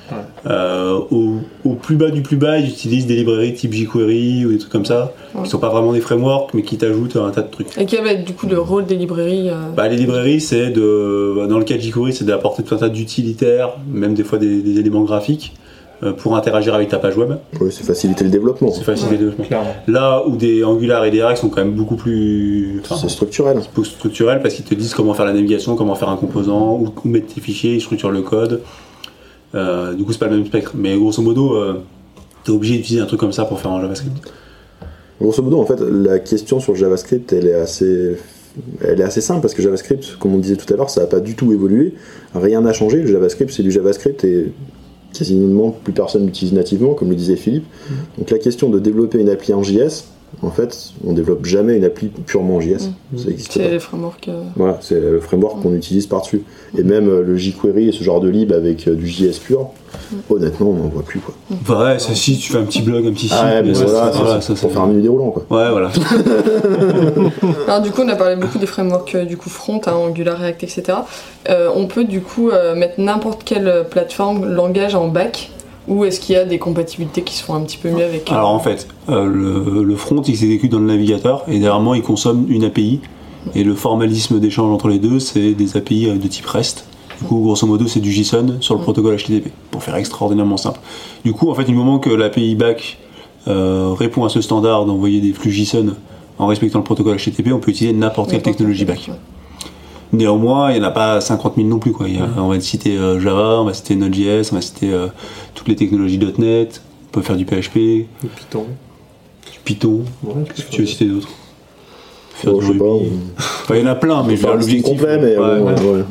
Euh, 0.47 0.99
au, 1.11 1.39
au 1.65 1.75
plus 1.75 1.97
bas 1.97 2.11
du 2.11 2.23
plus 2.23 2.37
bas, 2.37 2.59
ils 2.59 2.69
utilisent 2.69 3.07
des 3.07 3.17
librairies 3.17 3.55
type 3.55 3.73
jQuery 3.73 4.47
ou 4.47 4.53
des 4.53 4.59
trucs 4.59 4.71
comme 4.73 4.85
ça, 4.85 5.13
Ouais. 5.35 5.43
qui 5.43 5.51
sont 5.51 5.59
pas 5.59 5.69
vraiment 5.71 5.93
des 5.93 6.01
frameworks, 6.01 6.55
mais 6.55 6.63
qui 6.63 6.77
t'ajoutent 6.79 7.17
un 7.17 7.31
tas 7.31 7.43
de 7.43 7.51
trucs. 7.51 7.77
Et 7.77 7.87
quel 7.87 8.05
va 8.05 8.13
être 8.13 8.25
du 8.25 8.35
coup 8.35 8.47
le 8.47 8.61
rôle 8.61 8.87
des 8.87 8.95
librairies 8.95 9.49
euh, 9.51 9.71
Bah, 9.77 9.89
les 9.89 9.97
librairies, 9.97 10.41
c'est 10.41 10.71
de, 10.71 11.47
dans 11.49 11.59
le 11.59 11.65
cas 11.65 11.75
de 11.77 11.81
jQuery, 11.81 12.13
c'est 12.13 12.25
d'apporter 12.25 12.63
tout 12.63 12.75
un 12.75 12.79
tas 12.79 12.89
d'utilitaires, 12.89 13.71
même 13.91 14.15
des 14.15 14.23
fois 14.25 14.39
des, 14.39 14.63
des 14.63 14.79
éléments 14.79 15.03
graphiques, 15.03 15.55
euh, 16.05 16.13
pour 16.13 16.37
interagir 16.37 16.75
avec 16.75 16.89
ta 16.89 16.99
page 16.99 17.17
web. 17.17 17.33
Oui, 17.61 17.69
c'est 17.73 17.85
faciliter 17.85 18.23
le 18.25 18.31
développement. 18.31 18.71
C'est 18.71 18.85
facile 18.85 19.09
le 19.11 19.17
développement. 19.17 19.45
Clairement. 19.45 19.75
Là 19.89 20.23
où 20.27 20.37
des 20.37 20.63
Angular 20.63 21.05
et 21.05 21.11
des 21.11 21.23
React 21.23 21.41
sont 21.41 21.49
quand 21.49 21.63
même 21.65 21.73
beaucoup 21.75 21.97
plus, 21.97 22.81
enfin, 22.85 22.97
C'est 23.01 23.09
structurel. 23.09 23.57
beaucoup 23.57 23.85
structurels 23.85 24.41
parce 24.41 24.55
qu'ils 24.55 24.65
te 24.65 24.75
disent 24.75 24.95
comment 24.95 25.15
faire 25.15 25.25
la 25.27 25.33
navigation, 25.33 25.75
comment 25.75 25.95
faire 25.97 26.11
un 26.11 26.17
composant, 26.17 26.75
où, 26.81 26.93
où 27.05 27.09
mettre 27.09 27.35
tes 27.35 27.41
fichiers, 27.41 27.75
ils 27.75 27.81
structurent 27.81 28.11
le 28.13 28.23
code. 28.23 28.61
Euh, 29.55 29.95
du 29.95 30.05
coup, 30.05 30.13
c'est 30.13 30.19
pas 30.19 30.29
le 30.29 30.37
même 30.37 30.47
spectre. 30.47 30.73
Mais 30.75 30.97
grosso 30.97 31.23
modo, 31.23 31.55
euh, 31.55 31.83
t'es 32.45 32.51
obligé 32.51 32.77
d'utiliser 32.77 33.03
un 33.03 33.07
truc 33.07 33.21
comme 33.21 33.33
ça 33.33 33.45
pour 33.45 33.61
faire 33.61 33.71
un 33.71 33.81
JavaScript. 33.81 34.17
Grosso 35.21 35.43
modo, 35.43 35.61
en 35.61 35.67
fait, 35.67 35.81
la 35.81 36.19
question 36.19 36.61
sur 36.61 36.73
le 36.73 36.79
JavaScript, 36.79 37.33
elle 37.33 37.47
est 37.47 37.55
assez, 37.55 38.17
elle 38.81 39.01
est 39.01 39.05
assez 39.05 39.21
simple 39.21 39.41
parce 39.41 39.55
que 39.55 39.63
JavaScript, 39.63 40.17
comme 40.19 40.35
on 40.35 40.39
disait 40.39 40.57
tout 40.57 40.73
à 40.73 40.77
l'heure, 40.77 40.91
ça 40.91 41.03
n'a 41.03 41.07
pas 41.07 41.21
du 41.21 41.35
tout 41.35 41.53
évolué. 41.53 41.95
Rien 42.35 42.61
n'a 42.61 42.73
changé. 42.73 43.03
Le 43.03 43.13
JavaScript, 43.13 43.53
c'est 43.53 43.63
du 43.63 43.71
JavaScript 43.71 44.25
et 44.25 44.53
quasiment 45.13 45.71
plus 45.71 45.93
personne 45.93 46.27
l'utilise 46.27 46.53
nativement, 46.53 46.95
comme 46.95 47.11
le 47.11 47.17
disait 47.17 47.37
Philippe. 47.37 47.67
Donc 48.19 48.31
la 48.31 48.39
question 48.39 48.69
de 48.69 48.81
développer 48.81 49.21
une 49.21 49.31
appli 49.31 49.55
en 49.55 49.63
JS, 49.63 50.05
en 50.43 50.51
fait, 50.51 50.91
on 51.07 51.13
développe 51.13 51.45
jamais 51.45 51.77
une 51.77 51.85
appli 51.85 52.09
purement 52.09 52.57
en 52.57 52.61
JS. 52.61 52.91
Ça 53.17 53.29
n'existe 53.29 53.53
C'est 53.53 53.63
pas. 53.63 53.69
les 53.71 53.79
frameworks. 53.79 54.29
euh, 54.29 54.43
Voilà, 54.57 54.79
c'est 54.81 55.01
le 55.01 55.21
framework 55.21 55.63
qu'on 55.63 55.75
utilise 55.75 56.07
par-dessus. 56.07 56.43
Et 56.77 56.83
même 56.83 57.09
euh, 57.09 57.23
le 57.23 57.37
jQuery 57.37 57.89
et 57.89 57.93
ce 57.93 58.03
genre 58.05 58.21
de 58.21 58.29
lib 58.29 58.53
avec 58.53 58.89
euh, 58.89 58.95
du 58.95 59.07
JS 59.07 59.39
pur, 59.39 59.71
honnêtement, 60.29 60.71
on 60.71 60.75
n'en 60.75 60.89
voit 60.89 61.03
plus. 61.03 61.21
Quoi. 61.21 61.35
Enfin, 61.63 61.85
ouais, 61.85 61.99
c'est 61.99 62.15
si 62.15 62.37
tu 62.39 62.53
fais 62.53 62.59
un 62.59 62.65
petit 62.65 62.83
blog, 62.83 63.07
un 63.07 63.13
petit 63.13 63.29
site. 63.29 63.37
Ah 63.41 63.47
ouais, 63.47 63.63
mais 63.63 63.75
ça, 63.75 63.85
voilà, 63.87 64.41
c'est 64.41 64.55
ça, 64.55 64.61
pour 64.63 64.73
faire 64.73 64.83
un 64.83 64.87
menu 64.89 65.03
déroulant. 65.03 65.31
Quoi. 65.31 65.47
Ouais, 65.51 65.71
voilà. 65.71 65.91
Alors 67.67 67.81
du 67.81 67.91
coup, 67.91 68.03
on 68.05 68.09
a 68.09 68.17
parlé 68.17 68.37
beaucoup 68.37 68.59
des 68.59 68.67
frameworks 68.67 69.17
du 69.17 69.37
coup 69.37 69.51
front, 69.51 69.81
hein, 69.87 69.93
Angular, 69.93 70.39
React, 70.39 70.63
etc. 70.65 70.99
Euh, 71.49 71.69
on 71.75 71.87
peut 71.87 72.05
du 72.05 72.21
coup 72.21 72.51
euh, 72.51 72.75
mettre 72.75 73.01
n'importe 73.01 73.45
quelle 73.45 73.85
plateforme, 73.91 74.47
langage 74.47 74.95
en 74.95 75.09
back, 75.09 75.51
ou 75.89 76.05
est-ce 76.05 76.21
qu'il 76.21 76.35
y 76.35 76.39
a 76.39 76.45
des 76.45 76.59
compatibilités 76.59 77.23
qui 77.23 77.35
se 77.35 77.43
font 77.45 77.55
un 77.55 77.61
petit 77.63 77.79
peu 77.79 77.91
mieux 77.91 78.05
avec 78.05 78.31
euh, 78.31 78.35
Alors 78.35 78.51
en 78.51 78.59
fait, 78.59 78.89
euh, 79.09 79.27
le, 79.27 79.83
le 79.83 79.97
front 79.97 80.23
il 80.23 80.37
s'exécute 80.37 80.73
dans 80.73 80.79
le 80.79 80.87
navigateur 80.87 81.45
et 81.49 81.59
derrière 81.59 81.81
moi 81.81 81.97
il 81.97 82.03
consomme 82.03 82.47
une 82.49 82.65
API. 82.65 83.01
Et 83.55 83.63
le 83.65 83.75
formalisme 83.75 84.41
d'échange 84.41 84.73
entre 84.73 84.89
les 84.89 84.99
deux, 84.99 85.21
c'est 85.21 85.53
des 85.53 85.77
API 85.77 86.09
euh, 86.09 86.15
de 86.17 86.27
type 86.27 86.47
REST. 86.47 86.87
Du 87.21 87.27
coup, 87.27 87.41
grosso 87.41 87.67
modo, 87.67 87.87
c'est 87.87 88.01
du 88.01 88.11
JSON 88.11 88.57
sur 88.61 88.75
le 88.75 88.81
protocole 88.81 89.17
HTTP, 89.17 89.53
pour 89.71 89.83
faire 89.83 89.97
extraordinairement 89.97 90.57
simple. 90.57 90.81
Du 91.25 91.33
coup, 91.33 91.51
en 91.51 91.55
fait, 91.55 91.65
du 91.65 91.75
moment 91.75 91.99
que 91.99 92.11
l'API 92.11 92.55
back 92.57 92.99
euh, 93.47 93.93
répond 93.97 94.25
à 94.25 94.29
ce 94.29 94.41
standard 94.41 94.87
d'envoyer 94.87 95.21
des 95.21 95.33
flux 95.33 95.53
JSON 95.53 95.95
en 96.39 96.47
respectant 96.47 96.79
le 96.79 96.85
protocole 96.85 97.19
HTTP, 97.19 97.53
on 97.53 97.61
peut 97.61 97.71
utiliser 97.71 97.95
n'importe 97.95 98.31
quelle 98.31 98.43
technologie 98.43 98.85
back. 98.85 99.11
Néanmoins, 100.15 100.71
il 100.73 100.79
n'y 100.81 100.85
en 100.85 100.89
a 100.89 100.93
pas 100.93 101.21
50 101.21 101.57
000 101.57 101.69
non 101.69 101.79
plus. 101.79 101.93
Quoi. 101.93 102.09
Il 102.09 102.17
y 102.17 102.21
a- 102.21 102.29
On 102.39 102.49
va 102.49 102.61
citer 102.61 102.97
euh, 102.97 103.19
Java, 103.21 103.61
on 103.61 103.65
va 103.65 103.75
citer 103.75 103.97
Node.js, 103.97 104.49
on 104.53 104.57
va 104.57 104.61
citer 104.63 104.93
euh, 104.93 105.09
toutes 105.55 105.69
les 105.69 105.77
technologies 105.77 106.19
.NET, 106.39 106.83
on 107.09 107.11
peut 107.13 107.23
faire 107.23 107.37
du 107.37 107.45
PHP, 107.45 108.07
Le 108.23 108.29
Python. 108.35 108.67
du 109.53 109.59
Python. 109.65 110.01
Ouais, 110.23 110.35
Qu'est-ce 110.55 110.67
que 110.67 110.71
tu 110.71 110.81
veux 110.83 110.87
citer 110.87 111.05
d'autre 111.07 111.29
Faire 112.35 112.53
Bon, 112.53 112.59
du 112.61 112.67
je 112.67 112.73
sais 112.73 112.79
pas. 112.79 112.85
Ruby. 112.85 113.11
Enfin, 113.39 113.75
il 113.77 113.81
y 113.81 113.85
en 113.85 113.87
a 113.91 113.95
plein, 113.95 114.23
mais 114.25 114.37
je 114.37 114.47
l'objectif. 114.47 114.83
complet, 114.85 115.19
mais 115.19 115.37
ouais, 115.37 115.59
ouais. 115.61 115.81
ouais. 115.81 116.05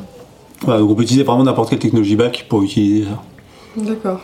Ouais, 0.68 0.78
donc 0.80 0.90
on 0.92 0.96
peut 0.96 1.04
utiliser 1.04 1.24
vraiment 1.26 1.44
n'importe 1.44 1.70
quelle 1.70 1.80
technologie 1.80 2.16
back 2.16 2.46
pour 2.48 2.64
utiliser 2.64 3.06
ça. 3.06 3.22
D'accord. 3.76 4.22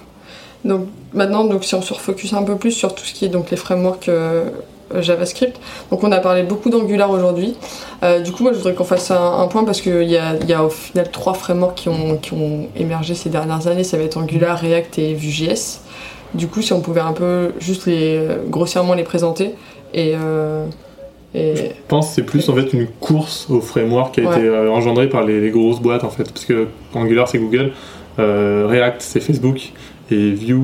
Donc 0.64 0.88
maintenant, 1.14 1.44
donc 1.46 1.64
si 1.66 1.76
on 1.76 1.82
se 1.82 1.94
refocus 1.94 2.34
un 2.34 2.44
peu 2.44 2.56
plus 2.56 2.72
sur 2.72 2.94
tout 2.96 3.04
ce 3.04 3.14
qui 3.14 3.26
est 3.26 3.30
donc 3.30 3.50
les 3.52 3.58
frameworks 3.58 4.08
euh, 4.10 4.46
euh, 4.46 4.50
JavaScript. 5.00 5.60
Donc 5.92 6.04
on 6.04 6.12
a 6.12 6.20
parlé 6.20 6.44
beaucoup 6.44 6.70
d'Angular 6.70 7.10
aujourd'hui. 7.12 7.56
Euh, 8.04 8.20
du 8.22 8.32
coup, 8.32 8.44
moi 8.44 8.52
je 8.54 8.58
voudrais 8.58 8.74
qu'on 8.74 8.84
fasse 8.86 9.12
un, 9.12 9.40
un 9.40 9.48
point 9.48 9.64
parce 9.64 9.82
qu'il 9.82 10.04
y 10.10 10.18
a, 10.18 10.36
y 10.48 10.54
a 10.54 10.64
au 10.64 10.70
final 10.70 11.10
trois 11.12 11.34
frameworks 11.34 11.76
qui 11.76 11.90
ont, 11.90 12.18
qui 12.18 12.34
ont 12.34 12.68
émergé 12.76 13.14
ces 13.16 13.30
dernières 13.30 13.68
années. 13.68 13.84
Ça 13.84 13.98
va 13.98 14.04
être 14.04 14.18
Angular, 14.18 14.58
React 14.60 15.00
et 15.00 15.14
Vue.js. 15.14 15.80
Du 16.34 16.48
coup, 16.48 16.62
si 16.62 16.74
on 16.74 16.82
pouvait 16.82 17.02
un 17.02 17.14
peu 17.14 17.54
juste 17.60 17.86
les, 17.88 18.18
euh, 18.18 18.38
grossièrement 18.48 18.94
les 18.94 19.04
présenter 19.04 19.56
et, 19.94 20.14
euh, 20.16 20.66
et 21.34 21.56
Je 21.56 21.62
pense 21.88 22.10
que 22.10 22.14
c'est 22.16 22.24
plus 22.24 22.48
en 22.50 22.56
fait 22.56 22.72
une 22.74 22.88
course 22.88 23.48
au 23.50 23.62
framework 23.62 24.14
qui 24.16 24.22
a 24.22 24.30
Ouais. 24.30 24.38
été 24.38 24.48
euh, 24.48 24.72
engendrée 24.72 25.10
par 25.10 25.24
les, 25.24 25.40
les 25.42 25.50
grosses 25.52 25.80
boîtes 25.80 26.04
en 26.04 26.10
fait. 26.10 26.24
Parce 26.32 26.46
que 26.46 26.68
Angular 26.94 27.28
c'est 27.28 27.38
Google, 27.40 27.72
euh, 28.20 28.66
React 28.70 29.02
c'est 29.02 29.20
Facebook 29.20 29.72
et 30.12 30.32
Vue. 30.32 30.58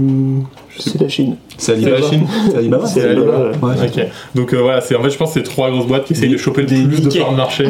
C'est 0.77 0.99
la 1.01 1.07
Chine. 1.07 1.35
C'est 1.57 1.73
Alibaba. 1.73 1.97
C'est 1.97 2.01
la 2.03 2.09
Chine. 2.09 2.27
C'est 2.51 2.57
Alibaba. 2.57 2.85
C'est 2.87 3.01
Alibaba, 3.03 3.37
Alibaba. 3.49 3.67
ouais. 3.67 3.87
Ok. 3.87 4.07
Donc 4.35 4.53
euh, 4.53 4.61
voilà, 4.61 4.81
c'est 4.81 4.95
en 4.95 5.01
fait 5.03 5.09
je 5.09 5.17
pense 5.17 5.33
que 5.33 5.39
c'est 5.39 5.43
trois 5.45 5.69
grosses 5.71 5.87
boîtes 5.87 6.05
qui 6.05 6.13
essayent 6.13 6.29
de 6.29 6.37
choper 6.37 6.61
le 6.61 6.67
Des 6.67 6.83
plus 6.83 7.01
de 7.01 7.19
parts 7.19 7.31
de 7.31 7.37
marché, 7.37 7.65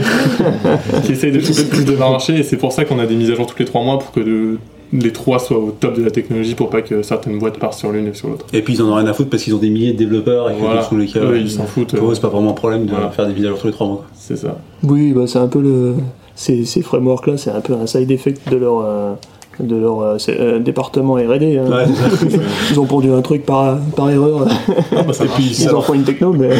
qui 1.05 1.11
essayent 1.11 1.31
de 1.31 1.39
choper 1.39 1.61
le 1.63 1.67
plus 1.69 1.85
de 1.85 1.91
parts 1.93 2.07
de 2.09 2.13
marché 2.13 2.39
et 2.39 2.43
c'est 2.43 2.57
pour 2.57 2.71
ça 2.71 2.85
qu'on 2.85 2.99
a 2.99 3.05
des 3.05 3.15
mises 3.15 3.31
à 3.31 3.35
jour 3.35 3.45
tous 3.47 3.57
les 3.59 3.65
trois 3.65 3.83
mois 3.83 3.99
pour 3.99 4.11
que 4.11 4.19
de- 4.19 4.57
les 4.93 5.11
trois 5.11 5.39
soient 5.39 5.57
au 5.57 5.71
top 5.71 5.97
de 5.97 6.03
la 6.03 6.11
technologie 6.11 6.53
pour 6.55 6.69
pas 6.69 6.81
que 6.81 7.01
certaines 7.01 7.39
boîtes 7.39 7.57
partent 7.57 7.77
sur 7.77 7.91
l'une 7.91 8.07
et 8.07 8.13
sur 8.13 8.29
l'autre. 8.29 8.45
Et 8.53 8.61
puis 8.61 8.75
ils 8.75 8.81
en 8.81 8.89
ont 8.89 8.95
rien 8.95 9.07
à 9.07 9.13
foutre 9.13 9.29
parce 9.31 9.43
qu'ils 9.43 9.55
ont 9.55 9.59
des 9.59 9.69
milliers 9.71 9.93
de 9.93 9.97
développeurs 9.97 10.49
et 10.49 10.53
que 10.53 10.59
Voilà. 10.59 10.83
tous 10.83 10.95
les 10.97 11.07
cas, 11.07 11.19
Eux, 11.21 11.39
ils 11.39 11.49
s'en 11.49 11.65
foutent. 11.65 11.95
Pour 11.95 12.07
eux, 12.07 12.11
euh, 12.11 12.15
c'est 12.15 12.21
pas 12.21 12.29
vraiment 12.29 12.51
un 12.51 12.53
problème 12.53 12.85
de 12.85 12.91
Voilà. 12.91 13.09
faire 13.09 13.27
des 13.27 13.33
mises 13.33 13.45
à 13.45 13.49
jour 13.49 13.59
tous 13.59 13.67
les 13.67 13.73
trois 13.73 13.87
mois. 13.87 14.03
C'est 14.15 14.37
ça. 14.37 14.57
Oui, 14.83 15.11
bah, 15.11 15.23
c'est 15.27 15.39
un 15.39 15.47
peu 15.47 15.59
le. 15.59 15.95
Ces, 16.35 16.65
ces 16.65 16.81
frameworks-là, 16.81 17.37
c'est 17.37 17.49
un 17.49 17.61
peu 17.61 17.73
un 17.73 17.87
side 17.87 18.11
effect 18.11 18.49
de 18.51 18.57
leur, 18.57 18.79
euh, 18.85 19.13
de 19.59 19.75
leur 19.75 20.01
euh, 20.01 20.17
c'est, 20.17 20.39
euh, 20.39 20.59
département 20.59 21.13
RD. 21.13 21.43
hein. 21.43 21.69
Ouais, 21.69 21.85
c'est. 22.29 22.39
Ils 22.71 22.79
ont 22.79 22.85
pondu 22.85 23.11
un 23.11 23.21
truc 23.21 23.45
par, 23.45 23.77
par 23.95 24.09
erreur. 24.09 24.47
Ah, 24.95 25.03
bah, 25.03 25.13
Et 25.23 25.27
puis. 25.27 25.55
Ils 25.61 25.69
en 25.69 25.81
font 25.81 25.93
une 25.93 26.03
techno, 26.03 26.33
mais. 26.33 26.49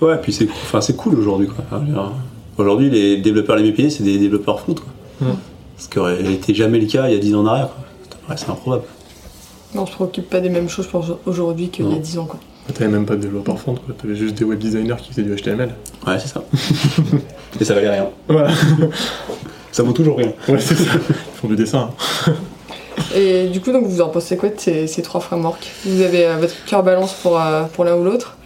Ouais, 0.00 0.18
puis 0.20 0.32
c'est 0.34 0.46
enfin, 0.50 0.82
c'est 0.82 0.96
cool 0.96 1.18
aujourd'hui. 1.18 1.48
Aujourd'hui, 2.58 2.90
les 2.90 3.16
développeurs 3.18 3.56
les 3.56 3.62
mieux 3.62 3.72
payés, 3.72 3.88
c'est 3.88 4.02
des 4.02 4.18
développeurs 4.18 4.60
front. 4.60 4.74
Quoi. 4.74 5.28
Mm. 5.28 5.34
Ce 5.78 5.88
qui 5.88 5.98
aurait 5.98 6.20
été 6.32 6.52
jamais 6.52 6.78
le 6.78 6.86
cas 6.86 7.08
il 7.08 7.14
y 7.14 7.16
a 7.16 7.20
10 7.20 7.34
ans 7.36 7.40
en 7.40 7.46
arrière. 7.46 7.68
Paraissait 8.26 8.50
improbable. 8.50 8.82
on 9.74 9.86
se 9.86 9.92
préoccupe 9.92 10.28
pas 10.28 10.40
des 10.40 10.50
mêmes 10.50 10.68
choses 10.68 10.88
pour 10.88 11.04
aujourd'hui 11.24 11.68
qu'il 11.68 11.86
y 11.86 11.88
a 11.88 11.92
Non. 11.92 11.98
10 12.00 12.18
ans. 12.18 12.26
Quoi. 12.26 12.38
T'avais 12.74 12.90
même 12.90 13.06
pas 13.06 13.16
de 13.16 13.20
développeur 13.22 13.58
front, 13.58 13.74
quoi. 13.74 13.94
T'avais 13.96 14.14
juste 14.16 14.34
des 14.34 14.44
web 14.44 14.58
designers 14.58 14.96
qui 15.00 15.10
faisaient 15.10 15.22
du 15.22 15.34
HTML. 15.34 15.70
Ouais, 16.06 16.18
c'est 16.18 16.28
ça. 16.28 16.42
et 17.60 17.64
ça 17.64 17.74
valait 17.74 17.90
rien. 17.90 18.08
Voilà. 18.28 18.50
Ça 19.74 19.82
vaut 19.82 19.90
toujours 19.92 20.18
rien. 20.18 20.32
Ouais, 20.48 20.60
c'est 20.60 20.76
ça. 20.76 20.92
Ils 21.08 21.36
font 21.40 21.48
du 21.48 21.56
dessin. 21.56 21.90
Et 23.16 23.48
du 23.48 23.60
coup, 23.60 23.72
donc, 23.72 23.86
vous 23.86 24.00
en 24.00 24.08
pensez 24.08 24.36
quoi 24.36 24.50
de 24.50 24.54
ces, 24.56 24.86
ces 24.86 25.02
trois 25.02 25.20
frameworks? 25.20 25.68
Vous 25.84 26.00
avez 26.00 26.26
euh, 26.26 26.36
votre 26.36 26.54
cœur 26.64 26.84
balance 26.84 27.12
pour, 27.14 27.40
euh, 27.40 27.64
pour 27.72 27.84
l'un 27.84 27.96
ou 27.96 28.04
l'autre? 28.04 28.36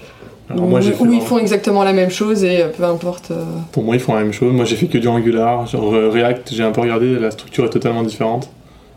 Alors 0.48 0.64
Ou 0.64 0.68
moi, 0.68 0.80
ils 0.82 1.20
font 1.20 1.36
exactement 1.36 1.84
la 1.84 1.92
même 1.92 2.08
chose 2.08 2.44
et 2.44 2.62
euh, 2.62 2.68
peu 2.74 2.82
importe. 2.84 3.30
euh, 3.30 3.44
Pour 3.72 3.82
moi, 3.82 3.94
ils 3.94 4.00
font 4.00 4.14
la 4.14 4.22
même 4.22 4.32
chose. 4.32 4.54
Moi, 4.54 4.64
j'ai 4.64 4.76
fait 4.76 4.86
que 4.86 4.96
du 4.96 5.06
Angular. 5.06 5.66
Genre, 5.66 5.92
React, 5.92 6.54
j'ai 6.54 6.62
un 6.62 6.72
peu 6.72 6.80
regardé, 6.80 7.18
la 7.18 7.30
structure 7.30 7.66
est 7.66 7.70
totalement 7.70 8.02
différente. 8.02 8.48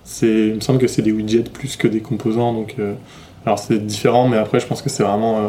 C'est, 0.06 0.28
il 0.48 0.56
me 0.56 0.62
semble 0.62 0.80
que 0.80 0.88
c'est 0.88 1.02
des 1.02 1.12
widgets 1.12 1.44
plus 1.52 1.76
que 1.76 1.90
des 1.90 2.00
composants. 2.00 2.54
Donc, 2.54 2.76
euh, 2.80 2.94
alors 3.46 3.60
c'est 3.60 3.86
différent, 3.86 4.30
mais 4.30 4.38
après, 4.38 4.62
je 4.62 4.68
pense 4.68 4.82
que 4.82 4.90
c'est 4.90 5.04
vraiment 5.04 5.38
euh, 5.40 5.48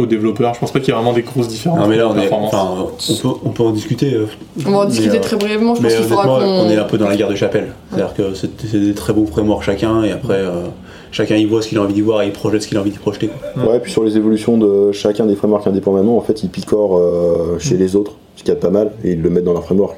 aux 0.00 0.06
développeurs. 0.06 0.54
Je 0.54 0.60
pense 0.60 0.72
pas 0.72 0.80
qu'il 0.80 0.88
y 0.88 0.90
ait 0.92 0.94
vraiment 0.94 1.12
des 1.12 1.22
grosses 1.22 1.48
différences 1.48 1.78
Non, 1.80 1.86
mais 1.86 1.96
là, 1.96 2.08
on, 2.08 2.16
est, 2.16 2.20
performance. 2.28 2.52
enfin, 2.54 2.74
on, 2.78 3.14
peut, 3.14 3.38
on 3.44 3.48
peut 3.50 3.62
en 3.62 3.70
discuter. 3.70 4.14
euh, 4.14 4.26
On 4.66 4.70
va 4.70 4.78
en 4.78 4.80
mais, 4.84 4.90
discuter 4.90 5.18
euh, 5.18 5.20
très 5.20 5.36
brièvement. 5.36 5.74
Je 5.74 5.82
pense 5.82 5.90
Mais 5.92 5.96
qu'il 5.96 6.06
faudra 6.06 6.24
qu'on. 6.26 6.44
on 6.44 6.68
est 6.70 6.76
un 6.76 6.84
peu 6.84 6.98
dans 6.98 7.08
la 7.08 7.16
guerre 7.16 7.28
de 7.28 7.34
chapelle. 7.36 7.68
C'est-à-dire 7.90 8.14
que 8.14 8.34
c'est 8.34 8.50
c'est 8.66 8.80
des 8.80 8.94
très 8.94 9.12
bons 9.12 9.26
frameworks 9.26 9.62
chacun, 9.62 10.02
et 10.02 10.12
après, 10.12 10.34
euh, 10.38 10.66
chacun 11.12 11.36
y 11.36 11.44
voit 11.44 11.62
ce 11.62 11.68
qu'il 11.68 11.78
a 11.78 11.82
envie 11.82 11.94
d'y 11.94 12.00
voir 12.02 12.22
et 12.22 12.26
il 12.26 12.32
projette 12.32 12.62
ce 12.62 12.68
qu'il 12.68 12.76
a 12.78 12.80
envie 12.80 12.90
d'y 12.90 12.98
projeter. 12.98 13.28
quoi. 13.54 13.72
Ouais, 13.72 13.80
puis 13.80 13.92
sur 13.92 14.02
les 14.04 14.16
évolutions 14.16 14.56
de 14.58 14.92
chacun 14.92 15.26
des 15.26 15.36
frameworks 15.36 15.66
indépendamment, 15.66 16.16
en 16.16 16.20
fait, 16.22 16.42
ils 16.42 16.48
picorent 16.50 16.98
euh, 16.98 17.56
chez 17.58 17.76
les 17.76 17.96
autres, 17.96 18.12
ce 18.36 18.42
qui 18.44 18.50
est 18.50 18.54
pas 18.54 18.70
mal, 18.70 18.90
et 19.04 19.12
ils 19.12 19.22
le 19.22 19.30
mettent 19.30 19.44
dans 19.44 19.52
leur 19.52 19.64
framework. 19.64 19.96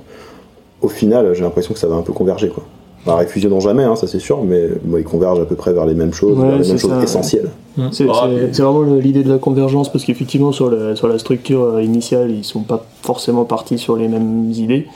Au 0.80 0.88
final, 0.88 1.32
j'ai 1.34 1.42
l'impression 1.42 1.72
que 1.74 1.80
ça 1.80 1.86
va 1.86 1.94
un 1.94 2.02
peu 2.02 2.12
converger, 2.12 2.48
quoi. 2.48 2.64
Alors, 3.06 3.22
ils 3.22 3.28
fusionnent 3.28 3.60
jamais, 3.60 3.82
hein, 3.82 3.96
ça 3.96 4.06
c'est 4.06 4.20
sûr, 4.20 4.44
mais 4.44 4.68
bon, 4.84 4.98
ils 4.98 5.04
convergent 5.04 5.40
à 5.40 5.44
peu 5.44 5.56
près 5.56 5.72
vers 5.72 5.86
les 5.86 5.94
mêmes 5.94 6.12
choses, 6.12 6.38
Ouais, 6.38 6.46
vers 6.48 6.58
les 6.58 6.68
mêmes 6.68 6.78
choses 6.78 7.02
essentielles. 7.02 7.48
C'est 7.90 8.06
Ah, 8.08 8.28
vraiment 8.28 8.82
l'idée 8.94 9.24
de 9.24 9.30
la 9.32 9.38
convergence 9.38 9.90
parce 9.90 10.04
qu'effectivement 10.04 10.52
sur, 10.52 10.70
la 10.70 11.18
structure 11.18 11.62
euh, 11.64 11.82
initiale 11.82 12.30
ils 12.30 12.44
sont 12.44 12.60
pas 12.60 12.84
forcément 13.02 13.44
partis 13.44 13.78
sur 13.78 13.96
les 13.96 14.08
mêmes 14.08 14.50
idées 14.52 14.86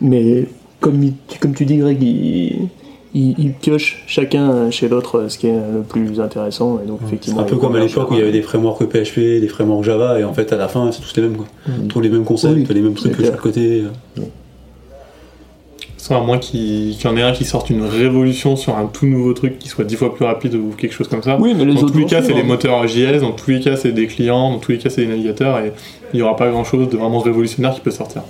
mais 0.00 0.46
comme, 0.80 1.02
il- 1.02 1.14
comme 1.40 1.52
tu 1.54 1.64
dis 1.64 1.78
Greg 1.78 2.00
ils, 2.02 2.68
ils- 3.14 3.34
ils 3.38 3.52
piochent 3.52 4.04
chacun 4.06 4.70
chez 4.70 4.88
l'autre 4.88 5.18
euh, 5.18 5.28
ce 5.28 5.36
qui 5.38 5.48
est 5.48 5.52
le 5.56 5.80
plus 5.82 6.20
intéressant 6.20 6.78
et 6.82 6.86
donc 6.86 6.98
C'est 7.00 7.06
effectivement 7.06 7.40
un 7.40 7.44
peu 7.44 7.56
comme 7.56 7.74
à 7.74 7.80
l'époque 7.80 8.10
où 8.10 8.14
il 8.14 8.20
y 8.20 8.22
avait 8.22 8.30
des 8.32 8.42
frameworks 8.42 8.84
PHP, 8.86 9.40
des 9.40 9.48
frameworks 9.48 9.84
Java, 9.84 10.20
et 10.20 10.24
en 10.24 10.32
fait, 10.32 10.52
à 10.52 10.56
la 10.56 10.68
fin, 10.68 10.92
c'est 10.92 11.00
tous 11.02 11.16
les 11.16 11.22
mêmes. 11.22 11.36
Quoi. 11.36 11.46
Tous 11.88 12.00
les 12.00 12.08
mêmes 12.08 12.24
concepts, 12.24 12.54
Oui, 12.54 12.66
les 12.74 12.80
mêmes 12.82 12.94
trucs 12.94 13.18
de 13.18 13.24
chaque 13.24 13.40
côté. 13.40 13.82
À 16.14 16.20
moins 16.20 16.38
qu'il 16.38 16.92
y 16.92 17.06
en 17.06 17.16
ait 17.16 17.22
un 17.22 17.32
qui 17.32 17.44
sorte 17.44 17.68
une 17.68 17.82
révolution 17.82 18.54
sur 18.54 18.76
un 18.76 18.86
tout 18.86 19.06
nouveau 19.06 19.32
truc 19.32 19.58
qui 19.58 19.68
soit 19.68 19.84
dix 19.84 19.96
fois 19.96 20.14
plus 20.14 20.24
rapide 20.24 20.54
ou 20.54 20.70
quelque 20.76 20.92
chose 20.92 21.08
comme 21.08 21.22
ça. 21.22 21.36
oui 21.40 21.52
mais 21.56 21.64
les 21.64 21.74
dans 21.74 21.82
autres 21.82 21.92
tous 21.92 21.98
les 21.98 22.06
cas, 22.06 22.22
c'est 22.22 22.32
les 22.32 22.42
hein. 22.42 22.44
moteurs 22.44 22.86
JS, 22.86 23.20
dans 23.20 23.32
tous 23.32 23.50
les 23.50 23.60
cas, 23.60 23.76
c'est 23.76 23.92
des 23.92 24.06
clients, 24.06 24.52
dans 24.52 24.58
tous 24.58 24.72
les 24.72 24.78
cas, 24.78 24.88
c'est 24.88 25.02
des 25.02 25.08
navigateurs, 25.08 25.58
et 25.58 25.72
il 26.12 26.16
n'y 26.16 26.22
aura 26.22 26.36
pas 26.36 26.48
grand 26.48 26.64
chose 26.64 26.88
de 26.88 26.96
vraiment 26.96 27.18
révolutionnaire 27.18 27.74
qui 27.74 27.80
peut 27.80 27.90
sortir. 27.90 28.22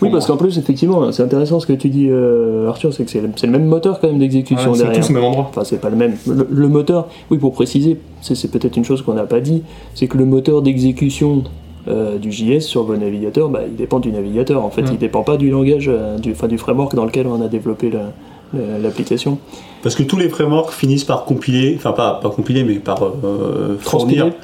oui 0.00 0.08
parce 0.12 0.26
qu'en 0.26 0.36
plus 0.36 0.56
effectivement 0.58 1.10
c'est 1.10 1.22
intéressant 1.22 1.58
ce 1.58 1.66
que 1.66 1.72
tu 1.72 1.88
dis 1.88 2.08
euh, 2.08 2.68
Arthur 2.68 2.92
c'est 2.94 3.04
que 3.04 3.10
c'est 3.10 3.20
le, 3.20 3.30
c'est 3.36 3.46
le 3.46 3.52
même 3.52 3.66
moteur 3.66 3.98
quand 3.98 4.08
même 4.08 4.18
d'exécution 4.18 4.70
Ouais, 4.70 4.76
c'est 4.76 4.84
derrière 4.84 5.00
tous 5.04 5.10
au 5.10 5.14
même 5.14 5.24
endroit. 5.24 5.46
Enfin, 5.50 5.64
c'est 5.64 5.80
pas 5.80 5.90
le 5.90 5.96
même. 5.96 6.14
Le, 6.26 6.46
le 6.48 6.68
moteur, 6.68 7.08
oui, 7.30 7.38
pour 7.38 7.52
préciser, 7.52 7.98
c'est 8.20 8.34
c'est 8.34 8.48
peut-être 8.48 8.76
une 8.76 8.84
chose 8.84 9.02
qu'on 9.02 9.14
n'a 9.14 9.24
pas 9.24 9.40
dit, 9.40 9.62
c'est 9.94 10.06
que 10.06 10.16
le 10.16 10.26
moteur 10.26 10.62
d'exécution 10.62 11.42
euh, 11.88 12.18
du 12.18 12.32
JS 12.32 12.60
sur 12.60 12.82
vos 12.84 12.96
navigateurs, 12.96 13.48
bah, 13.48 13.60
il 13.66 13.76
dépend 13.76 13.98
du 14.00 14.10
navigateur. 14.12 14.64
En 14.64 14.70
fait, 14.70 14.82
Mm. 14.82 14.90
il 14.92 14.98
dépend 14.98 15.22
pas 15.22 15.36
du 15.36 15.50
langage, 15.50 15.88
euh, 15.88 16.18
du, 16.18 16.32
enfin, 16.32 16.48
du 16.48 16.58
framework 16.58 16.94
dans 16.94 17.04
lequel 17.04 17.26
on 17.26 17.40
a 17.42 17.48
développé 17.48 17.90
la- 17.90 18.12
la- 18.54 18.78
l'application. 18.78 19.38
Parce 19.82 19.94
que 19.94 20.02
tous 20.02 20.16
les 20.16 20.28
frameworks 20.28 20.72
finissent 20.72 21.04
par 21.04 21.24
compiler, 21.24 21.74
enfin 21.76 21.92
pas, 21.92 22.14
pas 22.22 22.30
compiler, 22.30 22.64
mais 22.64 22.74
par 22.76 23.02
euh, 23.04 23.76
Transpiler. 23.84 24.18
fournir, 24.20 24.34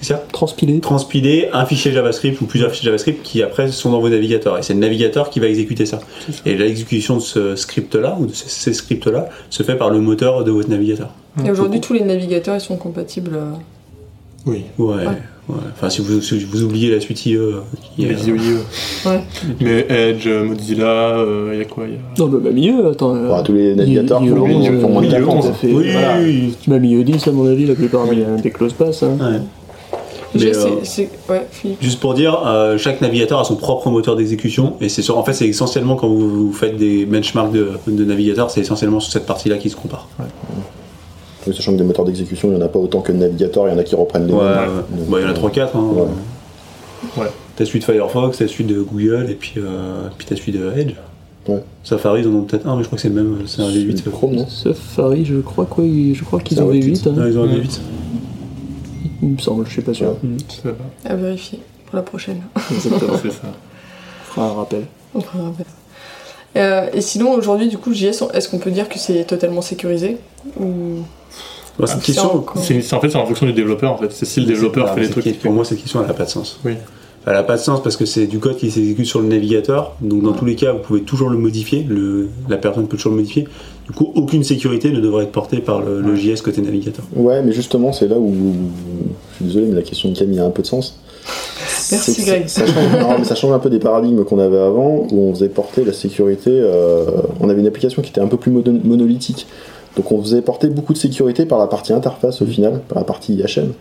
c'est 0.00 0.14
ça 0.14 0.22
Transpiler. 0.32 0.80
transpiler 0.80 1.48
un 1.52 1.64
fichier 1.66 1.92
JavaScript 1.92 2.40
ou 2.40 2.46
plusieurs 2.46 2.70
fichiers 2.70 2.86
JavaScript 2.86 3.22
qui 3.22 3.42
après 3.42 3.68
sont 3.68 3.90
dans 3.90 4.00
vos 4.00 4.08
navigateurs. 4.08 4.58
Et 4.58 4.62
c'est 4.62 4.72
le 4.74 4.80
navigateur 4.80 5.28
qui 5.30 5.40
va 5.40 5.46
exécuter 5.46 5.84
ça. 5.86 6.00
Et 6.46 6.54
l'exécution 6.54 7.16
de 7.16 7.20
ce 7.20 7.54
script-là, 7.56 8.16
ou 8.18 8.26
de 8.26 8.32
ces, 8.32 8.72
scripts-là, 8.72 9.28
se 9.50 9.62
fait 9.62 9.76
par 9.76 9.90
le 9.90 10.00
moteur 10.00 10.42
de 10.44 10.50
votre 10.50 10.68
navigateur. 10.70 11.10
Et 11.44 11.50
aujourd'hui, 11.50 11.80
tous 11.80 11.92
les 11.92 12.00
navigateurs 12.04 12.56
ils 12.56 12.60
sont 12.62 12.76
compatibles. 12.76 13.32
euh, 13.36 13.50
Oui. 14.46 14.64
Ouais. 14.78 14.94
ouais. 15.06 15.22
Enfin, 15.74 15.90
si 15.90 16.00
vous, 16.02 16.20
si 16.20 16.38
vous 16.44 16.62
oubliez 16.64 16.90
la 16.90 17.00
suite 17.00 17.24
IE, 17.26 17.34
euh, 17.36 17.60
qui 17.96 18.04
est, 18.04 18.08
Les 18.08 18.28
IE. 18.28 18.32
Ouais. 19.06 19.20
Mais 19.60 19.86
Edge, 19.88 20.26
Mozilla, 20.28 21.16
il 21.52 21.58
y 21.58 21.62
a 21.62 21.64
quoi 21.64 21.84
y 21.86 21.94
a... 21.94 21.98
Non, 22.18 22.28
mais 22.28 22.38
même 22.50 22.58
IE, 22.58 22.72
attends. 22.90 23.14
euh, 23.14 23.42
tous 23.42 23.52
les 23.52 23.74
navigateurs 23.74 24.22
IE, 24.22 24.28
font 24.80 24.88
moins 24.88 25.02
de 25.02 25.06
IE, 25.06 25.10
4 25.10 25.28
ans. 25.28 25.40
tout 25.42 25.48
à 25.48 25.52
fait. 25.52 25.72
Oui, 25.72 25.88
Voilà. 25.92 26.18
oui, 26.22 26.54
Même 26.68 26.84
IE 26.84 27.04
10, 27.04 27.28
à 27.28 27.32
mon 27.32 27.46
avis, 27.46 27.66
la 27.66 27.74
plupart 27.74 28.06
des, 28.08 28.24
des 28.42 28.50
close 28.50 28.72
pass. 28.72 29.02
hein. 29.02 29.16
ouais. 29.20 29.40
Mais, 30.32 30.56
euh, 30.56 30.68
c'est. 30.84 31.10
Ouais, 31.28 31.44
Philippe. 31.50 31.82
Juste 31.82 31.98
pour 31.98 32.14
dire, 32.14 32.40
euh, 32.46 32.78
chaque 32.78 33.00
navigateur 33.00 33.40
a 33.40 33.44
son 33.44 33.56
propre 33.56 33.90
moteur 33.90 34.14
d'exécution 34.14 34.74
et 34.80 34.88
c'est 34.88 35.10
en 35.10 35.24
fait 35.24 35.32
c'est 35.32 35.48
essentiellement 35.48 35.96
quand 35.96 36.06
vous, 36.06 36.46
vous 36.46 36.52
faites 36.52 36.76
des 36.76 37.04
benchmarks 37.04 37.50
de, 37.50 37.70
de 37.88 38.04
navigateurs, 38.04 38.48
c'est 38.48 38.60
essentiellement 38.60 39.00
sur 39.00 39.10
cette 39.12 39.26
partie-là 39.26 39.58
qui 39.58 39.70
se 39.70 39.74
compare. 39.74 40.06
Mais 41.46 41.52
Sachant 41.54 41.72
que 41.72 41.78
des 41.78 41.84
moteurs 41.84 42.04
d'exécution, 42.04 42.48
il 42.48 42.54
n'y 42.56 42.62
en 42.62 42.64
a 42.64 42.68
pas 42.68 42.78
autant 42.78 43.00
que 43.00 43.12
de 43.12 43.16
navigateurs, 43.18 43.66
il 43.68 43.72
y 43.72 43.74
en 43.74 43.78
a 43.78 43.82
qui 43.84 43.94
reprennent 43.94 44.26
les 44.26 44.32
Ouais, 44.32 44.44
mêmes. 44.44 44.58
ouais. 44.58 44.98
Donc, 44.98 45.08
Bah, 45.08 45.18
il 45.20 45.22
y 45.22 45.24
en 45.24 45.28
a 45.28 45.32
euh, 45.32 45.48
3-4. 45.48 45.68
Hein. 45.76 46.06
Ouais. 47.16 47.26
T'as 47.56 47.64
celui 47.64 47.78
de 47.80 47.84
Firefox, 47.84 48.38
t'as 48.38 48.46
celui 48.48 48.64
de 48.64 48.80
Google 48.80 49.26
et 49.30 49.34
puis, 49.34 49.54
euh, 49.56 50.08
puis 50.18 50.26
t'as 50.28 50.36
celui 50.36 50.52
de 50.52 50.70
Edge. 50.76 50.94
Ouais. 51.48 51.62
Safari, 51.82 52.20
ils 52.22 52.28
en 52.28 52.32
ont 52.34 52.42
peut-être 52.42 52.66
un, 52.66 52.76
mais 52.76 52.82
je 52.82 52.86
crois 52.88 52.96
que 52.96 53.02
c'est 53.02 53.08
le 53.08 53.14
même, 53.14 53.38
c'est 53.46 53.62
un 53.62 53.68
V8. 53.70 53.96
c'est 54.04 54.10
Chrome, 54.12 54.34
non 54.34 54.46
Safari, 54.48 55.24
je 55.24 55.36
crois 55.36 55.64
quoi, 55.64 55.84
je 55.84 56.22
crois 56.24 56.40
qu'ils 56.40 56.60
ont 56.62 56.68
un 56.70 56.74
V8, 56.74 57.08
hein, 57.08 57.14
ils 57.26 57.38
ont 57.38 57.44
un 57.44 57.46
Ouais. 57.46 57.60
V8. 57.60 57.80
il 59.22 59.28
me 59.30 59.38
semble, 59.38 59.64
je 59.66 59.70
suis 59.72 59.82
pas 59.82 59.94
sûr. 59.94 60.14
À 61.04 61.14
vérifier 61.16 61.58
pour 61.86 61.96
la 61.96 62.02
prochaine. 62.02 62.42
Exactement. 62.70 63.12
C'est 63.22 63.30
ça. 63.32 63.38
On 63.44 64.32
fera 64.34 64.46
un 64.46 64.52
rappel. 64.52 64.82
On 65.14 65.20
fera 65.20 65.38
un 65.38 65.44
rappel. 65.46 65.66
Euh, 66.56 66.86
et 66.92 67.00
sinon, 67.00 67.32
aujourd'hui, 67.32 67.68
du 67.68 67.78
coup, 67.78 67.92
JS, 67.94 68.22
est-ce 68.34 68.48
qu'on 68.48 68.58
peut 68.58 68.70
dire 68.70 68.88
que 68.88 68.98
c'est 68.98 69.24
totalement 69.24 69.62
sécurisé 69.62 70.16
Ou... 70.58 71.02
Bah, 71.78 71.86
c'est 71.86 71.94
une 71.94 72.00
question. 72.00 72.44
c'est 72.56 72.92
en 72.94 73.00
fait, 73.00 73.08
c'est 73.10 73.16
en 73.16 73.24
fonction 73.26 73.46
du 73.46 73.52
développeur. 73.52 73.92
En 73.92 73.96
fait, 73.96 74.12
c'est 74.12 74.26
si 74.26 74.40
le 74.40 74.46
développeur 74.46 74.88
C'est- 74.88 74.94
fait 74.94 75.00
les 75.00 75.08
trucs. 75.08 75.38
Pour 75.40 75.52
moi, 75.52 75.64
cette 75.64 75.80
question, 75.80 76.00
elle 76.00 76.08
n'a 76.08 76.14
pas 76.14 76.24
de 76.24 76.30
sens. 76.30 76.60
Oui. 76.64 76.74
Elle 77.26 77.34
n'a 77.34 77.42
pas 77.42 77.56
de 77.56 77.60
sens 77.60 77.82
parce 77.82 77.96
que 77.96 78.06
c'est 78.06 78.26
du 78.26 78.38
code 78.38 78.56
qui 78.56 78.70
s'exécute 78.70 79.06
sur 79.06 79.20
le 79.20 79.28
navigateur. 79.28 79.94
Donc, 80.00 80.22
dans 80.22 80.32
tous 80.32 80.44
les 80.46 80.56
cas, 80.56 80.72
vous 80.72 80.78
pouvez 80.78 81.02
toujours 81.02 81.30
le 81.30 81.36
modifier. 81.38 81.84
Le, 81.88 82.28
la 82.48 82.56
personne 82.56 82.86
peut 82.88 82.96
toujours 82.96 83.12
le 83.12 83.18
modifier. 83.18 83.46
Du 83.90 83.96
coup, 83.96 84.12
aucune 84.14 84.44
sécurité 84.44 84.90
ne 84.92 85.00
devrait 85.00 85.24
être 85.24 85.32
portée 85.32 85.58
par 85.58 85.80
le, 85.82 86.00
le 86.00 86.14
JS 86.14 86.42
côté 86.42 86.62
navigateur. 86.62 87.04
Ouais, 87.16 87.42
mais 87.42 87.50
justement, 87.50 87.92
c'est 87.92 88.06
là 88.06 88.18
où. 88.20 88.32
Je 89.32 89.36
suis 89.36 89.44
désolé, 89.46 89.66
mais 89.66 89.74
la 89.74 89.82
question 89.82 90.10
de 90.10 90.16
Camille 90.16 90.38
a 90.38 90.44
un 90.44 90.50
peu 90.50 90.62
de 90.62 90.66
sens. 90.68 90.96
Merci, 91.90 92.22
Greg. 92.24 92.46
Ça, 92.46 92.66
ça 92.66 92.72
change, 92.72 93.00
non, 93.00 93.18
mais 93.18 93.24
ça 93.24 93.34
change 93.34 93.52
un 93.52 93.58
peu 93.58 93.68
des 93.68 93.80
paradigmes 93.80 94.24
qu'on 94.24 94.38
avait 94.38 94.58
avant, 94.60 95.06
où 95.10 95.18
on 95.28 95.34
faisait 95.34 95.48
porter 95.48 95.84
la 95.84 95.92
sécurité. 95.92 96.50
euh, 96.52 97.04
on 97.40 97.48
avait 97.48 97.60
une 97.60 97.66
application 97.66 98.00
qui 98.00 98.10
était 98.10 98.20
un 98.20 98.28
peu 98.28 98.36
plus 98.36 98.52
mono- 98.52 98.78
monolithique. 98.84 99.46
Donc 99.96 100.12
on 100.12 100.22
faisait 100.22 100.40
porter 100.40 100.68
beaucoup 100.68 100.92
de 100.92 100.98
sécurité 100.98 101.46
par 101.46 101.58
la 101.58 101.66
partie 101.66 101.92
interface 101.92 102.40
au 102.42 102.46
final, 102.46 102.80
par 102.88 102.98
la 102.98 103.04
partie 103.04 103.34
IHM. 103.34 103.72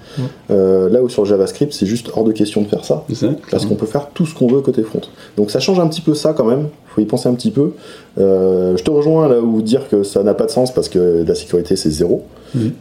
Euh, 0.51 0.89
là 0.89 1.03
où 1.03 1.09
sur 1.09 1.23
JavaScript, 1.25 1.71
c'est 1.71 1.85
juste 1.85 2.09
hors 2.15 2.23
de 2.23 2.31
question 2.31 2.61
de 2.61 2.67
faire 2.67 2.83
ça. 2.83 3.03
Parce 3.51 3.65
qu'on 3.65 3.75
peut 3.75 3.85
faire 3.85 4.09
tout 4.13 4.25
ce 4.25 4.33
qu'on 4.33 4.47
veut 4.47 4.61
côté 4.61 4.81
front. 4.83 5.01
Donc 5.37 5.51
ça 5.51 5.59
change 5.59 5.79
un 5.79 5.87
petit 5.87 6.01
peu 6.01 6.15
ça 6.15 6.33
quand 6.33 6.45
même, 6.45 6.69
faut 6.87 7.01
y 7.01 7.05
penser 7.05 7.29
un 7.29 7.33
petit 7.35 7.51
peu. 7.51 7.71
Euh, 8.17 8.75
je 8.75 8.83
te 8.83 8.89
rejoins 8.89 9.27
là 9.27 9.39
où 9.39 9.61
dire 9.61 9.87
que 9.87 10.01
ça 10.03 10.23
n'a 10.23 10.33
pas 10.33 10.45
de 10.45 10.51
sens 10.51 10.73
parce 10.73 10.89
que 10.89 11.23
la 11.27 11.35
sécurité 11.35 11.75
c'est 11.75 11.91
zéro, 11.91 12.23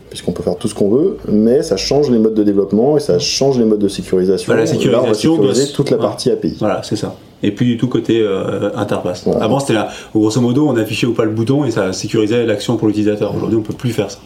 puisqu'on 0.08 0.32
peut 0.32 0.42
faire 0.42 0.56
tout 0.56 0.66
ce 0.68 0.74
qu'on 0.74 0.88
veut, 0.88 1.18
mais 1.30 1.62
ça 1.62 1.76
change 1.76 2.10
les 2.10 2.18
modes 2.18 2.34
de 2.34 2.42
développement 2.42 2.96
et 2.96 3.00
ça 3.00 3.18
change 3.18 3.58
les 3.58 3.64
modes 3.66 3.78
de 3.78 3.88
sécurisation. 3.88 4.50
Bah, 4.52 4.58
la 4.58 4.64
Là, 4.64 4.70
on 4.70 4.74
va 4.74 4.80
sécurisation 5.12 5.34
sécuriser 5.36 5.64
doit- 5.66 5.72
toute 5.74 5.90
la 5.90 5.98
partie 5.98 6.30
API. 6.30 6.56
Voilà, 6.58 6.82
c'est 6.82 6.96
ça. 6.96 7.14
Et 7.42 7.52
plus 7.52 7.66
du 7.66 7.76
tout 7.76 7.88
côté 7.88 8.20
euh, 8.20 8.70
interface. 8.76 9.26
Avant, 9.40 9.60
c'était 9.60 9.74
là, 9.74 9.88
grosso 10.12 10.40
modo, 10.40 10.66
on 10.68 10.76
affichait 10.76 11.06
ou 11.06 11.12
pas 11.12 11.24
le 11.24 11.30
bouton 11.30 11.64
et 11.64 11.70
ça 11.70 11.92
sécurisait 11.92 12.44
l'action 12.46 12.76
pour 12.76 12.88
l'utilisateur. 12.88 13.34
Aujourd'hui, 13.34 13.58
on 13.58 13.62
peut 13.62 13.74
plus 13.74 13.90
faire 13.90 14.10
ça. 14.10 14.18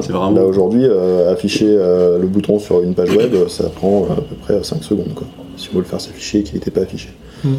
C'est 0.00 0.12
vraiment. 0.12 0.30
Là 0.30 0.44
aujourd'hui, 0.44 0.84
euh, 0.84 1.32
afficher 1.32 1.66
euh, 1.68 2.18
le 2.18 2.26
bouton 2.26 2.58
sur 2.58 2.82
une 2.82 2.94
page 2.94 3.10
web, 3.10 3.34
ça 3.48 3.68
prend 3.68 4.04
à 4.04 4.16
peu 4.16 4.34
près 4.40 4.62
5 4.62 4.82
secondes. 4.82 5.12
Quoi. 5.14 5.26
Si 5.56 5.68
on 5.70 5.76
veut 5.76 5.80
le 5.80 5.86
faire 5.86 6.00
s'afficher 6.00 6.38
et 6.38 6.42
qu'il 6.42 6.54
n'était 6.54 6.70
pas 6.70 6.80
affiché. 6.80 7.10
Hmm. 7.44 7.56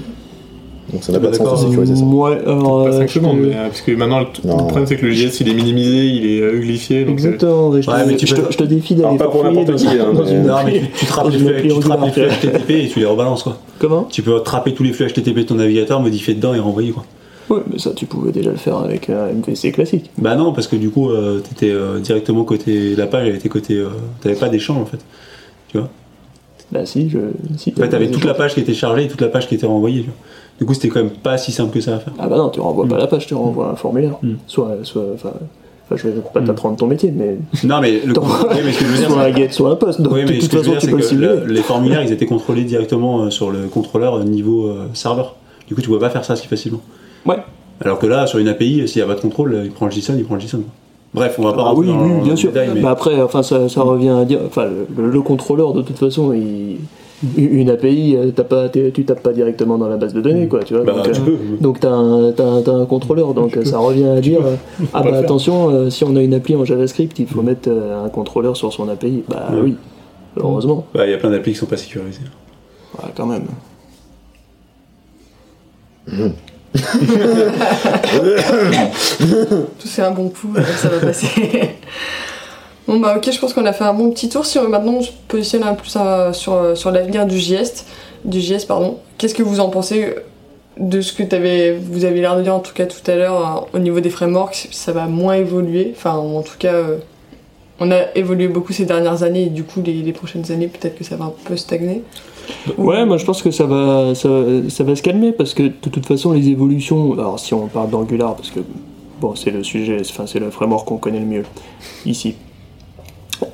Donc 0.94 1.04
ça 1.04 1.12
n'a 1.12 1.20
pas 1.20 1.28
de 1.28 1.34
sens 1.34 1.40
de 1.40 1.46
d'accord. 1.46 1.60
sécuriser 1.60 1.96
ça. 1.96 2.04
Ouais, 2.04 2.38
alors. 2.46 2.84
Pas 2.84 2.90
euh, 2.92 3.00
5 3.00 3.08
je 3.08 3.14
secondes, 3.14 3.38
te- 3.42 3.46
mais, 3.48 3.56
euh, 3.56 3.68
parce 3.68 3.82
que 3.82 3.92
maintenant 3.94 4.20
le, 4.20 4.26
problème 4.44 4.86
c'est 4.86 4.96
que 4.98 5.06
le 5.06 5.12
JS 5.14 5.40
il 5.42 5.50
est 5.50 5.54
minimisé, 5.54 6.06
il 6.06 6.26
est 6.28 6.54
uglifié. 6.54 7.00
Donc, 7.06 7.10
euh, 7.10 7.14
Exactement, 7.14 7.72
je, 7.74 7.80
te- 7.82 7.92
Ouais, 7.92 7.98
mais 8.08 8.16
tu 8.16 8.28
je 8.28 8.36
peux- 8.36 8.44
te, 8.44 8.52
je 8.52 8.58
te 8.58 8.64
défie 8.64 8.94
d'aller 8.96 9.18
pas 9.18 9.28
pour 9.28 9.44
n'importe 9.44 9.76
qui, 9.76 9.88
hein, 9.88 10.14
dans 10.14 10.24
mais- 10.24 10.32
une 10.32 10.44
Non, 10.46 10.56
mais 10.64 10.82
tu, 10.98 11.06
trappes 11.08 11.32
les 11.32 11.40
flux. 11.40 12.28
HTTP 12.30 12.70
et 12.72 12.88
tu 12.88 13.00
les 13.00 13.06
rebalances 13.06 13.44
quoi. 13.44 13.58
Comment? 13.80 14.04
Tu 14.12 14.22
peux 14.22 14.40
trapper 14.42 14.74
tous 14.76 14.84
les 14.84 14.94
flux 14.94 15.08
HTTP 15.08 15.38
de 15.38 15.44
ton 15.44 15.56
navigateur, 15.56 16.00
modifier 16.02 16.36
dedans 16.36 16.54
et 16.54 16.60
renvoyer 16.60 16.92
quoi. 16.92 17.04
Ouais, 17.50 17.62
mais 17.72 17.78
ça, 17.80 17.92
tu 17.96 18.06
pouvais 18.08 18.32
déjà 18.32 18.50
le 18.52 18.56
faire 18.58 18.78
avec 18.78 19.10
un 19.10 19.28
MVC 19.28 19.72
classique. 19.72 20.10
Bah 20.18 20.36
non, 20.36 20.52
parce 20.52 20.68
que 20.68 20.76
du 20.76 20.90
coup, 20.90 21.10
euh, 21.12 21.40
t'étais 21.42 21.72
euh, 21.72 22.00
directement 22.00 22.44
côté. 22.44 22.96
La 22.96 23.06
page, 23.06 23.28
elle 23.28 23.36
était 23.36 23.50
côté. 23.50 23.76
euh, 23.76 23.90
T'avais 24.22 24.36
pas 24.36 24.50
d'échange 24.50 24.78
en 24.80 24.86
fait. 24.86 24.98
Tu 25.68 25.78
vois? 25.78 25.90
Bah, 26.72 26.86
si, 26.88 27.08
je. 27.10 27.20
Si, 27.58 27.72
En 27.78 27.82
fait, 27.82 27.90
t'avais 27.90 28.10
toute 28.10 28.26
la 28.26 28.34
page 28.34 28.56
qui 28.56 28.62
était 28.62 28.74
chargée 28.74 29.04
et 29.06 29.08
toute 29.08 29.22
la 29.22 29.28
page 29.28 29.48
qui 29.48 29.54
était 29.54 29.68
renvoyée. 29.68 30.00
tu 30.02 30.08
vois. 30.08 30.16
Du 30.60 30.66
coup, 30.66 30.74
c'était 30.74 30.88
quand 30.88 31.02
même 31.02 31.10
pas 31.12 31.38
si 31.38 31.52
simple 31.52 31.72
que 31.72 31.82
ça 31.82 31.96
à 31.96 32.00
faire. 32.00 32.14
Ah 32.18 32.28
bah 32.28 32.38
non, 32.38 32.50
tu 32.50 32.60
renvoies 32.62 32.88
pas 32.88 32.98
la 32.98 33.08
page, 33.08 33.28
tu 33.28 33.34
renvoies 33.34 33.68
un 33.72 33.76
formulaire. 33.76 34.14
Mm. 34.22 34.34
Soit, 34.48 34.78
soit, 34.84 35.04
enfin, 35.16 35.32
je 35.92 36.08
vais 36.08 36.22
pas 36.34 36.42
t'apprendre 36.42 36.78
ton 36.78 36.88
métier, 36.88 37.12
mais 37.12 37.38
Non, 37.64 37.82
mais 37.82 38.00
le. 38.06 38.14
Oui, 38.20 38.58
mais 38.64 38.72
ce 38.72 38.80
que 38.80 38.86
je 38.86 38.92
veux 38.92 38.98
dire, 38.98 39.10
soit 39.12 39.22
un 39.24 39.34
get, 39.36 39.50
soit 39.52 39.70
un 39.72 39.76
poste. 39.76 40.02
Donc 40.02 40.14
Oui, 40.14 40.24
de 40.24 40.30
mais 40.32 40.40
ce 40.40 40.48
toute 40.48 40.52
que 40.52 40.64
je 40.64 40.70
veux 40.70 40.76
façon, 40.76 40.88
dire, 40.88 41.00
tu 41.00 41.08
c'est 41.10 41.16
peux 41.16 41.46
le 41.46 41.54
les 41.54 41.62
formulaires, 41.62 42.02
ils 42.04 42.12
étaient 42.12 42.26
contrôlés 42.26 42.64
directement 42.64 43.24
euh, 43.24 43.30
sur 43.30 43.52
le 43.52 43.68
contrôleur 43.68 44.16
euh, 44.16 44.24
niveau 44.24 44.68
euh, 44.68 44.88
serveur. 44.94 45.36
Du 45.68 45.76
coup, 45.76 45.82
tu 45.82 45.88
pouvais 45.88 46.00
pas 46.00 46.10
faire 46.10 46.24
ça 46.24 46.36
si 46.36 46.48
facilement. 46.48 46.80
Ouais. 47.26 47.38
Alors 47.84 48.00
que 48.00 48.08
là, 48.08 48.26
sur 48.26 48.40
une 48.40 48.48
API, 48.48 48.88
s'il 48.88 49.02
n'y 49.02 49.04
a 49.04 49.08
pas 49.14 49.16
de 49.16 49.22
contrôle, 49.22 49.62
il 49.66 49.72
prend 49.72 49.88
le 49.88 49.92
JSON, 49.92 50.14
il 50.18 50.24
prend 50.24 50.36
le 50.36 50.42
JSON. 50.42 50.62
Bref, 51.14 51.36
on 51.40 51.44
va 51.44 51.54
pas 51.54 51.66
Ah 51.68 51.74
oui, 51.76 51.88
dans, 51.88 52.00
oui, 52.02 52.22
bien 52.24 52.36
sûr. 52.36 52.52
détail, 52.52 52.70
mais 52.74 52.82
Bah 52.82 52.92
après, 52.92 53.22
enfin, 53.22 53.44
ça, 53.44 53.68
ça 53.70 53.82
revient 53.84 54.10
à 54.10 54.26
dire, 54.26 54.40
enfin, 54.46 54.66
le, 54.98 55.10
le 55.10 55.22
contrôleur 55.22 55.74
de 55.74 55.82
toute 55.82 55.98
façon, 55.98 56.32
il, 56.34 56.78
une 57.38 57.70
API, 57.70 58.16
euh, 58.16 58.32
t'as 58.36 58.44
pas, 58.44 58.70
tu 58.70 58.92
tapes 59.06 59.22
pas 59.24 59.34
directement 59.34 59.78
dans 59.78 59.88
la 59.88 59.98
base 59.98 60.14
de 60.14 60.22
données, 60.22 60.48
quoi, 60.48 60.64
tu 60.64 60.74
vois. 60.76 60.84
bah, 60.84 60.94
donc, 61.04 61.12
tu 61.14 61.22
euh, 61.22 61.36
donc 61.62 61.80
t'as 61.80 61.92
un, 61.92 62.32
t'as 62.32 62.72
un- 62.72 62.86
contrôleur, 62.86 63.34
donc 63.34 63.58
ça 63.64 63.78
revient 63.80 64.08
à 64.08 64.22
dire, 64.22 64.42
euh, 64.46 64.56
ah 64.94 65.04
bah 65.04 65.18
attention, 65.18 65.70
euh, 65.70 65.90
si 65.90 66.04
on 66.04 66.16
a 66.16 66.22
une 66.22 66.34
appli 66.34 66.56
en 66.56 66.66
JavaScript, 66.66 67.18
il 67.20 67.28
faut 67.28 67.42
mettre 67.42 67.70
euh, 67.70 68.04
un 68.06 68.10
contrôleur 68.10 68.56
sur 68.58 68.72
son 68.74 68.88
API. 68.90 69.24
Bah 69.28 69.48
Ouais. 69.52 69.60
oui, 69.64 69.76
heureusement. 70.38 70.86
Bah, 70.94 71.06
Il 71.06 71.12
y 71.12 71.14
a 71.14 71.18
plein 71.18 71.32
d'applis 71.32 71.54
qui 71.54 71.58
sont 71.60 71.66
pas 71.66 71.78
sécurisées. 71.78 72.20
Ouais, 72.98 73.10
quand 73.16 73.26
même. 73.26 73.46
Tout 79.20 79.88
c'est 79.88 80.02
un 80.02 80.12
bon 80.12 80.30
coup, 80.30 80.54
ça 80.78 80.90
va 80.90 81.00
passer. 81.00 81.28
bon 82.88 83.00
bah 83.00 83.16
ok, 83.18 83.32
je 83.32 83.40
pense 83.40 83.54
qu'on 83.54 83.66
a 83.66 83.74
fait 83.74 83.84
un 83.84 83.94
bon 83.94 84.12
petit 84.12 84.30
tour. 84.30 84.46
Si 84.46 84.58
on, 84.58 84.70
maintenant 84.70 84.94
on 84.94 85.02
se 85.02 85.12
positionne 85.28 85.64
un 85.64 85.74
peu 85.74 85.84
euh, 85.98 86.34
sur, 86.34 86.54
euh, 86.54 86.76
sur 86.76 86.92
l'avenir 86.92 87.26
du 87.26 87.38
JS, 87.38 87.86
du 88.24 88.42
pardon. 88.68 88.98
Qu'est-ce 89.18 89.36
que 89.36 89.44
vous 89.44 89.60
en 89.60 89.70
pensez 89.70 90.16
de 90.78 91.02
ce 91.02 91.14
que 91.14 91.24
t'avais, 91.24 91.72
vous 91.74 92.04
avez 92.06 92.20
l'air 92.20 92.36
de 92.36 92.42
dire 92.42 92.54
en 92.54 92.60
tout 92.60 92.74
cas 92.74 92.86
tout 92.86 93.10
à 93.10 93.16
l'heure 93.16 93.68
euh, 93.74 93.78
au 93.78 93.80
niveau 93.80 94.00
des 94.00 94.10
frameworks, 94.10 94.68
ça 94.72 94.92
va 94.92 95.08
moins 95.08 95.36
évoluer? 95.36 95.94
Enfin 95.96 96.16
en 96.16 96.42
tout 96.42 96.58
cas, 96.60 96.74
euh, 96.74 96.98
on 97.80 97.92
a 97.92 98.16
évolué 98.16 98.48
beaucoup 98.48 98.74
ces 98.74 98.86
dernières 98.86 99.24
années 99.24 99.44
et 99.44 99.50
du 99.50 99.64
coup 99.64 99.82
les, 99.82 100.02
les 100.02 100.14
prochaines 100.14 100.52
années 100.52 100.68
peut-être 100.68 100.98
que 100.98 101.04
ça 101.04 101.16
va 101.16 101.26
un 101.26 101.34
peu 101.46 101.56
stagner? 101.58 102.04
Ouais, 102.78 103.06
moi 103.06 103.18
je 103.18 103.26
pense 103.26 103.42
que 103.42 103.52
ça 103.52 103.66
va, 103.66 104.14
ça, 104.16 104.30
ça 104.70 104.84
va 104.84 104.96
se 104.96 105.02
calmer 105.02 105.32
parce 105.32 105.54
que 105.54 105.64
de 105.64 105.90
toute 105.90 106.06
façon 106.06 106.32
les 106.32 106.50
évolutions, 106.50 107.14
alors 107.14 107.40
si 107.40 107.54
on 107.54 107.68
parle 107.68 107.90
d'Angular, 107.90 108.36
parce 108.36 108.52
que 108.52 108.60
bon 109.20 109.34
c'est 109.36 109.52
le 109.52 109.64
sujet, 109.64 109.98
enfin 110.02 110.26
c'est 110.28 110.40
le 110.40 110.52
framework 110.52 110.88
qu'on 110.88 110.98
connaît 110.98 111.20
le 111.20 111.26
mieux 111.26 111.44
ici. 112.06 112.36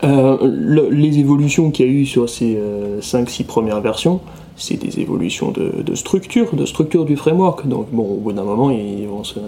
Euh, 0.03 0.37
le- 0.41 0.89
les 0.89 1.19
évolutions 1.19 1.71
qu'il 1.71 1.85
y 1.85 1.89
a 1.89 1.91
eu 1.91 2.05
sur 2.05 2.29
ces 2.29 2.57
5-6 3.01 3.43
premières 3.45 3.81
versions, 3.81 4.19
c'est 4.57 4.75
des 4.77 4.99
évolutions 4.99 5.51
de, 5.51 5.71
de 5.83 5.95
structure, 5.95 6.53
de 6.55 6.65
structure 6.65 7.05
du 7.05 7.15
framework. 7.15 7.67
Donc 7.67 7.87
bon, 7.91 8.03
au 8.03 8.17
bout 8.17 8.33
d'un 8.33 8.43
moment 8.43 8.69
ils 8.71 9.07
vont 9.07 9.23
se, 9.23 9.39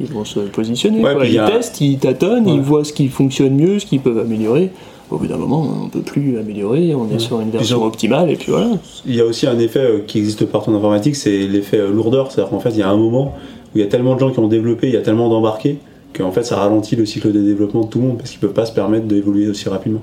ils 0.00 0.06
vont 0.06 0.24
se 0.24 0.40
positionner. 0.40 1.02
Ouais, 1.02 1.14
quoi. 1.14 1.26
Ils 1.26 1.38
a- 1.38 1.50
testent, 1.50 1.80
ils 1.80 1.98
tâtonnent, 1.98 2.46
Ouais. 2.46 2.54
ils 2.54 2.60
voient 2.60 2.84
ce 2.84 2.92
qui 2.92 3.08
fonctionne 3.08 3.54
mieux, 3.54 3.78
ce 3.78 3.86
qu'ils 3.86 4.00
peuvent 4.00 4.18
améliorer. 4.18 4.70
Au 5.10 5.18
bout 5.18 5.28
d'un 5.28 5.36
moment, 5.36 5.64
on 5.84 5.88
peut 5.88 6.00
plus 6.00 6.36
améliorer, 6.36 6.92
on 6.94 7.08
est 7.14 7.20
sur 7.20 7.40
une 7.40 7.50
version 7.50 7.84
optimale 7.84 8.28
et 8.28 8.34
puis 8.34 8.50
voilà. 8.50 8.70
Il 9.06 9.14
y 9.14 9.20
a 9.20 9.24
aussi 9.24 9.46
un 9.46 9.56
effet 9.60 9.78
euh, 9.78 9.98
qui 10.04 10.18
existe 10.18 10.44
partout 10.46 10.70
en 10.70 10.74
informatique, 10.74 11.14
c'est 11.14 11.46
l'effet 11.46 11.78
euh, 11.78 11.92
lourdeur. 11.92 12.32
C'est-à-dire 12.32 12.50
qu'en 12.50 12.58
fait, 12.58 12.70
il 12.70 12.78
y 12.78 12.82
a 12.82 12.90
un 12.90 12.96
moment 12.96 13.34
où 13.72 13.78
il 13.78 13.80
y 13.82 13.84
a 13.84 13.86
tellement 13.86 14.14
de 14.14 14.20
gens 14.20 14.30
qui 14.32 14.40
ont 14.40 14.48
développé, 14.48 14.88
il 14.88 14.94
y 14.94 14.96
a 14.96 15.02
tellement 15.02 15.28
d'embarqués, 15.28 15.78
qu'en 16.16 16.32
fait, 16.32 16.42
ça 16.44 16.56
ralentit 16.56 16.96
le 16.96 17.06
cycle 17.06 17.32
de 17.32 17.40
développement 17.40 17.82
de 17.84 17.88
tout 17.88 17.98
le 18.00 18.06
monde 18.08 18.18
parce 18.18 18.30
qu'ils 18.30 18.40
peuvent 18.40 18.52
pas 18.52 18.66
se 18.66 18.72
permettre 18.72 19.06
d'évoluer 19.06 19.48
aussi 19.48 19.68
rapidement. 19.68 20.02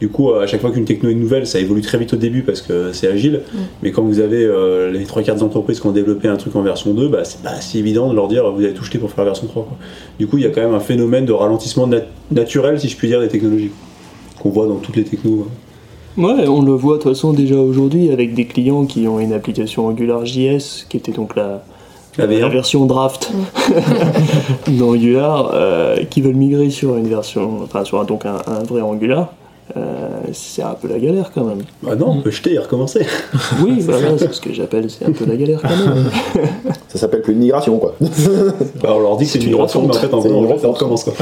Du 0.00 0.08
coup, 0.08 0.32
à 0.32 0.48
chaque 0.48 0.60
fois 0.60 0.72
qu'une 0.72 0.84
techno 0.84 1.10
est 1.10 1.14
nouvelle, 1.14 1.46
ça 1.46 1.60
évolue 1.60 1.80
très 1.80 1.96
vite 1.96 2.12
au 2.12 2.16
début 2.16 2.42
parce 2.42 2.60
que 2.60 2.92
c'est 2.92 3.06
agile. 3.06 3.42
Mais 3.84 3.92
quand 3.92 4.02
vous 4.02 4.18
avez 4.18 4.42
euh, 4.44 4.90
les 4.90 5.04
trois 5.04 5.22
quarts 5.22 5.36
des 5.36 5.44
entreprises 5.44 5.78
qui 5.78 5.86
ont 5.86 5.92
développé 5.92 6.26
un 6.26 6.36
truc 6.36 6.56
en 6.56 6.62
version 6.62 6.92
2, 6.92 7.06
bah, 7.08 7.20
c'est 7.24 7.40
pas 7.42 7.60
si 7.60 7.78
évident 7.78 8.10
de 8.10 8.14
leur 8.16 8.26
dire 8.26 8.50
vous 8.50 8.64
avez 8.64 8.74
tout 8.74 8.82
jeté 8.82 8.98
pour 8.98 9.10
faire 9.10 9.24
la 9.24 9.30
version 9.30 9.46
3. 9.46 9.62
quoi. 9.62 9.76
Du 10.18 10.26
coup, 10.26 10.38
il 10.38 10.42
y 10.42 10.46
a 10.46 10.50
quand 10.50 10.60
même 10.60 10.74
un 10.74 10.80
phénomène 10.80 11.24
de 11.24 11.32
ralentissement 11.32 11.86
nat- 11.86 12.02
naturel, 12.32 12.80
si 12.80 12.88
je 12.88 12.96
puis 12.96 13.06
dire, 13.06 13.20
des 13.20 13.28
technologies 13.28 13.70
qu'on 14.42 14.50
voit 14.50 14.66
dans 14.66 14.76
toutes 14.76 14.96
les 14.96 15.04
technos. 15.04 15.46
euh. 16.18 16.20
Ouais, 16.22 16.48
on 16.48 16.62
le 16.62 16.72
voit 16.72 16.98
de 16.98 17.02
toute 17.02 17.12
façon 17.12 17.32
déjà 17.32 17.56
aujourd'hui 17.56 18.10
avec 18.10 18.34
des 18.34 18.44
clients 18.46 18.84
qui 18.86 19.06
ont 19.06 19.20
une 19.20 19.32
application 19.32 19.88
AngularJS 19.88 20.86
qui 20.88 20.96
était 20.96 21.12
donc 21.12 21.36
la, 21.36 21.64
La 22.18 22.26
la 22.26 22.48
V1. 22.48 22.50
version 22.50 22.84
draft 22.84 23.32
d'Angular 24.68 25.50
euh, 25.54 26.04
qui 26.04 26.20
veulent 26.20 26.34
migrer 26.34 26.68
sur 26.68 26.96
une 26.96 27.08
version, 27.08 27.60
enfin 27.64 27.84
sur 27.84 28.00
un, 28.00 28.04
donc 28.04 28.26
un, 28.26 28.36
un 28.46 28.62
vrai 28.64 28.82
Angular. 28.82 29.32
Euh, 29.76 30.08
c'est 30.32 30.62
un 30.62 30.74
peu 30.74 30.88
la 30.88 30.98
galère 30.98 31.30
quand 31.32 31.44
même. 31.44 31.62
Bah 31.82 31.96
non, 31.96 32.10
on 32.18 32.20
peut 32.20 32.30
jeter 32.30 32.52
et 32.54 32.58
recommencer. 32.58 33.06
Oui, 33.62 33.76
voilà, 33.80 34.18
c'est 34.18 34.32
ce 34.32 34.40
que 34.40 34.52
j'appelle, 34.52 34.90
c'est 34.90 35.06
un 35.06 35.12
peu 35.12 35.24
la 35.24 35.36
galère 35.36 35.62
quand 35.62 35.70
même. 35.70 36.10
Ça 36.88 36.98
s'appelle 36.98 37.22
plus 37.22 37.32
une 37.32 37.38
migration 37.38 37.78
quoi. 37.78 37.94
Bah, 38.82 38.90
on 38.94 39.00
leur 39.00 39.16
dit 39.16 39.24
que 39.24 39.30
c'est 39.30 39.38
C'est 39.38 39.44
une 39.46 39.52
migration, 39.52 39.82
mais 39.82 39.96
en 39.96 39.98
fait, 39.98 40.12
en 40.12 40.20
vrai, 40.20 40.58
on 40.64 40.72
recommence 40.72 41.04
quoi. 41.04 41.14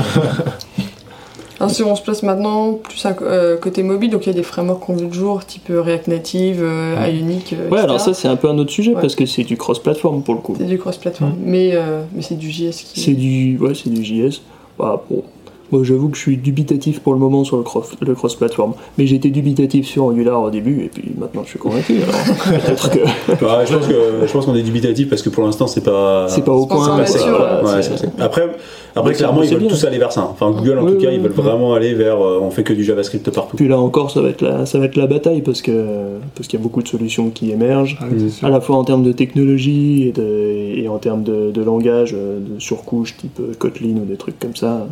Alors 1.61 1.71
si 1.71 1.83
on 1.83 1.95
se 1.95 2.01
place 2.03 2.23
maintenant 2.23 2.73
plus 2.73 3.05
à- 3.05 3.15
euh, 3.23 3.57
côté 3.59 3.83
mobile, 3.83 4.11
donc 4.11 4.25
il 4.27 4.29
y 4.29 4.33
a 4.33 4.35
des 4.35 4.43
frameworks 4.43 4.81
qu'on 4.81 4.95
vu 4.97 5.07
le 5.07 5.13
jour, 5.13 5.45
type 5.45 5.69
euh, 5.71 5.83
React 5.83 6.09
Native, 6.09 6.61
euh, 6.63 6.97
Ionic, 7.13 7.55
Ouais, 7.71 7.81
alors 7.81 8.01
ça 8.01 8.15
c'est 8.15 8.29
un 8.29 8.37
peu 8.37 8.49
un 8.49 8.57
autre 8.59 8.71
sujet 8.71 8.95
Ouais. 8.95 9.01
parce 9.01 9.15
que 9.15 9.27
c'est 9.27 9.45
du 9.45 9.57
cross-platform 9.59 10.23
pour 10.23 10.35
le 10.35 10.41
coup. 10.41 10.55
c'est 10.59 10.65
du 10.65 10.79
cross-platform, 10.79 11.35
mais, 11.45 11.73
euh, 11.75 12.03
mais 12.15 12.23
c'est 12.23 12.37
du 12.39 12.51
JS 12.51 12.71
qui... 12.93 13.01
C'est 13.01 13.13
du, 13.13 13.59
ouais, 13.59 13.75
c'est 13.75 13.91
du 13.91 14.03
JS. 14.03 14.41
Bah, 14.79 15.03
bon. 15.11 15.23
Moi, 15.73 15.83
j'avoue 15.85 16.09
que 16.09 16.17
je 16.17 16.23
suis 16.23 16.37
dubitatif 16.37 17.01
pour 17.01 17.13
le 17.13 17.19
moment 17.19 17.45
sur 17.45 17.57
le 17.57 17.63
cross, 17.63 17.91
le 18.01 18.15
cross-platform. 18.15 18.73
Mais 18.99 19.07
j'étais 19.07 19.31
dubitatif 19.31 19.87
sur 19.87 20.05
Angular 20.05 20.43
au 20.43 20.51
début, 20.51 20.83
et 20.85 20.89
puis 20.89 21.13
maintenant 21.19 21.43
je 21.45 21.51
suis 21.51 21.59
convaincu. 21.59 21.95
Alors, 22.03 22.61
peut-être 22.65 22.91
que 22.91 23.45
Bah, 23.45 23.65
je 23.65 23.75
pense 23.77 23.87
que 23.87 23.95
je 24.27 24.33
pense 24.33 24.47
qu'on 24.47 24.55
est 24.55 24.63
dubitatif 24.63 25.09
parce 25.09 25.23
que 25.23 25.29
pour 25.29 25.45
l'instant 25.45 25.67
c'est 25.67 25.83
pas 25.85 26.27
c'est 26.29 26.45
pas 26.45 26.53
au 26.53 26.67
pas 26.67 26.75
point. 26.75 26.97
mais 26.99 27.07
sûr, 27.07 27.21
c'est- 27.21 27.29
voilà, 27.31 27.63
Ouais, 27.65 27.83
c'est- 27.83 27.97
c'est- 27.97 28.07
c'est- 28.07 28.23
Après, 28.97 29.13
clairement 29.13 29.43
ils 29.43 29.51
veulent 29.51 29.61
bien. 29.61 29.69
tous 29.69 29.85
aller 29.85 29.99
vers 29.99 30.11
ça. 30.13 30.29
Enfin 30.31 30.51
Google 30.51 30.79
en 30.79 30.85
Oui, 30.85 30.93
tout 30.93 30.99
cas 30.99 31.09
oui, 31.09 31.15
ils 31.15 31.21
veulent 31.21 31.31
vraiment 31.33 31.75
aller 31.75 31.95
vers 31.95 32.21
euh, 32.21 32.41
on 32.43 32.51
fait 32.51 32.65
que 32.65 32.73
du 32.73 32.83
JavaScript 32.83 33.31
partout. 33.31 33.57
Puis 33.57 33.69
là 33.69 33.79
encore, 33.79 34.11
ça 34.11 34.21
va 34.21 34.29
être 34.31 34.43
la, 34.43 34.67
ça 34.67 34.79
va 34.79 34.87
être 34.87 34.97
la 34.97 35.07
bataille 35.07 35.43
parce 35.43 35.63
que 35.63 35.71
parce 36.35 36.49
qu'il 36.49 36.59
y 36.59 36.63
a 36.63 36.65
beaucoup 36.65 36.83
de 36.83 36.89
solutions 36.89 37.31
qui 37.31 37.51
émergent, 37.53 37.99
Ah 38.01 38.47
à 38.47 38.51
la 38.51 38.61
fois 38.61 38.77
en 38.77 38.85
termes 38.85 39.05
de 39.05 39.13
technologie 39.13 40.09
et, 40.09 40.13
de- 40.13 40.81
et 40.81 40.89
en 40.89 40.99
termes 40.99 41.23
de, 41.23 41.51
de 41.53 41.63
langage, 41.63 42.15
euh, 42.17 42.39
de 42.41 42.59
surcouche 42.61 43.17
type 43.17 43.39
euh, 43.41 43.53
Kotlin 43.59 43.97
ou 44.03 44.05
des 44.05 44.17
trucs 44.17 44.39
comme 44.41 44.57
ça. 44.57 44.87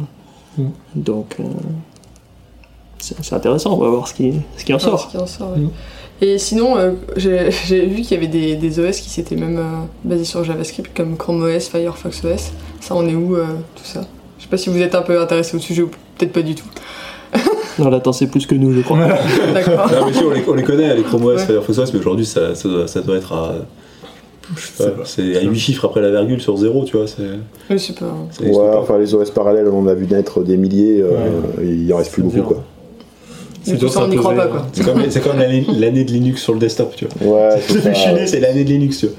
Mm. 0.56 0.68
Donc 0.96 1.36
euh, 1.40 1.44
c'est 2.98 3.16
c'est 3.22 3.34
intéressant. 3.34 3.74
On 3.74 3.78
va 3.78 3.88
voir 3.88 4.08
ce 4.08 4.14
qui, 4.14 4.32
ce 4.56 4.64
qui 4.64 4.72
en 4.74 4.78
sort. 4.78 5.00
ce 5.00 5.08
qui 5.08 5.16
en 5.16 5.26
sort, 5.26 5.52
ouais. 5.52 5.58
Mm. 5.60 5.70
Et 6.20 6.38
sinon, 6.38 6.76
euh, 6.76 6.92
j'ai 7.16 7.50
j'ai 7.66 7.86
vu 7.86 8.02
qu'il 8.02 8.12
y 8.12 8.16
avait 8.16 8.26
des, 8.26 8.56
des 8.56 8.80
OS 8.80 8.98
qui 8.98 9.08
s'étaient 9.08 9.36
même 9.36 9.58
euh, 9.58 9.84
basés 10.04 10.24
sur 10.24 10.42
JavaScript, 10.42 10.90
comme 10.96 11.16
Chrome 11.16 11.42
OS, 11.42 11.68
Firefox 11.68 12.24
OS. 12.24 12.52
Ça, 12.80 12.96
on 12.96 13.06
est 13.06 13.14
où, 13.14 13.36
euh, 13.36 13.44
tout 13.76 13.84
ça? 13.84 14.00
Je 14.38 14.44
sais 14.44 14.48
pas 14.48 14.56
si 14.56 14.68
vous 14.68 14.80
êtes 14.80 14.96
un 14.96 15.02
peu 15.02 15.20
intéressé 15.20 15.56
au 15.56 15.60
sujet 15.60 15.82
ou 15.82 15.90
peut-être 16.16 16.32
pas 16.32 16.42
du 16.42 16.54
tout. 16.54 16.66
Non, 17.78 17.90
là, 17.90 18.00
t'en 18.00 18.12
sais 18.12 18.26
plus 18.26 18.44
que 18.44 18.56
nous, 18.56 18.72
je 18.74 18.80
crois. 18.80 18.98
D'accord. 19.54 19.88
Non, 19.92 20.06
mais 20.06 20.12
si, 20.12 20.24
on, 20.24 20.30
les, 20.30 20.42
on 20.48 20.54
les 20.54 20.64
connaît, 20.64 20.96
les 20.96 21.04
Chrome 21.04 21.24
OS, 21.26 21.36
Ouais. 21.36 21.46
Firefox 21.46 21.78
OS, 21.78 21.92
mais 21.92 22.00
aujourd'hui 22.00 22.26
ça, 22.26 22.56
ça, 22.56 22.68
doit, 22.68 22.88
ça 22.88 23.00
doit 23.02 23.16
être 23.16 23.32
à. 23.32 23.54
C'est 25.04 25.36
à 25.36 25.40
8 25.42 25.58
chiffres 25.58 25.84
après 25.86 26.00
la 26.00 26.10
virgule 26.10 26.40
sur 26.40 26.56
0, 26.56 26.84
tu 26.84 26.96
vois. 26.96 27.06
C'est, 27.06 27.22
Oui, 27.70 27.78
c'est 27.78 27.98
pas. 27.98 28.06
Ouais, 28.40 28.50
pas. 28.52 28.80
enfin 28.80 28.98
les 28.98 29.14
OS 29.14 29.30
parallèles, 29.30 29.68
on 29.68 29.80
en 29.80 29.86
a 29.86 29.94
vu 29.94 30.06
naître 30.06 30.42
des 30.42 30.56
milliers, 30.56 31.00
euh, 31.02 31.10
il 31.62 31.92
en 31.92 31.96
reste 31.98 32.12
plus 32.12 32.22
beaucoup 32.22 32.36
dur. 32.36 32.44
quoi. 32.46 32.64
C'est 33.62 33.72
Du 33.72 33.78
dur 33.78 33.88
coup, 33.88 33.94
ça, 33.94 34.04
on 34.04 34.08
n'y 34.08 34.16
d'imposer, 34.16 34.34
croit 34.34 34.44
pas, 34.44 34.50
quoi. 34.50 34.66
C'est 35.10 35.20
comme, 35.22 35.38
l'année, 35.38 36.04
de 36.04 36.10
Linux 36.10 36.40
sur 36.42 36.54
le 36.54 36.58
desktop, 36.58 36.94
tu 36.96 37.06
vois. 37.20 37.50
Ouais, 37.50 37.60
c'est 37.68 37.74
Je 37.74 37.98
suis 37.98 38.04
ça. 38.04 38.12
né, 38.14 38.26
c'est 38.26 38.40
l'année 38.40 38.64
de 38.64 38.68
Linux, 38.70 38.98
tu 38.98 39.06
vois. 39.06 39.16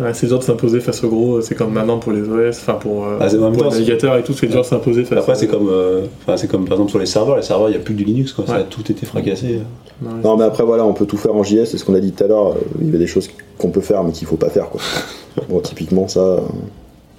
Ouais, 0.00 0.14
c'est 0.14 0.26
dur 0.26 0.38
de 0.38 0.44
s'imposer 0.44 0.80
face 0.80 1.04
au 1.04 1.08
gros, 1.08 1.40
c'est 1.42 1.54
comme 1.54 1.72
maintenant 1.72 1.98
pour 1.98 2.12
les 2.12 2.22
OS, 2.22 2.56
enfin 2.58 2.74
pour, 2.74 3.04
euh, 3.06 3.18
Ah, 3.20 3.28
pour 3.28 3.38
temps, 3.38 3.50
les 3.50 3.70
navigateurs 3.70 4.16
et 4.16 4.22
tout, 4.22 4.32
c'est 4.32 4.46
dur 4.46 4.62
de 4.62 4.66
s'imposer 4.66 5.04
face 5.04 5.18
Après, 5.18 5.32
au- 5.32 5.34
c'est 5.34 5.46
comme, 5.46 5.68
euh, 5.68 6.06
enfin, 6.22 6.36
c'est 6.36 6.46
comme 6.48 6.64
par 6.64 6.74
exemple 6.74 6.90
sur 6.90 6.98
les 6.98 7.06
serveurs. 7.06 7.36
Les 7.36 7.42
serveurs, 7.42 7.68
il 7.68 7.72
n'y 7.72 7.76
a 7.76 7.80
plus 7.80 7.92
que 7.94 7.98
du 7.98 8.04
Linux, 8.04 8.32
quoi. 8.32 8.46
Ça 8.46 8.54
a 8.56 8.62
tout 8.62 8.90
été 8.90 9.04
fracassé. 9.04 9.60
Non, 10.00 10.10
Non 10.24 10.36
mais 10.38 10.44
après 10.44 10.64
voilà, 10.64 10.86
on 10.86 10.94
peut 10.94 11.04
tout 11.06 11.18
faire 11.18 11.34
en 11.34 11.42
JS, 11.42 11.66
c'est 11.66 11.76
ce 11.78 11.84
qu'on 11.84 11.94
a 11.94 12.00
dit 12.00 12.12
tout 12.12 12.24
à 12.24 12.28
l'heure, 12.28 12.48
euh, 12.52 12.54
il 12.80 12.90
y 12.90 12.94
a 12.96 12.98
des 12.98 13.06
choses 13.06 13.28
qu'on 13.58 13.68
peut 13.70 13.82
faire 13.82 14.02
mais 14.02 14.12
qu'il 14.12 14.26
faut 14.26 14.36
pas 14.36 14.48
faire 14.48 14.70
quoi. 14.70 14.80
Bon 15.50 15.60
typiquement 15.60 16.08
ça, 16.08 16.20
euh, 16.20 16.38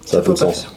ça 0.05 0.17
a 0.17 0.21
faut 0.21 0.31
peu 0.31 0.33
de 0.33 0.39
pas 0.39 0.45
sens. 0.51 0.61
faire. 0.63 0.73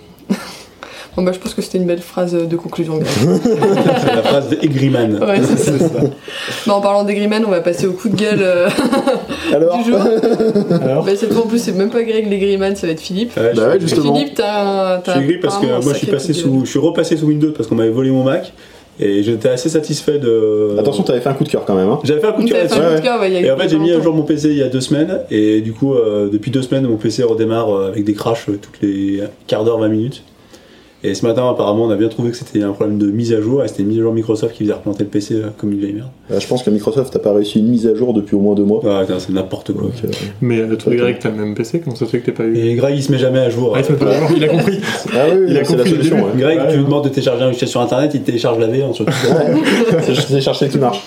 Bon, 1.17 1.23
bah, 1.23 1.31
je 1.33 1.39
pense 1.39 1.55
que 1.55 1.63
c'était 1.63 1.79
une 1.79 1.87
belle 1.87 2.01
phrase 2.01 2.33
de 2.35 2.57
conclusion. 2.57 2.99
c'est 3.05 4.15
la 4.15 4.23
phrase 4.23 4.49
de 4.49 4.57
Egriman. 4.65 5.23
Ouais, 5.23 5.41
c'est 5.57 5.79
ça. 5.79 5.89
Bah, 6.67 6.75
en 6.75 6.81
parlant 6.81 7.05
d'Egriman, 7.05 7.45
on 7.47 7.51
va 7.51 7.61
passer 7.61 7.87
au 7.87 7.93
coup 7.93 8.09
de 8.09 8.17
gueule 8.17 8.41
euh, 8.41 8.69
Alors 9.53 9.79
du 9.79 9.91
jour. 9.91 10.01
Alors 10.83 11.05
bah, 11.05 11.13
cette 11.17 11.33
fois, 11.33 11.45
en 11.45 11.47
plus, 11.47 11.59
c'est 11.59 11.73
même 11.73 11.91
pas 11.91 12.03
Greg 12.03 12.29
l'Egriman, 12.29 12.75
ça 12.75 12.87
va 12.89 12.93
être 12.95 13.01
Philippe. 13.01 13.37
Ouais, 13.37 13.51
je 13.55 13.61
Bah 13.61 13.67
ouais 13.69 13.79
suis- 13.79 13.89
justement. 13.89 14.15
Philippe, 14.15 14.35
t'as 14.35 14.63
un. 14.63 14.97
Je 14.99 15.03
t'as 15.05 15.17
suis 15.19 15.27
gris 15.27 15.39
parce 15.39 15.59
que 15.59 15.67
moi 15.67 15.93
je 15.93 15.99
suis 15.99 16.07
passé 16.09 16.33
sous, 16.33 16.65
je 16.65 16.79
repassé 16.79 17.17
sous 17.17 17.27
Windows 17.27 17.53
parce 17.57 17.69
qu'on 17.69 17.75
m'avait 17.77 17.91
volé 17.91 18.11
mon 18.11 18.25
Mac 18.25 18.53
et 19.01 19.23
j'étais 19.23 19.49
assez 19.49 19.69
satisfait 19.69 20.19
de. 20.19 20.77
Attention 20.79 21.03
t'avais 21.05 21.21
fait 21.21 21.29
un 21.29 21.35
coup 21.35 21.45
de 21.45 21.49
cœur 21.49 21.65
quand 21.65 21.75
même 21.75 21.89
hein. 21.89 22.01
J'avais 22.05 22.21
fait 22.21 22.27
un 22.29 22.33
coup 22.33 22.43
de 22.43 22.49
cœur 22.49 22.59
là-dessus. 22.65 22.81
ouais, 23.21 23.43
Et 23.45 23.51
en 23.51 23.57
fait, 23.57 23.69
j'ai 23.69 23.79
mis 23.79 23.93
à 23.93 24.01
jour 24.01 24.15
mon 24.15 24.23
PC 24.23 24.49
il 24.49 24.57
y 24.59 24.63
a 24.63 24.69
deux 24.69 24.81
semaines, 24.81 25.21
et 25.31 25.61
du 25.61 25.73
coup, 25.73 25.95
euh, 25.95 26.29
depuis 26.31 26.51
deux 26.51 26.63
semaines, 26.63 26.87
mon 26.87 26.97
PC 26.97 27.23
redémarre 27.23 27.71
euh, 27.75 27.89
avec 27.89 28.05
des 28.05 28.15
crashs 28.15 28.47
toutes 28.47 28.81
les 28.83 29.21
quarts 29.47 29.65
d'heure, 29.65 29.79
20 29.79 29.89
minutes. 29.89 30.23
Et 31.07 31.15
ce 31.15 31.27
matin, 31.27 31.47
apparemment, 31.51 31.85
on 31.85 31.91
a 31.91 31.97
bien 31.97 32.09
trouvé 32.09 32.31
que 32.31 32.37
c'était 32.39 32.63
un 32.63 32.73
problème 32.73 32.97
de 32.99 33.07
mise 33.11 33.35
à 33.35 33.41
jour, 33.43 33.63
et 33.63 33.69
c'était 33.69 33.83
une 33.83 33.91
mise 33.91 33.99
à 33.99 34.03
jour 34.03 34.15
Microsoft 34.15 34.55
qui 34.55 34.65
faisait 34.65 34.73
replanter 34.73 35.05
le 35.05 35.11
PC 35.11 35.35
euh, 35.35 35.49
comme 35.59 35.71
une 35.73 35.79
vieille 35.79 35.93
merde. 35.93 36.09
Euh, 36.33 36.41
Je 36.41 36.47
pense 36.47 36.63
que 36.63 36.71
Microsoft 36.71 37.13
n'a 37.15 37.21
pas 37.21 37.35
réussi 37.35 37.59
une 37.59 37.69
mise 37.69 37.87
à 37.87 37.95
jour 37.95 38.15
depuis 38.15 38.35
au 38.37 38.41
moins 38.41 38.55
deux 38.55 38.65
mois. 38.65 38.83
Ouais, 38.83 39.03
putain, 39.05 39.19
c'est 39.19 39.31
n'importe 39.33 39.73
quoi. 39.75 39.83
Donc, 39.83 39.93
euh, 40.03 40.09
Mais 40.41 40.61
euh, 40.61 40.75
toi, 40.77 40.95
Greg, 40.95 41.19
t'as 41.21 41.29
le 41.29 41.37
même 41.37 41.55
PC, 41.55 41.81
comment 41.81 41.95
ça 41.95 42.07
se 42.07 42.11
fait 42.11 42.21
que 42.21 42.31
t'as 42.31 42.37
pas 42.39 42.45
eu 42.45 42.57
Et 42.57 42.75
Greg, 42.75 42.95
il 42.97 43.03
se 43.03 43.13
met 43.13 43.19
jamais 43.19 43.41
à 43.41 43.51
jour. 43.51 43.75
Ah, 43.77 43.81
il 43.81 43.85
se 43.85 43.93
met 43.93 43.99
pas 43.99 44.07
à 44.13 44.19
jour, 44.19 44.31
il 44.35 44.43
a 44.45 44.49
compris 44.49 44.81
Ah 45.13 45.27
oui, 45.31 45.37
oui, 45.41 45.47
Il 45.51 45.59
a 45.59 45.65
c'est 45.65 45.73
la 45.73 45.77
compris 45.85 45.91
le 45.91 45.97
solution. 45.97 46.17
ouais. 46.25 46.31
Greg, 46.39 46.59
Ouais, 46.59 46.65
tu 46.69 46.73
lui 46.73 46.79
ouais. 46.81 46.85
demandes 46.87 47.05
de 47.05 47.09
télécharger 47.11 47.43
un 47.43 47.47
logiciel 47.47 47.69
sur 47.69 47.81
internet, 47.83 48.11
il 48.15 48.23
télécharge 48.23 48.59
la 48.59 48.67
V 48.69 48.83
ensuite. 48.85 49.09
C'est 50.03 50.15
c'est 50.15 50.41
chercher 50.41 50.69
qui 50.69 50.79
marche. 50.79 51.01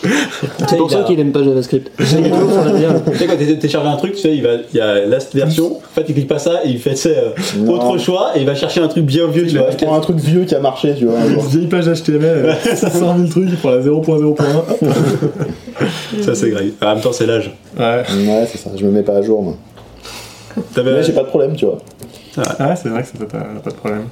C'est 0.70 0.78
pour 0.78 0.92
ça 0.92 1.04
qu'il 1.04 1.20
aime 1.20 1.32
pas 1.32 1.44
JavaScript. 1.44 1.92
La. 1.98 2.06
Tu 3.12 3.18
sais, 3.18 3.26
quand 3.26 3.38
tu 3.38 3.58
télécharges 3.58 3.88
un 3.88 3.96
truc, 3.96 4.14
tu 4.14 4.20
sais, 4.22 4.36
il, 4.36 4.44
va, 4.44 4.50
il 4.72 4.78
y 4.78 4.80
a 4.80 5.06
la 5.06 5.18
version, 5.34 5.78
en 5.78 5.80
fait, 5.96 6.06
il 6.08 6.14
clique 6.14 6.28
pas 6.28 6.38
ça, 6.40 6.62
et 6.66 6.70
il 6.70 6.78
fait, 6.80 6.96
euh, 7.08 7.30
autre 7.68 7.98
choix, 7.98 8.32
et 8.36 8.42
il 8.42 8.46
va 8.46 8.54
chercher 8.56 8.82
un 8.82 8.88
truc 8.88 9.06
bien 9.06 9.28
vieux, 9.28 9.48
tu 9.48 9.58
vois. 9.58 9.70
Un 9.94 10.00
truc 10.00 10.18
vieux 10.18 10.46
qui 10.46 10.56
a 10.56 10.60
marché, 10.60 10.96
tu 10.98 11.06
vois. 11.06 11.20
Une 11.26 11.40
vieille 11.40 11.68
page 11.68 11.86
HTML, 11.88 12.26
euh, 12.46 12.54
600 12.76 13.18
000 13.18 13.28
trucs, 13.30 13.50
il 13.50 13.58
prend 13.58 13.72
la 13.72 13.82
0.0.1. 13.82 16.22
Ça, 16.22 16.36
c'est 16.36 16.50
Greg. 16.50 16.74
En 16.82 16.94
même 16.96 17.02
temps, 17.02 17.14
c'est 17.14 17.26
l'âge. 17.26 17.52
Ouais, 17.78 18.04
Ouais, 18.10 18.48
c'est 18.52 18.58
ça, 18.58 18.72
je 18.76 18.86
me 18.86 18.92
mets 18.92 19.04
pas 19.04 19.18
à 19.18 19.22
jour 19.22 19.42
moi. 19.44 19.54
Mais 20.76 21.04
j'ai 21.04 21.14
pas 21.14 21.22
de 21.24 21.28
problème, 21.28 21.56
tu 21.56 21.66
vois. 21.66 21.78
ah, 22.60 22.76
c'est 22.76 22.90
vrai 22.90 23.02
que 23.04 23.08
ça 23.08 23.14
peut 23.18 23.28
pas, 23.28 23.46
de 23.70 23.76
problème. 23.76 24.06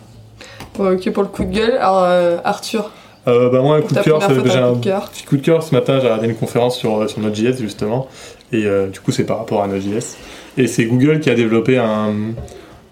Bon, 0.78 0.94
ok 0.94 1.12
pour 1.12 1.24
le 1.24 1.30
coup 1.30 1.44
de 1.46 1.52
gueule. 1.52 1.78
Alors, 1.80 2.04
euh, 2.04 2.38
Arthur, 2.44 2.92
Euh, 3.28 3.50
bah 3.50 3.62
moi 3.62 3.78
un 3.78 3.82
coup 3.82 3.94
de 3.96 4.00
cœur, 4.02 4.20
t'as 4.20 4.28
un 4.28 4.32
un 4.32 4.36
coup 4.74 4.80
de 4.80 4.84
cœur. 4.84 5.10
petit 5.10 5.24
coup 5.24 5.38
de 5.38 5.42
cœur. 5.42 5.64
Ce 5.64 5.74
matin, 5.74 5.98
j'ai 6.00 6.08
regardé 6.08 6.28
une 6.28 6.36
conférence 6.36 6.78
sur, 6.78 7.02
euh, 7.02 7.08
sur 7.08 7.22
Node.js 7.22 7.58
justement, 7.60 8.08
et 8.52 8.66
euh, 8.66 8.88
du 8.88 9.00
coup 9.00 9.12
c'est 9.12 9.24
par 9.24 9.38
rapport 9.40 9.64
à 9.64 9.68
Node.js. 9.68 10.16
Et 10.58 10.68
c'est 10.68 10.86
Google 10.86 11.20
qui 11.22 11.30
a 11.30 11.36
développé 11.36 11.78
un, 11.78 12.14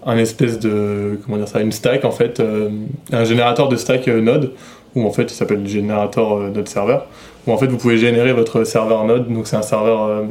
un 0.06 0.18
espèce 0.18 0.58
de 0.58 1.18
comment 1.24 1.36
dire 1.36 1.48
ça, 1.48 1.60
une 1.60 1.72
stack 1.72 2.04
en 2.04 2.10
fait, 2.10 2.40
euh, 2.40 2.70
un 3.12 3.24
générateur 3.24 3.68
de 3.68 3.76
stack 3.76 4.08
euh, 4.08 4.20
Node, 4.20 4.52
où 4.94 5.06
en 5.06 5.10
fait 5.10 5.24
il 5.24 5.34
s'appelle 5.34 5.62
le 5.62 5.68
générateur 5.68 6.38
Node 6.38 6.68
Server, 6.68 6.98
où 7.46 7.52
en 7.52 7.58
fait 7.58 7.66
vous 7.66 7.76
pouvez 7.76 7.98
générer 7.98 8.32
votre 8.32 8.64
serveur 8.64 9.04
Node. 9.04 9.32
Donc 9.32 9.46
c'est 9.46 9.56
un 9.56 9.62
serveur 9.62 10.04
euh, 10.04 10.24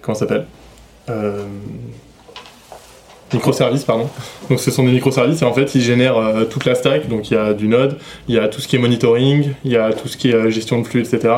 comment 0.00 0.14
s'appelle 0.14 0.46
euh, 1.10 1.44
microservices 3.32 3.84
pardon. 3.84 4.08
Donc 4.48 4.60
ce 4.60 4.70
sont 4.70 4.84
des 4.84 4.92
microservices 4.92 5.42
et 5.42 5.44
en 5.44 5.52
fait 5.52 5.74
ils 5.74 5.82
génèrent 5.82 6.16
euh, 6.16 6.44
toute 6.44 6.64
la 6.64 6.74
stack. 6.74 7.08
Donc 7.08 7.30
il 7.30 7.34
y 7.34 7.36
a 7.36 7.52
du 7.52 7.68
node 7.68 7.98
il 8.28 8.34
y 8.34 8.38
a 8.38 8.48
tout 8.48 8.60
ce 8.60 8.68
qui 8.68 8.76
est 8.76 8.78
monitoring 8.78 9.52
il 9.64 9.72
y 9.72 9.76
a 9.76 9.92
tout 9.92 10.08
ce 10.08 10.16
qui 10.16 10.30
est 10.30 10.50
gestion 10.50 10.80
de 10.80 10.86
flux 10.86 11.00
etc 11.00 11.34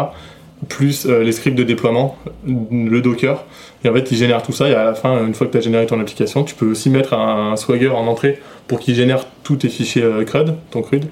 plus 0.69 1.07
euh, 1.07 1.23
les 1.23 1.33
scripts 1.33 1.57
de 1.57 1.63
déploiement 1.63 2.17
le 2.47 3.01
docker 3.01 3.45
et 3.85 3.89
en 3.89 3.93
fait 3.93 4.11
ils 4.11 4.17
génèrent 4.17 4.43
tout 4.43 4.53
ça 4.53 4.69
et 4.69 4.75
à 4.75 4.85
la 4.85 4.95
fin 4.95 5.27
une 5.27 5.35
fois 5.35 5.47
que 5.47 5.53
tu 5.53 5.59
as 5.59 5.61
généré 5.61 5.87
ton 5.87 6.01
application 6.01 6.45
tu 6.45 6.55
peux 6.55 6.67
aussi 6.67 6.89
mettre 6.91 7.13
un, 7.13 7.57
swagger 7.57 7.89
en 7.89 8.07
entrée 8.07 8.41
pour 8.67 8.81
qu'il 8.81 8.95
génère 8.95 9.27
tous 9.43 9.57
tes 9.57 9.69
fichiers 9.69 10.03
euh, 10.03 10.25
CRUD 10.25 10.55
ton 10.71 10.83
CRUD 10.83 11.05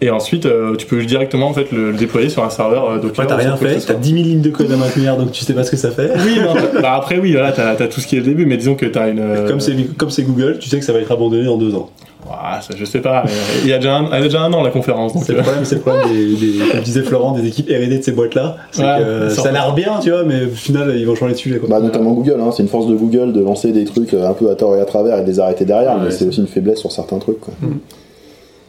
et 0.00 0.10
ensuite 0.10 0.46
euh, 0.46 0.74
tu 0.74 0.86
peux 0.86 1.02
directement 1.04 1.48
en 1.48 1.52
fait 1.52 1.70
le, 1.70 1.92
déployer 1.92 2.28
sur 2.28 2.42
un 2.42 2.50
serveur 2.50 3.00
docker 3.00 3.20
Ouais, 3.20 3.26
t'as 3.26 3.36
rien 3.36 3.56
fait, 3.56 3.74
t'as 3.74 3.80
soit. 3.80 3.94
10 3.94 4.10
000 4.10 4.22
lignes 4.24 4.42
de 4.42 4.50
code 4.50 4.70
à 4.72 4.76
maintenir, 4.76 5.16
donc 5.16 5.30
tu 5.30 5.44
sais 5.44 5.54
pas 5.54 5.62
ce 5.62 5.70
que 5.70 5.76
ça 5.76 5.92
fait. 5.92 6.10
oui 6.24 6.40
non, 6.40 6.54
bah 6.80 6.94
après 6.94 7.18
oui 7.18 7.32
voilà 7.32 7.52
t'as 7.52 7.70
as 7.70 7.88
tout 7.88 8.00
ce 8.00 8.08
qui 8.08 8.16
est 8.16 8.20
le 8.20 8.26
début 8.26 8.46
mais 8.46 8.56
disons 8.56 8.74
que 8.74 8.86
t'as 8.86 9.08
une 9.08 9.46
Comme 9.46 9.60
c'est 9.60 9.76
comme 9.96 10.10
c'est 10.10 10.24
Google, 10.24 10.58
tu 10.58 10.68
sais 10.68 10.80
que 10.80 10.84
ça 10.84 10.92
va 10.92 10.98
être 10.98 11.12
abandonné 11.12 11.44
dans 11.44 11.56
deux 11.56 11.74
ans. 11.76 11.90
Ouah, 12.32 12.60
ça, 12.60 12.74
je 12.76 12.84
sais 12.84 13.00
pas 13.00 13.22
mais 13.26 13.30
il 13.64 13.68
y 13.68 13.72
a 13.72 13.78
déjà 13.78 13.96
un, 13.96 14.06
il 14.06 14.12
y 14.12 14.14
a 14.14 14.20
déjà 14.22 14.40
un 14.42 14.52
an 14.52 14.62
la 14.62 14.70
conférence 14.70 15.12
donc 15.14 15.24
C'est 15.24 15.32
le 15.32 15.38
euh, 15.40 15.42
problème, 15.42 15.64
c'est 15.64 15.74
le 15.76 15.80
problème 15.82 16.08
des, 16.12 16.34
des- 16.36 16.58
comme 16.70 16.80
disait 16.80 17.02
Florent, 17.02 17.32
des 17.32 17.46
équipes 17.46 17.68
R&D 17.68 17.98
de 17.98 18.02
ces 18.02 18.12
boîtes-là. 18.12 18.56
Ouais, 18.78 19.30
ça 19.30 19.48
a 19.48 19.52
l'air 19.52 19.72
bien, 19.74 19.98
tu 20.02 20.10
vois, 20.10 20.24
mais 20.24 20.44
au 20.46 20.50
final, 20.50 20.94
ils 20.96 21.06
vont 21.06 21.14
changer 21.14 21.32
de 21.34 21.38
sujet. 21.38 21.58
Quoi. 21.58 21.68
Bah, 21.68 21.80
notamment 21.80 22.12
Google, 22.12 22.36
hein. 22.40 22.50
c'est 22.56 22.62
une 22.62 22.68
force 22.68 22.86
de 22.86 22.94
Google 22.94 23.32
de 23.32 23.40
lancer 23.40 23.72
des 23.72 23.84
trucs 23.84 24.14
euh, 24.14 24.28
un 24.28 24.32
peu 24.34 24.50
à 24.50 24.54
tort 24.54 24.74
et 24.76 24.80
à 24.80 24.84
travers 24.84 25.18
et 25.18 25.22
de 25.22 25.26
les 25.26 25.40
arrêter 25.40 25.64
derrière, 25.64 25.96
Ouais, 25.96 26.04
mais 26.04 26.10
c'est- 26.10 26.26
aussi 26.26 26.40
une 26.40 26.46
faiblesse 26.46 26.78
sur 26.80 26.90
certains 26.92 27.18
trucs. 27.18 27.40
Quoi. 27.40 27.54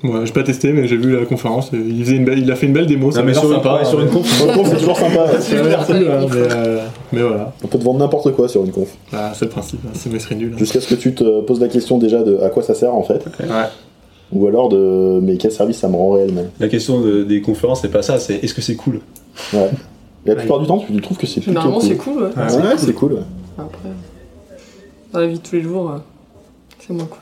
Ouais, 0.04 0.26
j'ai 0.26 0.34
pas 0.34 0.44
testé, 0.44 0.74
mais 0.74 0.86
j'ai 0.86 0.98
vu 0.98 1.18
la 1.18 1.26
conférence. 1.26 1.70
Il, 1.72 2.04
faisait 2.04 2.18
une 2.18 2.26
belle- 2.26 2.40
il 2.40 2.52
a 2.52 2.56
fait 2.58 2.66
une 2.66 2.74
belle 2.74 2.86
démo, 2.88 3.10
Non, 3.12 3.24
mais 3.24 3.34
sur, 3.34 3.46
une- 3.46 3.54
sympa. 3.56 3.76
ouais, 3.80 3.86
sur 3.86 4.02
une 4.02 4.08
hein. 4.10 4.12
conf, 4.12 4.28
Sur 4.28 4.48
une 4.50 4.54
conf, 4.58 4.68
c'est 4.70 4.78
toujours 4.78 4.98
sympa. 4.98 5.28
Ça 5.40 5.56
hein, 5.56 5.86
mais, 5.90 6.36
euh, 6.36 6.80
mais 7.14 7.22
voilà, 7.22 7.54
On 7.64 7.68
peut 7.68 7.78
te 7.80 7.84
vendre 7.86 8.00
n'importe 8.00 8.34
quoi 8.34 8.50
sur 8.50 8.66
une 8.66 8.72
conf. 8.72 8.90
Bah, 9.14 9.32
c'est 9.34 9.46
le 9.46 9.52
principe, 9.52 9.80
hein, 9.88 9.92
sinon 9.94 10.16
il 10.16 10.22
serait 10.22 10.36
nul. 10.36 10.52
hein. 10.54 10.58
Jusqu'à 10.58 10.82
ce 10.82 10.88
que 10.90 10.96
tu 10.96 11.14
te 11.16 11.40
poses 11.42 11.62
la 11.62 11.70
question 11.70 11.98
déjà 12.00 12.22
de 12.22 12.38
à 12.40 12.50
quoi 12.50 12.64
ça 12.64 12.74
sert 12.76 12.94
en 12.94 13.04
fait, 13.04 13.24
Ouais. 13.40 13.48
ou 14.34 14.46
alors 14.48 14.68
de 14.68 15.20
mais 15.24 15.38
quel 15.38 15.52
service 15.54 15.78
ça 15.78 15.88
me 15.88 15.96
rend 15.96 16.12
réel 16.12 16.34
même. 16.34 16.50
la 16.60 16.68
question 16.68 17.00
de- 17.00 17.24
des 17.24 17.40
conférences, 17.42 17.80
c'est 17.82 17.88
pas 17.92 18.02
ça, 18.02 18.20
c'est 18.20 18.36
est-ce 18.44 18.54
que 18.54 18.62
c'est 18.62 18.76
cool? 18.76 19.00
Ouais. 19.54 19.70
Et 20.26 20.30
la 20.30 20.36
plupart 20.36 20.60
du 20.60 20.68
temps, 20.68 20.80
tu 20.80 21.00
trouves 21.02 21.18
que 21.18 21.26
c'est 21.28 21.36
plutôt 21.40 21.52
Généralement, 21.52 21.80
cool. 21.80 21.88
c'est 21.90 21.96
cool, 21.96 22.14
ouais. 22.24 22.30
Ouais, 22.36 22.56
Ouais, 22.58 22.74
c'est 22.78 22.94
cool. 22.94 23.14
ouais. 23.14 23.20
Après, 23.58 23.90
dans 25.14 25.20
la 25.20 25.28
vie 25.28 25.38
de 25.38 25.44
tous 25.44 25.56
les 25.56 25.62
jours, 25.62 25.92
euh, 25.92 25.98
c'est 26.86 26.94
moins 26.94 27.06
cool. 27.06 27.20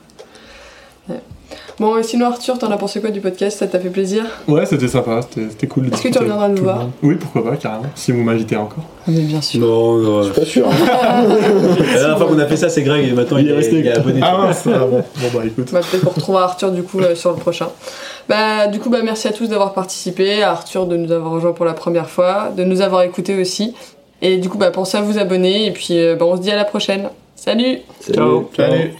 Ouais. 1.14 1.20
Bon, 1.78 1.96
et 1.98 2.02
sinon, 2.02 2.26
Arthur, 2.26 2.58
t'en 2.58 2.70
as 2.70 2.76
pensé 2.76 3.00
quoi 3.00 3.10
du 3.10 3.20
podcast? 3.20 3.58
Ça 3.58 3.66
t'a 3.66 3.78
fait 3.80 3.88
plaisir? 3.88 4.24
Ouais, 4.46 4.66
c'était 4.66 4.88
sympa, 4.88 5.20
c'était 5.50 5.66
cool. 5.66 5.88
de 5.88 5.94
Est-ce 5.94 6.02
que 6.02 6.08
tu 6.08 6.18
reviendras 6.18 6.48
nous 6.48 6.62
voir. 6.62 6.88
Oui, 7.02 7.16
pourquoi 7.16 7.44
pas, 7.50 7.56
carrément, 7.56 7.84
si 7.94 8.12
vous 8.12 8.22
m'invitez 8.22 8.56
encore. 8.56 8.84
Mais 9.08 9.20
bien 9.20 9.40
sûr. 9.40 9.60
Non, 9.60 9.96
non. 9.98 10.22
Je 10.22 10.32
suis 10.32 10.40
pas 10.40 10.46
sûr. 10.46 10.68
hein. 10.68 10.72
La 11.94 11.98
dernière 11.98 12.18
fois 12.18 12.26
qu'on 12.28 12.38
a 12.38 12.46
fait 12.46 12.56
ça, 12.56 12.68
c'est 12.68 12.82
Greg, 12.82 13.08
et 13.08 13.12
maintenant 13.12 13.38
il, 13.38 13.48
est, 13.50 13.72
il 13.72 13.86
est 13.86 13.96
abonné. 13.96 14.20
Ah 14.22 14.50
ah, 14.50 14.68
bon. 14.86 14.98
bon 14.98 15.28
bah 15.34 15.40
écoute. 15.46 15.70
Bah, 15.72 15.80
peut-être 15.90 16.04
qu'on 16.04 16.10
retrouvera 16.10 16.44
Arthur 16.44 16.70
du 16.70 16.82
coup 16.82 17.00
euh, 17.00 17.14
sur 17.14 17.30
le 17.30 17.36
prochain. 17.36 17.68
Bah, 18.28 18.68
du 18.68 18.78
coup, 18.78 18.90
bah, 18.90 18.98
merci 19.02 19.26
à 19.28 19.32
tous 19.32 19.48
d'avoir 19.48 19.72
participé, 19.72 20.42
à 20.42 20.50
Arthur 20.52 20.86
de 20.86 20.96
nous 20.96 21.10
avoir 21.10 21.32
rejoint 21.32 21.52
pour 21.52 21.64
la 21.64 21.74
première 21.74 22.08
fois, 22.08 22.50
de 22.56 22.62
nous 22.64 22.80
avoir 22.80 23.02
écoutés 23.02 23.40
aussi. 23.40 23.74
Et 24.20 24.36
du 24.36 24.48
coup, 24.48 24.58
bah, 24.58 24.70
pensez 24.70 24.96
à 24.98 25.00
vous 25.02 25.18
abonner 25.18 25.66
et 25.66 25.70
puis 25.72 25.98
euh, 25.98 26.14
bah, 26.14 26.26
on 26.26 26.36
se 26.36 26.42
dit 26.42 26.50
à 26.50 26.56
la 26.56 26.64
prochaine. 26.64 27.08
Salut 27.34 27.78
Salut. 28.00 28.46
Salut 28.56 28.92